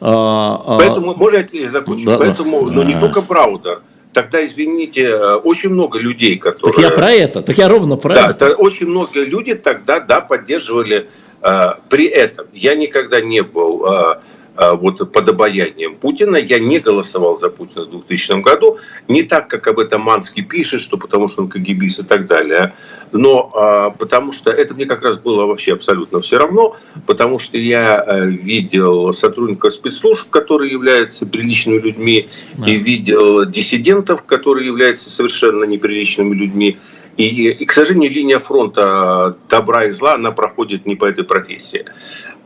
а, 0.00 0.62
а, 0.64 0.78
Поэтому, 0.78 1.14
можно 1.14 1.44
я 1.52 1.70
закончу? 1.70 2.06
Да, 2.06 2.18
Поэтому, 2.18 2.66
но 2.66 2.70
ну, 2.70 2.82
не 2.84 2.98
только 2.98 3.22
правда. 3.22 3.80
Тогда, 4.12 4.44
извините, 4.44 5.14
очень 5.14 5.70
много 5.70 5.98
людей, 5.98 6.36
которые... 6.38 6.74
Так 6.74 6.82
я 6.82 6.90
про 6.90 7.10
это, 7.10 7.42
так 7.42 7.58
я 7.58 7.68
ровно 7.68 7.96
про 7.96 8.14
да, 8.14 8.30
это. 8.30 8.54
Очень 8.54 8.86
много 8.86 9.22
людей 9.24 9.54
тогда, 9.54 10.00
да, 10.00 10.20
поддерживали 10.20 11.08
э, 11.42 11.64
при 11.88 12.06
этом. 12.06 12.46
Я 12.52 12.74
никогда 12.74 13.20
не 13.20 13.42
был 13.42 13.84
э, 13.84 13.88
а, 13.88 14.22
вот 14.58 15.12
под 15.12 15.28
обаянием 15.28 15.94
Путина. 15.94 16.36
Я 16.36 16.58
не 16.58 16.80
голосовал 16.80 17.38
за 17.38 17.48
Путина 17.48 17.84
в 17.84 17.90
2000 17.90 18.42
году. 18.42 18.78
Не 19.06 19.22
так, 19.22 19.48
как 19.48 19.66
об 19.68 19.78
этом 19.78 20.00
Манский 20.00 20.42
пишет, 20.42 20.80
что 20.80 20.96
потому 20.96 21.28
что 21.28 21.42
он 21.42 21.48
КГБист 21.48 22.00
и 22.00 22.02
так 22.02 22.26
далее. 22.26 22.74
Но 23.12 23.50
а, 23.54 23.90
потому 23.90 24.32
что 24.32 24.50
это 24.50 24.74
мне 24.74 24.86
как 24.86 25.02
раз 25.02 25.18
было 25.18 25.46
вообще 25.46 25.74
абсолютно 25.74 26.20
все 26.20 26.38
равно. 26.38 26.76
Потому 27.06 27.38
что 27.38 27.56
я 27.56 28.00
а, 28.00 28.24
видел 28.24 29.12
сотрудников 29.12 29.74
спецслужб, 29.74 30.28
которые 30.30 30.72
являются 30.72 31.24
приличными 31.24 31.78
людьми. 31.78 32.28
Да. 32.54 32.66
И 32.66 32.76
видел 32.76 33.44
диссидентов, 33.46 34.24
которые 34.24 34.66
являются 34.66 35.10
совершенно 35.10 35.64
неприличными 35.64 36.34
людьми. 36.34 36.78
И, 37.18 37.50
и, 37.50 37.64
к 37.66 37.72
сожалению, 37.72 38.12
линия 38.12 38.38
фронта 38.38 39.36
добра 39.50 39.86
и 39.86 39.90
зла, 39.90 40.14
она 40.14 40.30
проходит 40.30 40.86
не 40.86 40.94
по 40.94 41.04
этой 41.04 41.24
профессии. 41.24 41.84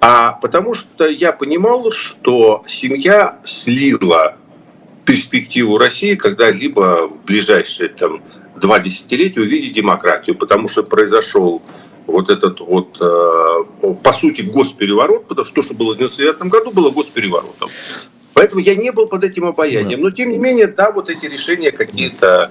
А 0.01 0.33
потому 0.33 0.73
что 0.73 1.07
я 1.07 1.33
понимал, 1.33 1.93
что 1.93 2.65
семья 2.67 3.39
слила 3.45 4.37
перспективу 5.05 5.77
России 5.77 6.15
когда-либо 6.15 7.09
в 7.09 7.25
ближайшие 7.27 7.91
там, 7.91 8.23
два 8.57 8.79
десятилетия 8.79 9.41
увидеть 9.41 9.75
демократию, 9.75 10.37
потому 10.37 10.71
что 10.71 10.83
произошел 10.83 11.61
вот 12.07 12.31
этот 12.31 12.61
вот, 12.61 12.97
э, 12.99 13.95
по 14.03 14.13
сути, 14.15 14.41
госпереворот, 14.41 15.27
потому 15.29 15.45
что 15.45 15.57
то, 15.57 15.63
что 15.63 15.75
было 15.75 15.95
в 15.95 15.99
99 15.99 16.51
году, 16.51 16.71
было 16.71 16.91
госпереворотом. 16.91 17.69
Поэтому 18.33 18.63
я 18.63 18.75
не 18.75 18.91
был 18.91 19.07
под 19.07 19.23
этим 19.23 19.45
обаянием. 19.45 20.01
Но, 20.01 20.11
тем 20.11 20.31
не 20.31 20.39
менее, 20.39 20.67
да, 20.67 20.91
вот 20.91 21.11
эти 21.11 21.27
решения 21.27 21.71
какие-то 21.71 22.51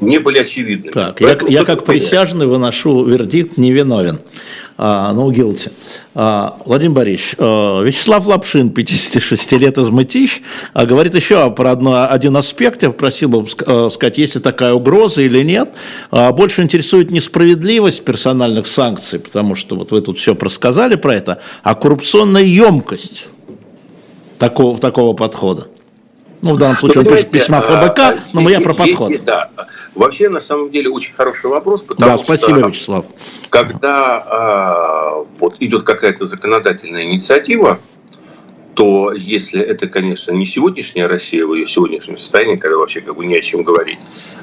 не 0.00 0.18
были 0.18 0.38
очевидны. 0.38 0.90
Так, 0.90 1.20
я, 1.20 1.38
я 1.48 1.64
как 1.64 1.84
присяжный 1.84 2.46
выношу 2.46 3.04
вердикт 3.04 3.56
невиновен. 3.56 4.20
А, 4.80 5.12
no 5.12 5.28
guilty. 5.32 5.72
А, 6.14 6.60
Владимир 6.64 6.94
Борисович, 6.94 7.34
а, 7.38 7.82
Вячеслав 7.82 8.26
Лапшин, 8.26 8.70
56 8.70 9.52
лет 9.52 9.76
из 9.76 9.88
Мытищ, 9.88 10.40
а, 10.72 10.86
говорит 10.86 11.16
еще 11.16 11.50
про 11.50 11.72
одно, 11.72 12.08
один 12.08 12.36
аспект, 12.36 12.84
я 12.84 12.90
просил 12.90 13.28
бы 13.28 13.46
а, 13.66 13.88
сказать, 13.90 14.18
есть 14.18 14.36
ли 14.36 14.40
такая 14.40 14.74
угроза 14.74 15.22
или 15.22 15.42
нет. 15.42 15.70
А, 16.12 16.30
больше 16.30 16.62
интересует 16.62 17.10
несправедливость 17.10 18.04
персональных 18.04 18.68
санкций, 18.68 19.18
потому 19.18 19.56
что 19.56 19.74
вот 19.74 19.90
вы 19.90 20.00
тут 20.00 20.18
все 20.18 20.36
просказали 20.36 20.94
про 20.94 21.14
это, 21.14 21.40
а 21.64 21.74
коррупционная 21.74 22.44
емкость 22.44 23.26
такого, 24.38 24.78
такого 24.78 25.12
подхода. 25.12 25.66
Ну, 26.40 26.54
в 26.54 26.58
данном 26.58 26.76
случае 26.76 27.00
он 27.00 27.06
пишет 27.08 27.30
письма 27.30 27.60
ФБК, 27.60 27.98
а, 27.98 28.18
но 28.32 28.48
я 28.48 28.60
про 28.60 28.74
подход. 28.74 29.12
Да, 29.24 29.50
Вообще, 29.98 30.28
на 30.28 30.38
самом 30.38 30.70
деле, 30.70 30.90
очень 30.90 31.12
хороший 31.12 31.50
вопрос, 31.50 31.82
потому 31.82 32.12
да, 32.12 32.18
спасибо, 32.18 32.58
что 32.58 32.68
Вячеслав. 32.68 33.04
когда 33.50 34.22
а, 34.24 35.26
вот 35.40 35.56
идет 35.58 35.82
какая-то 35.82 36.24
законодательная 36.24 37.02
инициатива, 37.02 37.80
то 38.74 39.12
если 39.12 39.60
это, 39.60 39.88
конечно, 39.88 40.30
не 40.30 40.46
сегодняшняя 40.46 41.08
Россия 41.08 41.44
в 41.44 41.52
ее 41.52 41.66
сегодняшнем 41.66 42.16
состоянии, 42.16 42.54
когда 42.54 42.76
вообще 42.76 43.00
как 43.00 43.16
бы 43.16 43.26
не 43.26 43.36
о 43.36 43.40
чем 43.40 43.64
говорить, 43.64 43.98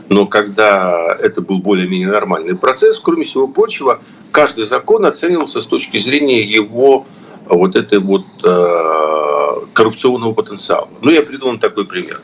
но 0.09 0.25
когда 0.25 1.17
это 1.21 1.41
был 1.41 1.59
более-менее 1.59 2.09
нормальный 2.09 2.57
процесс, 2.57 2.99
кроме 2.99 3.23
всего 3.23 3.47
прочего, 3.47 4.01
каждый 4.31 4.65
закон 4.65 5.05
оценивался 5.05 5.61
с 5.61 5.67
точки 5.67 5.99
зрения 5.99 6.43
его 6.43 7.05
вот 7.45 7.77
этой 7.77 7.99
вот 7.99 8.25
э, 8.43 9.65
коррупционного 9.71 10.33
потенциала. 10.33 10.89
Ну, 11.01 11.11
я 11.11 11.21
придумал 11.21 11.59
такой 11.59 11.85
пример. 11.85 12.19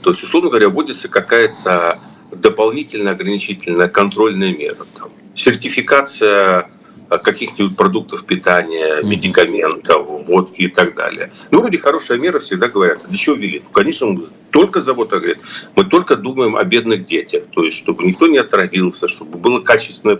То 0.00 0.10
есть, 0.10 0.24
условно 0.24 0.50
говоря, 0.50 0.68
вводится 0.68 1.06
какая-то 1.06 2.00
дополнительная 2.36 3.12
ограничительная 3.12 3.88
контрольная 3.88 4.52
мера. 4.52 4.86
Там, 4.96 5.10
сертификация 5.34 6.70
каких-нибудь 7.18 7.76
продуктов 7.76 8.24
питания, 8.24 9.02
медикаментов, 9.02 10.06
водки 10.26 10.62
и 10.62 10.68
так 10.68 10.94
далее. 10.94 11.32
Ну, 11.50 11.60
вроде 11.60 11.78
хорошая 11.78 12.18
мера, 12.18 12.40
всегда 12.40 12.68
говорят. 12.68 13.00
Для 13.08 13.18
чего 13.18 13.36
ввели? 13.36 13.62
Ну, 13.64 13.70
конечно, 13.70 14.16
только 14.52 14.82
завод 14.82 15.08
говорит. 15.08 15.38
Мы 15.74 15.84
только 15.84 16.14
думаем 16.14 16.56
о 16.56 16.64
бедных 16.64 17.06
детях. 17.06 17.44
То 17.52 17.64
есть, 17.64 17.78
чтобы 17.78 18.04
никто 18.04 18.26
не 18.26 18.38
отравился, 18.38 19.08
чтобы 19.08 19.38
было 19.38 19.60
качественное... 19.60 20.18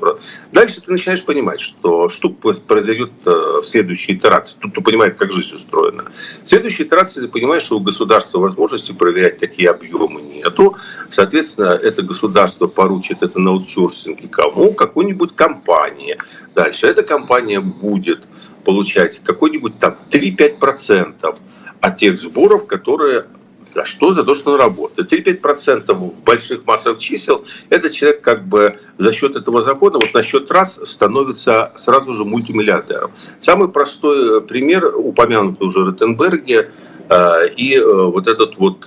Дальше 0.53 0.81
ты 0.81 0.91
начинаешь 0.91 1.25
понимать, 1.25 1.61
что 1.61 2.09
штука 2.09 2.55
произойдет 2.67 3.11
э, 3.25 3.31
в 3.63 3.65
следующей 3.65 4.15
итерации. 4.15 4.57
Тут 4.59 4.75
ты 4.75 4.81
понимаешь, 4.81 5.15
как 5.17 5.31
жизнь 5.31 5.55
устроена. 5.55 6.07
В 6.45 6.49
следующей 6.49 6.85
итерации 6.85 7.21
ты 7.21 7.29
понимаешь, 7.29 7.63
что 7.63 7.77
у 7.77 7.81
государства 7.81 8.39
возможности 8.39 8.93
проверять 8.93 9.39
такие 9.39 9.71
объемы 9.71 10.23
нету. 10.23 10.77
Соответственно, 11.11 11.79
это 11.83 12.03
государство 12.03 12.67
поручит 12.67 13.23
это 13.23 13.39
на 13.39 13.51
аутсорсинге 13.51 14.29
кому? 14.29 14.73
Какой-нибудь 14.73 15.37
компании. 15.37 16.17
Дальше 16.55 16.87
эта 16.87 17.03
компания 17.03 17.61
будет 17.61 18.27
получать 18.65 19.21
какой-нибудь 19.25 19.79
там 19.79 19.97
3-5% 20.11 21.39
от 21.81 21.97
тех 21.97 22.19
сборов, 22.19 22.67
которые 22.67 23.27
за 23.75 23.85
что? 23.85 24.13
За 24.13 24.25
то, 24.25 24.35
что 24.35 24.53
он 24.53 24.61
работает. 24.61 25.13
3-5% 25.13 26.15
больших 26.25 26.67
массовых 26.67 26.99
чисел, 26.99 27.45
этот 27.71 27.93
человек 27.93 28.21
как 28.21 28.47
бы 28.47 28.79
за 28.99 29.13
счет 29.13 29.37
этого 29.37 29.63
закона, 29.63 29.99
вот 30.01 30.13
на 30.15 30.23
счет 30.23 30.51
раз, 30.51 30.81
становится 30.85 31.73
сразу 31.77 32.15
же 32.15 32.25
мультимиллиардером. 32.25 33.13
Самый 33.41 33.69
простой 33.69 34.39
э, 34.39 34.41
пример, 34.41 34.93
упомянутый 34.95 35.67
уже 35.67 35.85
Ротенберге, 35.85 36.71
э, 37.09 37.49
и 37.57 37.77
э, 37.77 37.83
вот 37.85 38.27
этот 38.27 38.57
вот 38.59 38.87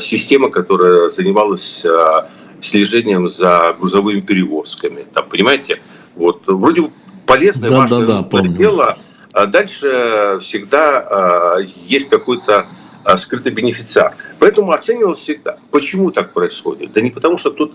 система, 0.00 0.50
которая 0.50 1.10
занималась 1.10 1.84
слежением 2.60 3.28
за 3.28 3.76
грузовыми 3.78 4.20
перевозками. 4.20 5.06
Там, 5.14 5.28
понимаете, 5.28 5.80
вот 6.18 6.42
вроде 6.46 6.90
полезное, 7.26 7.70
да, 7.70 7.76
важное 7.76 8.06
да, 8.06 8.22
да, 8.22 8.42
дело, 8.48 8.98
а 9.32 9.46
дальше 9.46 10.38
всегда 10.42 11.58
есть 11.64 12.08
какой-то 12.08 12.66
скрытый 13.16 13.52
бенефициар. 13.52 14.14
Поэтому 14.38 14.72
оценивалось 14.72 15.18
всегда. 15.18 15.58
Почему 15.70 16.10
так 16.10 16.32
происходит? 16.32 16.92
Да 16.92 17.00
не 17.00 17.10
потому, 17.10 17.38
что 17.38 17.50
тут 17.50 17.74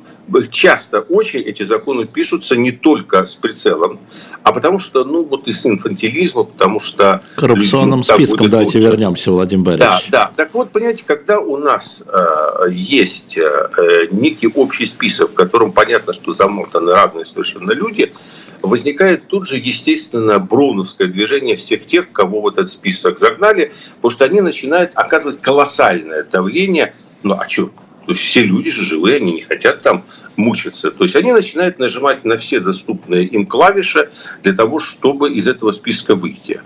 часто 0.51 0.99
очень 1.01 1.41
эти 1.41 1.63
законы 1.63 2.05
пишутся 2.05 2.55
не 2.55 2.71
только 2.71 3.25
с 3.25 3.35
прицелом, 3.35 3.99
а 4.43 4.51
потому 4.51 4.77
что, 4.77 5.03
ну, 5.03 5.23
вот 5.23 5.47
из 5.47 5.65
инфантилизма, 5.65 6.43
потому 6.43 6.79
что... 6.79 7.21
Коррупционным 7.35 8.03
списком 8.03 8.49
давайте 8.49 8.77
лучше. 8.77 8.89
вернемся, 8.89 9.31
Владимир 9.31 9.65
Борисович. 9.65 10.09
Да, 10.11 10.25
да. 10.25 10.31
Так 10.35 10.53
вот, 10.53 10.71
понимаете, 10.71 11.03
когда 11.05 11.39
у 11.39 11.57
нас 11.57 12.03
э, 12.05 12.69
есть 12.71 13.37
э, 13.37 14.07
некий 14.11 14.47
общий 14.47 14.85
список, 14.85 15.31
в 15.31 15.33
котором 15.33 15.71
понятно, 15.71 16.13
что 16.13 16.33
замотаны 16.33 16.91
разные 16.91 17.25
совершенно 17.25 17.71
люди, 17.71 18.11
возникает 18.63 19.27
тут 19.27 19.47
же, 19.47 19.57
естественно, 19.57 20.39
броуновское 20.39 21.07
движение 21.07 21.57
всех 21.57 21.85
тех, 21.85 22.11
кого 22.11 22.41
в 22.41 22.47
этот 22.47 22.69
список 22.69 23.19
загнали, 23.19 23.73
потому 23.97 24.09
что 24.09 24.25
они 24.25 24.41
начинают 24.41 24.91
оказывать 24.95 25.41
колоссальное 25.41 26.23
давление. 26.23 26.95
Ну, 27.21 27.35
а 27.35 27.47
что? 27.47 27.71
То 28.05 28.13
есть 28.13 28.23
все 28.23 28.41
люди 28.41 28.71
же 28.71 28.83
живые, 28.83 29.17
они 29.17 29.33
не 29.33 29.41
хотят 29.41 29.81
там 29.81 30.03
мучиться. 30.37 30.91
То 30.91 31.03
есть 31.03 31.15
они 31.15 31.31
начинают 31.31 31.77
нажимать 31.77 32.25
на 32.25 32.37
все 32.37 32.59
доступные 32.59 33.25
им 33.25 33.45
клавиши 33.45 34.09
для 34.43 34.53
того, 34.53 34.79
чтобы 34.79 35.33
из 35.33 35.45
этого 35.45 35.71
списка 35.71 36.15
выйти. 36.15 36.61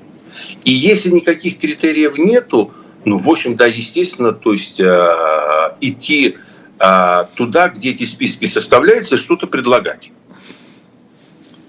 И 0.64 0.72
если 0.72 1.10
никаких 1.10 1.58
критериев 1.58 2.18
нету, 2.18 2.72
ну, 3.06 3.18
в 3.18 3.30
общем, 3.30 3.56
да, 3.56 3.66
естественно, 3.66 4.34
то 4.34 4.54
есть 4.54 4.80
э, 4.80 5.74
идти 5.82 6.38
э, 6.80 7.26
туда, 7.36 7.70
где 7.70 7.92
эти 7.92 8.06
списки 8.06 8.46
составляются, 8.46 9.18
что-то 9.18 9.48
предлагать. 9.48 10.12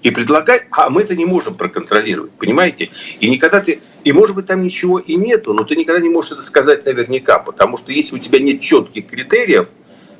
И 0.01 0.11
предлагать, 0.11 0.63
а 0.71 0.89
мы 0.89 1.01
это 1.01 1.15
не 1.15 1.25
можем 1.25 1.55
проконтролировать, 1.55 2.31
понимаете? 2.31 2.91
И 3.19 3.29
никогда 3.29 3.59
ты, 3.59 3.81
и 4.05 4.13
может 4.13 4.35
быть 4.35 4.45
там 4.45 4.63
ничего 4.63 4.99
и 4.99 5.15
нету, 5.15 5.53
но 5.53 5.63
ты 5.65 5.75
никогда 5.75 6.01
не 6.01 6.09
можешь 6.09 6.31
это 6.31 6.41
сказать 6.41 6.85
наверняка, 6.85 7.39
потому 7.39 7.75
что 7.77 7.91
если 7.91 8.15
у 8.15 8.19
тебя 8.19 8.39
нет 8.39 8.61
четких 8.61 9.07
критериев, 9.07 9.67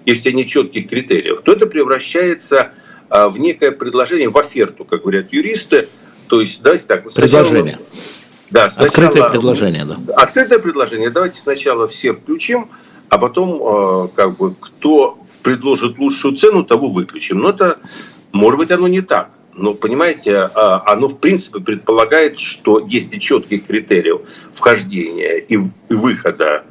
если 0.05 0.21
у 0.21 0.23
тебя 0.23 0.33
нет 0.33 0.47
четких 0.47 0.89
критериев, 0.89 1.41
то 1.43 1.53
это 1.53 1.65
превращается 1.65 2.71
э, 3.09 3.27
в 3.29 3.39
некое 3.39 3.71
предложение, 3.71 4.29
в 4.29 4.37
оферту, 4.37 4.83
как 4.83 5.01
говорят 5.01 5.31
юристы, 5.31 5.87
то 6.29 6.41
есть, 6.41 6.61
давайте 6.61 6.85
так. 6.85 7.11
Предложение. 7.11 7.79
Сначала, 7.79 8.09
да, 8.51 8.69
сначала, 8.69 8.87
открытое 8.87 9.29
предложение, 9.29 9.85
да. 9.85 9.97
Открытое 10.15 10.59
предложение. 10.59 11.09
Давайте 11.09 11.39
сначала 11.39 11.87
все 11.87 12.13
включим, 12.13 12.69
а 13.09 13.17
потом, 13.17 13.61
э, 13.61 14.07
как 14.15 14.37
бы, 14.37 14.55
кто 14.55 15.17
предложит 15.41 15.97
лучшую 15.97 16.35
цену, 16.35 16.63
того 16.63 16.89
выключим. 16.89 17.39
Но 17.39 17.49
это, 17.49 17.79
может 18.31 18.59
быть, 18.59 18.71
оно 18.71 18.87
не 18.87 19.01
так. 19.01 19.31
Но, 19.53 19.73
понимаете, 19.73 20.35
а, 20.35 20.83
оно, 20.85 21.07
в 21.07 21.19
принципе, 21.19 21.59
предполагает, 21.59 22.39
что 22.39 22.79
если 22.79 23.17
четких 23.17 23.65
критериев 23.65 24.21
вхождения 24.53 25.37
и 25.37 25.57
выхода 25.89 26.63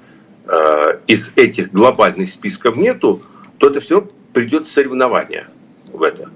э, 0.47 0.99
из 1.07 1.33
этих 1.37 1.71
глобальных 1.73 2.31
списков 2.31 2.77
нету, 2.77 3.21
то 3.59 3.69
это 3.69 3.81
все 3.81 4.09
придет 4.33 4.67
соревнование 4.67 5.49
в 5.93 6.03
это. 6.03 6.31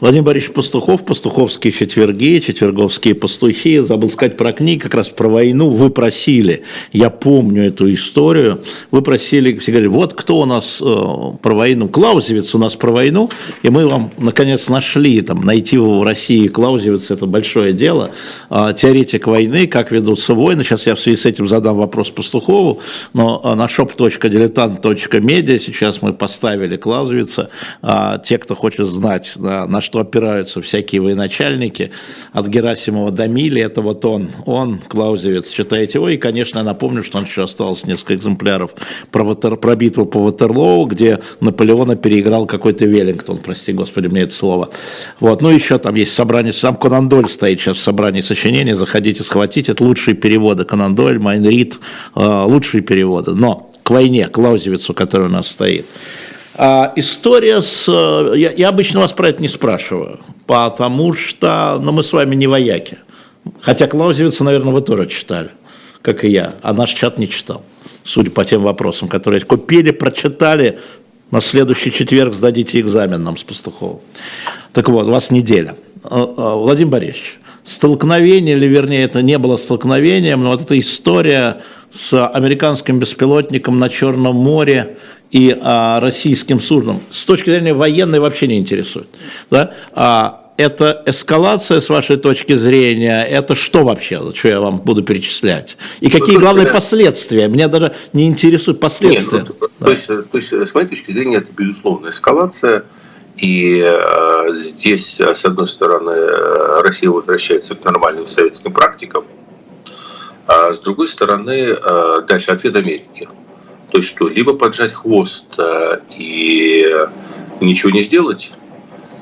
Владимир 0.00 0.24
Борисович 0.26 0.54
Пастухов, 0.54 1.04
пастуховские 1.04 1.72
четверги, 1.72 2.38
четверговские 2.38 3.16
пастухи. 3.16 3.80
Забыл 3.80 4.08
сказать 4.08 4.36
про 4.36 4.52
книги, 4.52 4.78
как 4.78 4.94
раз 4.94 5.08
про 5.08 5.28
войну. 5.28 5.70
Вы 5.70 5.90
просили, 5.90 6.62
я 6.92 7.10
помню 7.10 7.66
эту 7.66 7.92
историю, 7.92 8.62
вы 8.92 9.02
просили, 9.02 9.58
все 9.58 9.72
говорили, 9.72 9.88
вот 9.88 10.14
кто 10.14 10.38
у 10.38 10.44
нас 10.44 10.80
э, 10.80 10.84
про 11.42 11.54
войну, 11.54 11.88
Клаузевиц 11.88 12.54
у 12.54 12.58
нас 12.58 12.76
про 12.76 12.92
войну, 12.92 13.28
и 13.64 13.70
мы 13.70 13.88
вам 13.88 14.12
наконец 14.18 14.68
нашли, 14.68 15.20
там, 15.20 15.40
найти 15.40 15.74
его 15.74 15.98
в 15.98 16.04
России 16.04 16.46
Клаузевиц, 16.46 17.10
это 17.10 17.26
большое 17.26 17.72
дело, 17.72 18.12
э, 18.50 18.72
теоретик 18.76 19.26
войны, 19.26 19.66
как 19.66 19.90
ведутся 19.90 20.34
войны. 20.34 20.62
Сейчас 20.62 20.86
я 20.86 20.94
в 20.94 21.00
связи 21.00 21.16
с 21.16 21.26
этим 21.26 21.48
задам 21.48 21.76
вопрос 21.76 22.10
Пастухову, 22.10 22.78
но 23.14 23.40
э, 23.42 23.54
на 23.54 23.66
shop.diletant.media 23.66 25.58
сейчас 25.58 26.02
мы 26.02 26.12
поставили 26.12 26.76
Клаузевица. 26.76 27.50
Э, 27.82 28.18
те, 28.24 28.38
кто 28.38 28.54
хочет 28.54 28.86
знать, 28.86 29.32
да, 29.48 29.66
на 29.66 29.80
что 29.80 30.00
опираются 30.00 30.60
всякие 30.60 31.00
военачальники, 31.00 31.90
от 32.32 32.48
Герасимова 32.48 33.10
до 33.10 33.28
Мили, 33.28 33.62
это 33.62 33.80
вот 33.80 34.04
он, 34.04 34.28
он, 34.44 34.78
Клаузевец, 34.78 35.48
читаете 35.50 35.94
его, 35.94 36.10
и, 36.10 36.18
конечно, 36.18 36.58
я 36.58 36.64
напомню, 36.64 37.02
что 37.02 37.16
он 37.16 37.24
еще 37.24 37.44
осталось 37.44 37.86
несколько 37.86 38.16
экземпляров 38.16 38.72
про, 39.10 39.24
Ватер, 39.24 39.56
про 39.56 39.74
битву 39.74 40.04
по 40.04 40.22
Ватерлоу, 40.22 40.84
где 40.84 41.20
Наполеона 41.40 41.96
переиграл 41.96 42.44
какой-то 42.44 42.84
Веллингтон, 42.84 43.38
прости 43.38 43.72
господи 43.72 44.08
мне 44.08 44.22
это 44.22 44.34
слово. 44.34 44.68
Вот, 45.18 45.40
ну 45.40 45.48
еще 45.48 45.78
там 45.78 45.94
есть 45.94 46.12
собрание, 46.12 46.52
сам 46.52 46.76
Конан 46.76 47.08
Дойль 47.08 47.30
стоит 47.30 47.58
сейчас 47.58 47.78
в 47.78 47.80
собрании 47.80 48.20
сочинений, 48.20 48.74
заходите, 48.74 49.24
схватить, 49.24 49.70
это 49.70 49.82
лучшие 49.82 50.14
переводы, 50.14 50.64
Конан 50.66 50.94
Дойль, 50.94 51.18
Майн 51.18 51.48
Рид, 51.48 51.78
э, 52.14 52.44
лучшие 52.44 52.82
переводы, 52.82 53.32
но 53.32 53.70
к 53.82 53.90
войне, 53.90 54.28
Клаузевицу, 54.28 54.92
который 54.92 55.28
у 55.28 55.30
нас 55.30 55.48
стоит. 55.48 55.86
А, 56.60 56.92
история 56.96 57.62
с... 57.62 57.88
Э, 57.88 58.36
я, 58.36 58.50
я 58.50 58.68
обычно 58.70 58.98
вас 58.98 59.12
про 59.12 59.28
это 59.28 59.40
не 59.40 59.46
спрашиваю, 59.46 60.18
потому 60.44 61.12
что 61.12 61.78
ну, 61.80 61.92
мы 61.92 62.02
с 62.02 62.12
вами 62.12 62.34
не 62.34 62.48
вояки. 62.48 62.98
Хотя 63.60 63.86
Клаузевица, 63.86 64.42
наверное, 64.42 64.72
вы 64.72 64.80
тоже 64.80 65.06
читали, 65.06 65.50
как 66.02 66.24
и 66.24 66.30
я, 66.30 66.56
а 66.60 66.72
наш 66.72 66.90
чат 66.90 67.16
не 67.16 67.28
читал, 67.28 67.62
судя 68.02 68.32
по 68.32 68.44
тем 68.44 68.62
вопросам, 68.64 69.08
которые 69.08 69.40
купили, 69.42 69.92
прочитали, 69.92 70.80
на 71.30 71.40
следующий 71.40 71.92
четверг 71.92 72.34
сдадите 72.34 72.80
экзамен 72.80 73.22
нам 73.22 73.36
с 73.36 73.44
Пастуховым. 73.44 74.00
Так 74.72 74.88
вот, 74.88 75.06
у 75.06 75.10
вас 75.12 75.30
неделя. 75.30 75.76
Э, 76.02 76.08
э, 76.10 76.54
Владимир 76.54 76.90
Борисович, 76.90 77.38
столкновение, 77.62 78.56
или 78.56 78.66
вернее 78.66 79.04
это 79.04 79.22
не 79.22 79.38
было 79.38 79.54
столкновением, 79.54 80.42
но 80.42 80.50
вот 80.50 80.62
эта 80.62 80.76
история 80.76 81.62
с 81.92 82.26
американским 82.26 82.98
беспилотником 82.98 83.78
на 83.78 83.88
Черном 83.88 84.34
море 84.34 84.96
и 85.30 85.56
а, 85.60 86.00
российским 86.00 86.60
судном 86.60 87.00
с 87.10 87.24
точки 87.24 87.50
зрения 87.50 87.74
военной 87.74 88.20
вообще 88.20 88.46
не 88.46 88.58
интересует. 88.58 89.08
Да? 89.50 89.74
А, 89.92 90.52
это 90.56 91.02
эскалация, 91.06 91.80
с 91.80 91.88
вашей 91.88 92.16
точки 92.16 92.54
зрения, 92.54 93.22
это 93.22 93.54
что 93.54 93.84
вообще, 93.84 94.32
что 94.34 94.48
я 94.48 94.60
вам 94.60 94.78
буду 94.78 95.04
перечислять? 95.04 95.76
И 96.00 96.10
какие 96.10 96.34
ну, 96.34 96.40
главные 96.40 96.66
последствия? 96.66 97.46
Меня 97.46 97.68
даже 97.68 97.94
не 98.12 98.26
интересуют 98.26 98.80
последствия. 98.80 99.40
Нет, 99.40 99.48
ну, 99.60 99.68
да. 99.78 99.86
то, 99.86 99.90
есть, 99.92 100.06
то 100.06 100.24
есть, 100.32 100.52
с 100.52 100.74
моей 100.74 100.88
точки 100.88 101.12
зрения, 101.12 101.36
это 101.36 101.52
безусловно 101.56 102.08
эскалация. 102.08 102.84
И 103.36 103.84
э, 103.86 104.54
здесь, 104.56 105.20
с 105.20 105.44
одной 105.44 105.68
стороны, 105.68 106.82
Россия 106.82 107.08
возвращается 107.08 107.76
к 107.76 107.84
нормальным 107.84 108.26
советским 108.26 108.72
практикам, 108.72 109.26
а 110.48 110.74
с 110.74 110.80
другой 110.80 111.06
стороны, 111.06 111.76
э, 111.78 112.16
дальше 112.26 112.50
ответ 112.50 112.74
Америки. 112.74 113.28
То 113.90 113.98
есть 113.98 114.10
что, 114.10 114.28
либо 114.28 114.54
поджать 114.54 114.92
хвост 114.92 115.46
э, 115.56 116.00
и 116.10 116.86
ничего 117.60 117.90
не 117.90 118.02
сделать, 118.04 118.52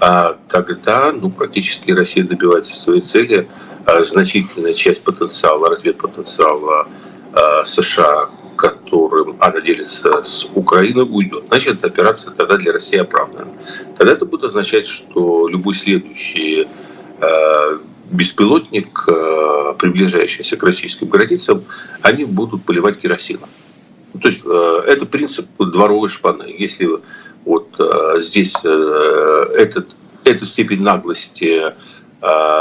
а 0.00 0.36
тогда 0.48 1.12
ну, 1.12 1.30
практически 1.30 1.92
Россия 1.92 2.24
добивается 2.24 2.76
своей 2.76 3.00
цели. 3.00 3.48
А 3.86 4.02
значительная 4.02 4.74
часть 4.74 5.02
потенциала, 5.02 5.70
разведпотенциала 5.70 6.88
э, 7.32 7.64
США, 7.64 8.28
которым 8.56 9.36
она 9.38 9.60
делится 9.60 10.22
с 10.24 10.44
Украиной, 10.54 11.06
уйдет. 11.08 11.44
Значит, 11.48 11.84
операция 11.84 12.32
тогда 12.32 12.56
для 12.56 12.72
России 12.72 12.98
оправдана. 12.98 13.52
Тогда 13.96 14.14
это 14.14 14.26
будет 14.26 14.44
означать, 14.44 14.86
что 14.86 15.46
любой 15.46 15.74
следующий 15.74 16.66
э, 17.20 17.78
беспилотник, 18.10 19.08
приближающийся 19.78 20.56
к 20.56 20.64
российским 20.64 21.08
границам, 21.08 21.64
они 22.02 22.24
будут 22.24 22.64
поливать 22.64 22.98
керосином. 22.98 23.48
Ну, 24.16 24.22
то 24.22 24.28
есть 24.28 24.42
э, 24.46 24.82
это 24.86 25.04
принцип 25.04 25.46
дворовой 25.58 26.08
шпаны. 26.08 26.54
Если 26.58 26.88
вот 27.44 27.68
э, 27.78 28.20
здесь 28.20 28.54
э, 28.64 29.44
этот, 29.58 29.88
эту 30.24 30.46
степень 30.46 30.80
наглости 30.82 31.74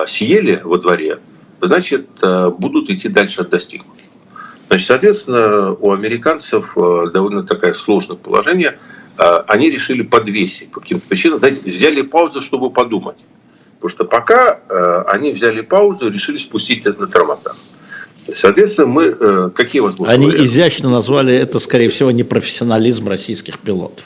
съели 0.05 0.61
во 0.63 0.77
дворе, 0.77 1.19
значит, 1.61 2.07
будут 2.59 2.89
идти 2.89 3.07
дальше 3.07 3.41
от 3.41 3.49
достигнутого. 3.49 3.95
Значит, 4.67 4.87
соответственно, 4.87 5.71
у 5.73 5.93
американцев 5.93 6.73
довольно 6.75 7.43
такое 7.43 7.73
сложное 7.73 8.17
положение. 8.17 8.77
Они 9.15 9.71
решили 9.71 10.03
подвесить 10.03 10.71
по 10.71 10.81
каким-то 10.81 11.07
причинам, 11.07 11.39
взяли 11.39 12.01
паузу, 12.01 12.41
чтобы 12.41 12.69
подумать. 12.69 13.17
Потому 13.75 13.89
что 13.89 14.03
пока 14.03 14.59
они 15.07 15.31
взяли 15.31 15.61
паузу 15.61 16.09
решили 16.11 16.37
спустить 16.37 16.85
это 16.85 16.99
на 16.99 17.07
тормозах. 17.07 17.55
Соответственно, 18.41 18.87
мы 18.87 19.15
э, 19.19 19.49
какие 19.53 19.81
возможности? 19.81 20.15
Они 20.15 20.27
варианты? 20.27 20.47
изящно 20.47 20.89
назвали 20.89 21.35
это, 21.35 21.59
скорее 21.59 21.89
всего, 21.89 22.09
непрофессионализм 22.09 23.07
российских 23.07 23.59
пилотов. 23.59 24.03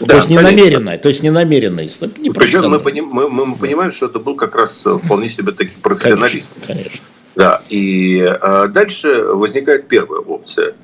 Да, 0.00 0.06
то 0.06 0.16
есть 0.16 0.28
не 0.28 0.38
намеренное, 0.38 0.98
то 0.98 1.08
есть 1.08 1.22
не 1.22 1.30
намеренное. 1.30 1.88
Причем 1.88 2.68
мы, 2.68 2.80
мы, 2.80 3.28
мы, 3.28 3.46
мы 3.46 3.56
понимаем, 3.56 3.92
что 3.92 4.06
это 4.06 4.18
был 4.18 4.34
как 4.34 4.56
раз 4.56 4.80
вполне 4.80 5.28
себе 5.28 5.52
такой 5.52 5.72
профессионализм. 5.82 6.48
Конечно, 6.66 6.66
конечно. 6.66 7.00
Да, 7.36 7.62
и 7.68 8.18
а 8.20 8.66
дальше 8.66 9.22
возникает 9.22 9.86
первая 9.86 10.20
опция. 10.20 10.74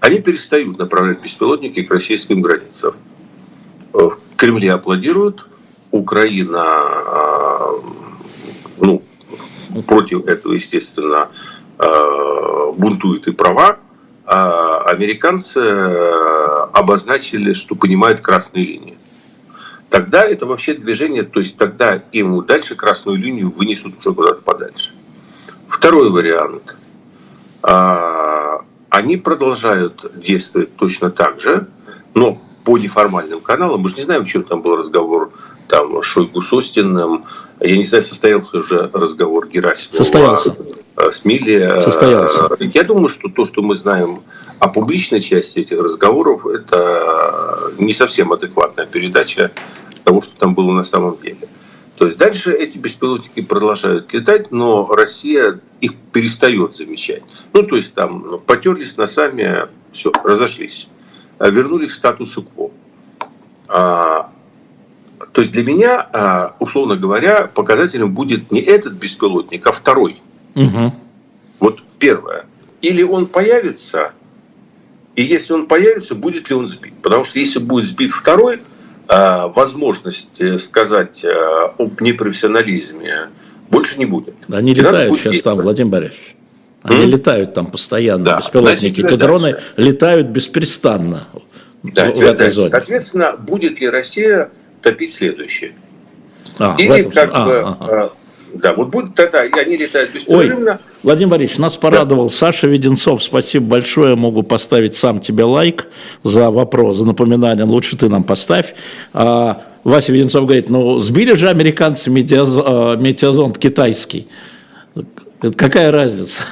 Они 0.00 0.20
перестают 0.20 0.78
направлять 0.78 1.22
беспилотники 1.22 1.82
к 1.82 1.90
российским 1.90 2.42
границам. 2.42 2.94
В 3.94 4.18
Кремле 4.36 4.72
аплодируют, 4.72 5.46
Украина 5.92 6.62
а, 6.62 7.80
ну, 8.80 9.02
против 9.86 10.26
этого, 10.26 10.52
естественно, 10.52 11.28
Э, 11.78 12.72
бунтуют 12.76 13.26
и 13.26 13.32
права, 13.32 13.78
а 14.26 14.82
американцы 14.82 15.60
э, 15.60 16.66
обозначили, 16.72 17.52
что 17.52 17.74
понимают 17.74 18.20
красные 18.20 18.64
линии. 18.64 18.98
Тогда 19.90 20.24
это 20.24 20.46
вообще 20.46 20.74
движение, 20.74 21.24
то 21.24 21.40
есть 21.40 21.56
тогда 21.56 22.02
им 22.12 22.44
дальше 22.44 22.74
красную 22.76 23.18
линию 23.18 23.50
вынесут 23.50 23.98
уже 23.98 24.14
куда-то 24.14 24.42
подальше. 24.42 24.92
Второй 25.68 26.10
вариант. 26.10 26.76
А, 27.62 28.60
они 28.88 29.16
продолжают 29.16 30.04
действовать 30.14 30.76
точно 30.76 31.10
так 31.10 31.40
же, 31.40 31.66
но 32.14 32.40
по 32.64 32.78
неформальным 32.78 33.40
каналам. 33.40 33.82
Мы 33.82 33.88
же 33.88 33.96
не 33.96 34.02
знаем, 34.02 34.24
чем 34.24 34.44
там 34.44 34.62
был 34.62 34.76
разговор 34.76 35.32
там 35.68 36.02
Шойгу 36.02 36.40
с 36.40 36.52
Остиным. 36.52 37.24
Я 37.60 37.76
не 37.76 37.84
знаю, 37.84 38.02
состоялся 38.02 38.58
уже 38.58 38.90
разговор 38.92 39.48
Герасимова 39.48 39.96
состоялся. 39.96 40.56
с 40.96 41.24
Милли. 41.24 41.80
Состоялся. 41.82 42.48
Я 42.60 42.82
думаю, 42.82 43.08
что 43.08 43.28
то, 43.28 43.44
что 43.44 43.62
мы 43.62 43.76
знаем 43.76 44.22
о 44.58 44.68
публичной 44.68 45.20
части 45.20 45.60
этих 45.60 45.80
разговоров, 45.80 46.46
это 46.46 47.72
не 47.78 47.92
совсем 47.92 48.32
адекватная 48.32 48.86
передача 48.86 49.50
того, 50.04 50.20
что 50.20 50.36
там 50.38 50.54
было 50.54 50.72
на 50.72 50.84
самом 50.84 51.18
деле. 51.22 51.48
То 51.96 52.06
есть 52.06 52.18
дальше 52.18 52.52
эти 52.52 52.76
беспилотники 52.76 53.40
продолжают 53.40 54.12
летать, 54.12 54.50
но 54.50 54.86
Россия 54.86 55.60
их 55.80 55.92
перестает 56.12 56.74
замечать. 56.74 57.22
Ну, 57.52 57.62
то 57.62 57.76
есть 57.76 57.94
там 57.94 58.40
потерлись 58.46 58.96
носами, 58.96 59.68
все, 59.92 60.10
разошлись. 60.24 60.88
А 61.38 61.48
вернули 61.48 61.86
к 61.86 61.92
статусу 61.92 62.42
кво. 62.42 62.70
То 65.34 65.40
есть 65.40 65.52
для 65.52 65.64
меня, 65.64 66.08
а, 66.12 66.54
условно 66.60 66.94
говоря, 66.96 67.50
показателем 67.52 68.14
будет 68.14 68.52
не 68.52 68.60
этот 68.60 68.92
беспилотник, 68.92 69.66
а 69.66 69.72
второй. 69.72 70.22
Угу. 70.54 70.94
Вот 71.58 71.82
первое. 71.98 72.46
Или 72.80 73.02
он 73.02 73.26
появится, 73.26 74.12
и 75.16 75.24
если 75.24 75.52
он 75.52 75.66
появится, 75.66 76.14
будет 76.14 76.50
ли 76.50 76.54
он 76.54 76.68
сбит. 76.68 76.94
Потому 77.02 77.24
что 77.24 77.40
если 77.40 77.58
будет 77.58 77.86
сбит 77.86 78.12
второй, 78.12 78.60
а, 79.08 79.48
возможность 79.48 80.40
сказать 80.60 81.24
а, 81.24 81.74
об 81.78 82.00
непрофессионализме 82.00 83.30
больше 83.70 83.98
не 83.98 84.04
будет. 84.04 84.36
Они 84.48 84.70
и 84.70 84.74
летают 84.76 85.18
сейчас 85.18 85.42
там, 85.42 85.58
Владимир 85.58 85.90
Борисович. 85.90 86.36
Они 86.84 87.06
mm? 87.06 87.06
летают 87.06 87.54
там 87.54 87.72
постоянно, 87.72 88.24
да. 88.24 88.36
беспилотники. 88.36 89.00
Значит, 89.00 89.12
Эти 89.14 89.18
дроны 89.18 89.52
дальше. 89.52 89.64
летают 89.78 90.28
беспрестанно 90.28 91.26
да, 91.82 92.12
в, 92.12 92.14
в 92.14 92.20
этой 92.20 92.50
зоне. 92.50 92.70
Соответственно, 92.70 93.32
будет 93.36 93.80
ли 93.80 93.88
Россия 93.88 94.52
топить 94.84 95.12
следующее? 95.12 95.72
А, 96.58 96.76
Или 96.78 97.02
как 97.02 97.30
а, 97.32 97.44
бы... 97.44 97.58
А, 97.58 97.76
а. 97.80 98.12
Да, 98.54 98.72
вот 98.72 98.90
будет 98.90 99.16
тогда, 99.16 99.40
они 99.40 99.76
летают 99.76 100.12
беспрерывно. 100.12 100.72
Ой, 100.72 100.78
Владимир 101.02 101.30
Борисович, 101.32 101.58
нас 101.58 101.76
порадовал 101.76 102.26
да. 102.26 102.30
Саша 102.30 102.68
Веденцов. 102.68 103.20
Спасибо 103.20 103.66
большое. 103.66 104.14
Могу 104.14 104.44
поставить 104.44 104.94
сам 104.94 105.18
тебе 105.18 105.42
лайк 105.42 105.88
за 106.22 106.52
вопрос, 106.52 106.98
за 106.98 107.04
напоминание. 107.04 107.64
Лучше 107.64 107.96
ты 107.96 108.08
нам 108.08 108.22
поставь. 108.22 108.76
А, 109.12 109.64
Вася 109.82 110.12
Веденцов 110.12 110.44
говорит, 110.44 110.70
ну 110.70 111.00
сбили 111.00 111.34
же 111.34 111.48
американцы 111.48 112.10
метеозонд, 112.10 113.00
метеозонд 113.00 113.58
китайский. 113.58 114.28
Это 115.42 115.52
какая 115.56 115.90
разница? 115.90 116.42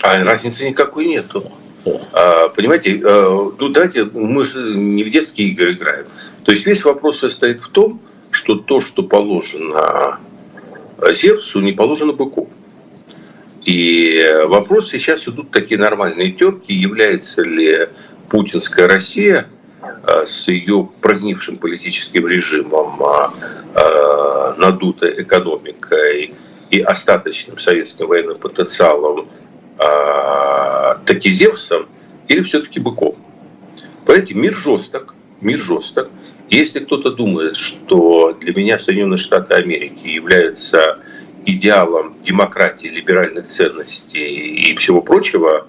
А 0.00 0.24
разницы 0.24 0.66
никакой 0.66 1.06
нету. 1.06 1.44
А, 2.12 2.48
понимаете, 2.48 3.02
а, 3.04 3.52
ну 3.58 3.68
давайте, 3.68 4.04
мы 4.04 4.46
же 4.46 4.74
не 4.74 5.04
в 5.04 5.10
детские 5.10 5.48
игры 5.48 5.74
играем. 5.74 6.06
То 6.44 6.52
есть 6.52 6.66
весь 6.66 6.84
вопрос 6.84 7.18
состоит 7.18 7.60
в 7.60 7.68
том, 7.68 8.00
что 8.30 8.56
то, 8.56 8.80
что 8.80 9.02
положено 9.02 10.18
Зевсу, 11.12 11.60
не 11.60 11.72
положено 11.72 12.12
быку. 12.12 12.48
И 13.64 14.28
вопрос 14.46 14.90
сейчас 14.90 15.28
идут 15.28 15.50
такие 15.50 15.78
нормальные 15.78 16.32
терки, 16.32 16.72
является 16.72 17.42
ли 17.42 17.88
путинская 18.28 18.88
Россия 18.88 19.46
а, 19.80 20.26
с 20.26 20.48
ее 20.48 20.88
прогнившим 21.00 21.58
политическим 21.58 22.26
режимом, 22.26 23.00
надутой 24.58 25.22
экономикой 25.22 26.34
и 26.70 26.80
остаточным 26.80 27.58
советским 27.58 28.06
военным 28.06 28.38
потенциалом 28.38 29.28
таки 31.04 31.32
Зевсом 31.32 31.86
или 32.28 32.42
все-таки 32.42 32.80
быком. 32.80 33.16
Понимаете, 34.04 34.34
мир 34.34 34.54
жесток, 34.54 35.14
мир 35.40 35.58
жесток. 35.58 36.10
Если 36.52 36.80
кто-то 36.80 37.12
думает, 37.12 37.56
что 37.56 38.34
для 38.34 38.52
меня 38.52 38.78
Соединенные 38.78 39.16
Штаты 39.16 39.54
Америки 39.54 40.06
являются 40.06 40.98
идеалом 41.46 42.14
демократии, 42.22 42.88
либеральных 42.88 43.46
ценностей 43.46 44.70
и 44.70 44.76
всего 44.76 45.00
прочего, 45.00 45.66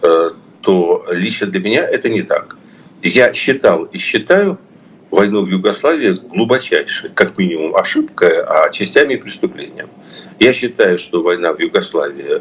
э, 0.00 0.30
то 0.62 1.06
лично 1.10 1.48
для 1.48 1.60
меня 1.60 1.86
это 1.86 2.08
не 2.08 2.22
так. 2.22 2.56
Я 3.02 3.34
считал 3.34 3.84
и 3.84 3.98
считаю 3.98 4.58
войну 5.10 5.42
в 5.42 5.48
Югославии 5.50 6.12
глубочайшей, 6.12 7.10
как 7.10 7.36
минимум 7.36 7.76
ошибкой, 7.76 8.42
а 8.44 8.70
частями 8.70 9.16
преступлением. 9.16 9.90
Я 10.40 10.54
считаю, 10.54 10.98
что 10.98 11.22
война 11.22 11.52
в 11.52 11.60
Югославии 11.60 12.40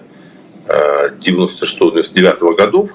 96-99 0.68 2.56
годов, 2.56 2.92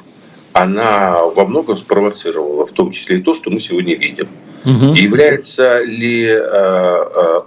она 0.55 1.24
во 1.24 1.45
многом 1.45 1.76
спровоцировала, 1.76 2.66
в 2.66 2.72
том 2.72 2.91
числе 2.91 3.18
и 3.18 3.22
то, 3.22 3.34
что 3.34 3.51
мы 3.51 3.61
сегодня 3.61 3.95
видим. 3.95 4.28
Угу. 4.64 4.94
Являются 4.94 5.80
ли 5.82 6.26
э, 6.26 6.38
э, 6.40 7.40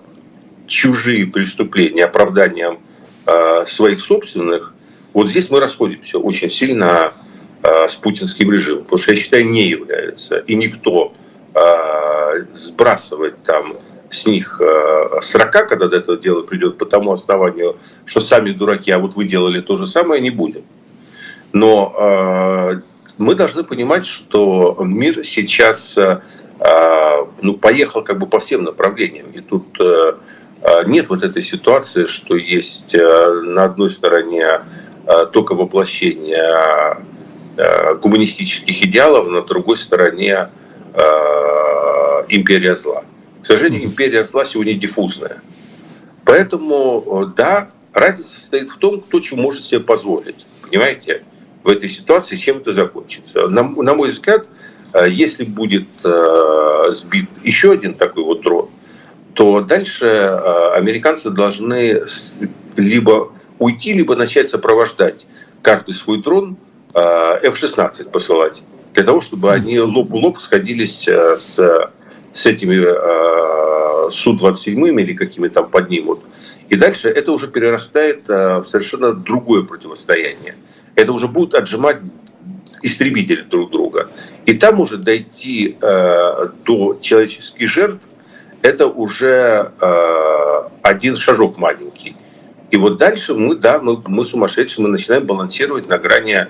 чужие 0.67 1.25
преступления 1.27 2.05
оправданием 2.05 2.79
э, 3.25 3.65
своих 3.67 4.01
собственных? 4.01 4.73
Вот 5.13 5.29
здесь 5.29 5.49
мы 5.49 5.59
расходимся 5.59 6.19
очень 6.19 6.49
сильно 6.49 7.13
э, 7.63 7.89
с 7.89 7.95
путинским 7.95 8.51
режимом, 8.51 8.83
потому 8.83 8.99
что 8.99 9.11
я 9.11 9.17
считаю, 9.17 9.49
не 9.49 9.67
являются. 9.67 10.37
И 10.37 10.55
никто 10.55 11.13
э, 11.53 12.45
сбрасывать 12.53 13.43
там 13.43 13.77
с 14.09 14.25
них 14.25 14.61
40, 15.21 15.55
э, 15.55 15.65
когда 15.67 15.87
до 15.87 15.97
этого 15.97 16.17
дела 16.17 16.43
придет, 16.43 16.77
по 16.77 16.85
тому 16.85 17.11
основанию, 17.11 17.77
что 18.05 18.21
сами 18.21 18.51
дураки, 18.51 18.91
а 18.91 18.99
вот 18.99 19.15
вы 19.15 19.25
делали 19.25 19.61
то 19.61 19.75
же 19.75 19.85
самое, 19.85 20.21
не 20.21 20.29
будет. 20.29 20.63
Но 21.51 21.93
э, 21.97 22.81
мы 23.17 23.35
должны 23.35 23.63
понимать, 23.63 24.07
что 24.07 24.77
мир 24.81 25.25
сейчас 25.25 25.97
э 25.97 26.21
ну, 27.41 27.55
поехал 27.55 28.03
как 28.03 28.19
бы 28.19 28.27
по 28.27 28.39
всем 28.39 28.63
направлениям. 28.63 29.31
И 29.31 29.41
тут 29.41 29.65
э, 29.79 30.13
э 30.61 30.83
нет 30.85 31.09
вот 31.09 31.23
этой 31.23 31.41
ситуации, 31.41 32.05
что 32.05 32.35
есть 32.35 32.93
э, 32.93 33.41
на 33.43 33.65
одной 33.65 33.89
стороне 33.89 34.61
э, 35.07 35.25
только 35.33 35.55
воплощение 35.55 36.97
гуманистических 38.01 38.81
идеалов, 38.85 39.27
на 39.27 39.41
другой 39.41 39.75
стороне 39.75 40.49
империя 42.29 42.77
зла. 42.77 43.03
К 43.41 43.45
сожалению, 43.45 43.83
империя 43.83 44.23
зла 44.23 44.45
сегодня 44.45 44.73
диффузная. 44.73 45.41
Поэтому, 46.23 47.31
да, 47.35 47.69
разница 47.93 48.39
состоит 48.39 48.69
в 48.69 48.77
том, 48.77 49.01
кто 49.01 49.19
чего 49.19 49.41
может 49.41 49.65
себе 49.65 49.81
позволить. 49.81 50.45
Понимаете? 50.61 51.23
В 51.63 51.67
этой 51.67 51.89
ситуации, 51.89 52.37
чем 52.37 52.59
это 52.59 52.71
закончится. 52.71 53.47
На, 53.47 53.63
на 53.63 53.93
мой 53.93 54.09
взгляд, 54.09 54.47
если 55.07 55.43
будет 55.43 55.87
э, 56.03 56.83
сбит 56.89 57.29
еще 57.43 57.71
один 57.71 57.93
такой 57.93 58.23
вот 58.23 58.41
дрон, 58.41 58.69
то 59.33 59.61
дальше 59.61 60.05
э, 60.05 60.73
американцы 60.75 61.29
должны 61.29 62.03
либо 62.75 63.31
уйти, 63.59 63.93
либо 63.93 64.15
начать 64.15 64.49
сопровождать 64.49 65.27
каждый 65.61 65.93
свой 65.93 66.21
дрон 66.21 66.57
э, 66.93 66.99
F-16 66.99 68.09
посылать, 68.09 68.61
для 68.93 69.03
того, 69.03 69.21
чтобы 69.21 69.53
они 69.53 69.79
лоб 69.79 70.09
в 70.09 70.15
лоб 70.15 70.39
сходились 70.39 71.07
э, 71.07 71.37
с 71.37 71.91
с 72.33 72.45
этими 72.45 72.75
э, 72.75 74.09
Су-27 74.09 75.01
или 75.01 75.13
какими 75.13 75.47
там 75.47 75.69
поднимут. 75.69 76.21
И 76.69 76.75
дальше 76.75 77.09
это 77.09 77.31
уже 77.31 77.47
перерастает 77.47 78.29
э, 78.29 78.59
в 78.59 78.65
совершенно 78.65 79.13
другое 79.13 79.63
противостояние. 79.63 80.55
Это 80.95 81.11
уже 81.11 81.27
будут 81.27 81.55
отжимать 81.55 81.97
истребители 82.81 83.41
друг 83.41 83.71
друга. 83.71 84.09
И 84.45 84.53
там 84.53 84.79
уже 84.79 84.97
дойти 84.97 85.77
э, 85.79 86.47
до 86.65 86.97
человеческих 87.01 87.69
жертв, 87.69 88.07
это 88.61 88.87
уже 88.87 89.71
э, 89.79 90.61
один 90.81 91.15
шажок 91.15 91.57
маленький. 91.57 92.15
И 92.71 92.77
вот 92.77 92.97
дальше 92.97 93.33
мы, 93.33 93.55
да, 93.55 93.79
мы, 93.79 94.01
мы 94.07 94.25
сумасшедшие, 94.25 94.83
мы 94.83 94.89
начинаем 94.89 95.25
балансировать 95.25 95.87
на 95.87 95.97
грани 95.97 96.47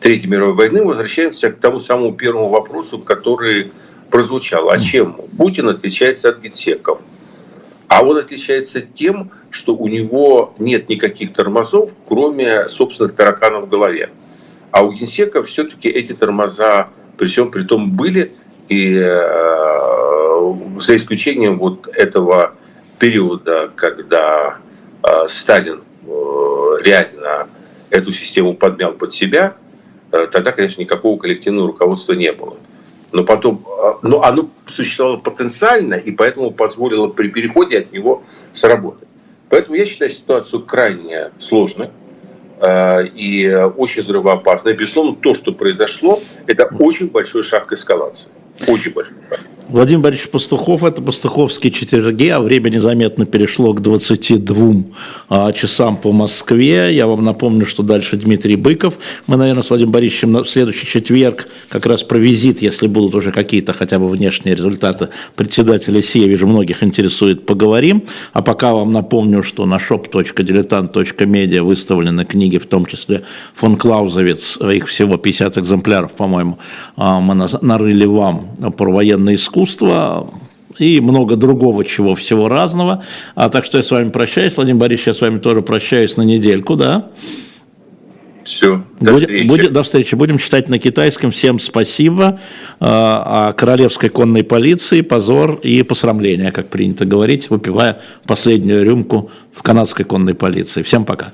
Третьей 0.00 0.28
мировой 0.28 0.54
войны, 0.54 0.82
возвращаемся 0.84 1.52
к 1.52 1.60
тому 1.60 1.78
самому 1.78 2.12
первому 2.14 2.48
вопросу, 2.48 2.98
который 2.98 3.70
прозвучало. 4.10 4.72
А 4.72 4.78
чем 4.80 5.14
Путин 5.38 5.68
отличается 5.68 6.30
от 6.30 6.40
генсеков? 6.40 6.98
А 7.86 8.04
он 8.04 8.16
отличается 8.16 8.80
тем, 8.80 9.30
что 9.50 9.76
у 9.76 9.86
него 9.86 10.54
нет 10.58 10.88
никаких 10.88 11.32
тормозов, 11.32 11.90
кроме 12.08 12.68
собственных 12.68 13.14
тараканов 13.14 13.66
в 13.66 13.68
голове. 13.68 14.10
А 14.72 14.82
у 14.82 14.92
генсеков 14.92 15.46
все-таки 15.48 15.88
эти 15.88 16.12
тормоза 16.12 16.88
при 17.22 17.28
всем 17.28 17.52
при 17.52 17.62
том 17.62 17.92
были, 17.92 18.32
и 18.68 18.96
э, 18.96 20.54
за 20.80 20.96
исключением 20.96 21.56
вот 21.56 21.86
этого 21.86 22.56
периода, 22.98 23.70
когда 23.76 24.58
э, 25.04 25.28
Сталин 25.28 25.84
э, 26.04 26.10
реально 26.84 27.48
эту 27.90 28.12
систему 28.12 28.54
подмял 28.54 28.94
под 28.94 29.14
себя, 29.14 29.54
э, 30.10 30.26
тогда, 30.32 30.50
конечно, 30.50 30.80
никакого 30.80 31.16
коллективного 31.16 31.68
руководства 31.68 32.14
не 32.14 32.32
было 32.32 32.56
но 33.12 33.24
потом, 33.24 33.64
а, 33.68 33.98
но 34.02 34.22
оно 34.22 34.48
существовало 34.66 35.18
потенциально, 35.18 35.94
и 35.94 36.10
поэтому 36.10 36.50
позволило 36.50 37.08
при 37.08 37.28
переходе 37.28 37.80
от 37.80 37.92
него 37.92 38.24
сработать. 38.54 39.06
Поэтому 39.50 39.76
я 39.76 39.84
считаю 39.84 40.10
ситуацию 40.10 40.64
крайне 40.64 41.30
сложной 41.38 41.90
и 42.64 43.68
очень 43.76 44.02
взрывоопасной. 44.02 44.74
Безусловно, 44.74 45.16
то, 45.16 45.34
что 45.34 45.52
произошло, 45.52 46.20
это 46.46 46.68
очень 46.78 47.10
большой 47.10 47.42
шаг 47.42 47.66
к 47.66 47.72
эскалации. 47.72 48.28
Очень 48.68 48.92
большой. 48.92 49.14
Владимир 49.72 50.02
Борисович 50.02 50.28
Пастухов, 50.28 50.84
это 50.84 51.00
Пастуховские 51.00 51.72
четверги, 51.72 52.28
а 52.28 52.40
время 52.40 52.68
незаметно 52.68 53.24
перешло 53.24 53.72
к 53.72 53.80
22 53.80 54.82
а, 55.30 55.52
часам 55.52 55.96
по 55.96 56.12
Москве. 56.12 56.94
Я 56.94 57.06
вам 57.06 57.24
напомню, 57.24 57.64
что 57.64 57.82
дальше 57.82 58.16
Дмитрий 58.16 58.56
Быков. 58.56 58.98
Мы, 59.26 59.38
наверное, 59.38 59.62
с 59.62 59.70
Владимиром 59.70 59.92
Борисовичем 59.92 60.34
в 60.42 60.48
следующий 60.50 60.86
четверг 60.86 61.48
как 61.70 61.86
раз 61.86 62.02
про 62.02 62.18
визит, 62.18 62.60
если 62.60 62.86
будут 62.86 63.14
уже 63.14 63.32
какие-то 63.32 63.72
хотя 63.72 63.98
бы 63.98 64.10
внешние 64.10 64.54
результаты 64.54 65.08
председателя 65.36 66.02
я 66.02 66.26
вижу, 66.26 66.46
многих 66.46 66.82
интересует, 66.82 67.46
поговорим. 67.46 68.02
А 68.34 68.42
пока 68.42 68.74
вам 68.74 68.92
напомню, 68.92 69.42
что 69.42 69.64
на 69.64 69.76
shop.diletant.media 69.76 71.62
выставлены 71.62 72.26
книги, 72.26 72.58
в 72.58 72.66
том 72.66 72.84
числе 72.84 73.22
фон 73.54 73.76
Клаузовец, 73.76 74.58
их 74.60 74.88
всего 74.88 75.16
50 75.16 75.56
экземпляров, 75.56 76.12
по-моему, 76.12 76.58
а, 76.96 77.20
мы 77.20 77.48
нарыли 77.62 78.04
вам 78.04 78.51
про 78.76 78.92
военное 78.92 79.34
искусство, 79.34 80.28
и 80.78 81.00
много 81.00 81.36
другого 81.36 81.84
чего, 81.84 82.14
всего 82.14 82.48
разного. 82.48 83.04
А 83.34 83.48
так 83.48 83.64
что 83.64 83.78
я 83.78 83.82
с 83.82 83.90
вами 83.90 84.10
прощаюсь. 84.10 84.56
Владимир 84.56 84.80
Борисович, 84.80 85.08
я 85.08 85.14
с 85.14 85.20
вами 85.20 85.38
тоже 85.38 85.62
прощаюсь 85.62 86.16
на 86.16 86.22
недельку, 86.22 86.76
да? 86.76 87.10
Все, 88.44 88.84
до 89.00 89.12
Будь, 89.12 89.22
встречи. 89.22 89.46
Будь, 89.46 89.72
до 89.72 89.82
встречи. 89.82 90.14
Будем 90.16 90.38
читать 90.38 90.68
на 90.68 90.78
китайском. 90.78 91.30
Всем 91.30 91.60
спасибо. 91.60 92.40
А, 92.80 93.50
о 93.50 93.52
королевской 93.52 94.08
конной 94.08 94.42
полиции, 94.42 95.00
позор 95.02 95.60
и 95.62 95.82
посрамление, 95.82 96.50
как 96.50 96.68
принято 96.68 97.04
говорить, 97.04 97.50
выпивая 97.50 98.00
последнюю 98.26 98.84
рюмку 98.84 99.30
в 99.54 99.62
канадской 99.62 100.04
конной 100.04 100.34
полиции. 100.34 100.82
Всем 100.82 101.04
пока. 101.04 101.32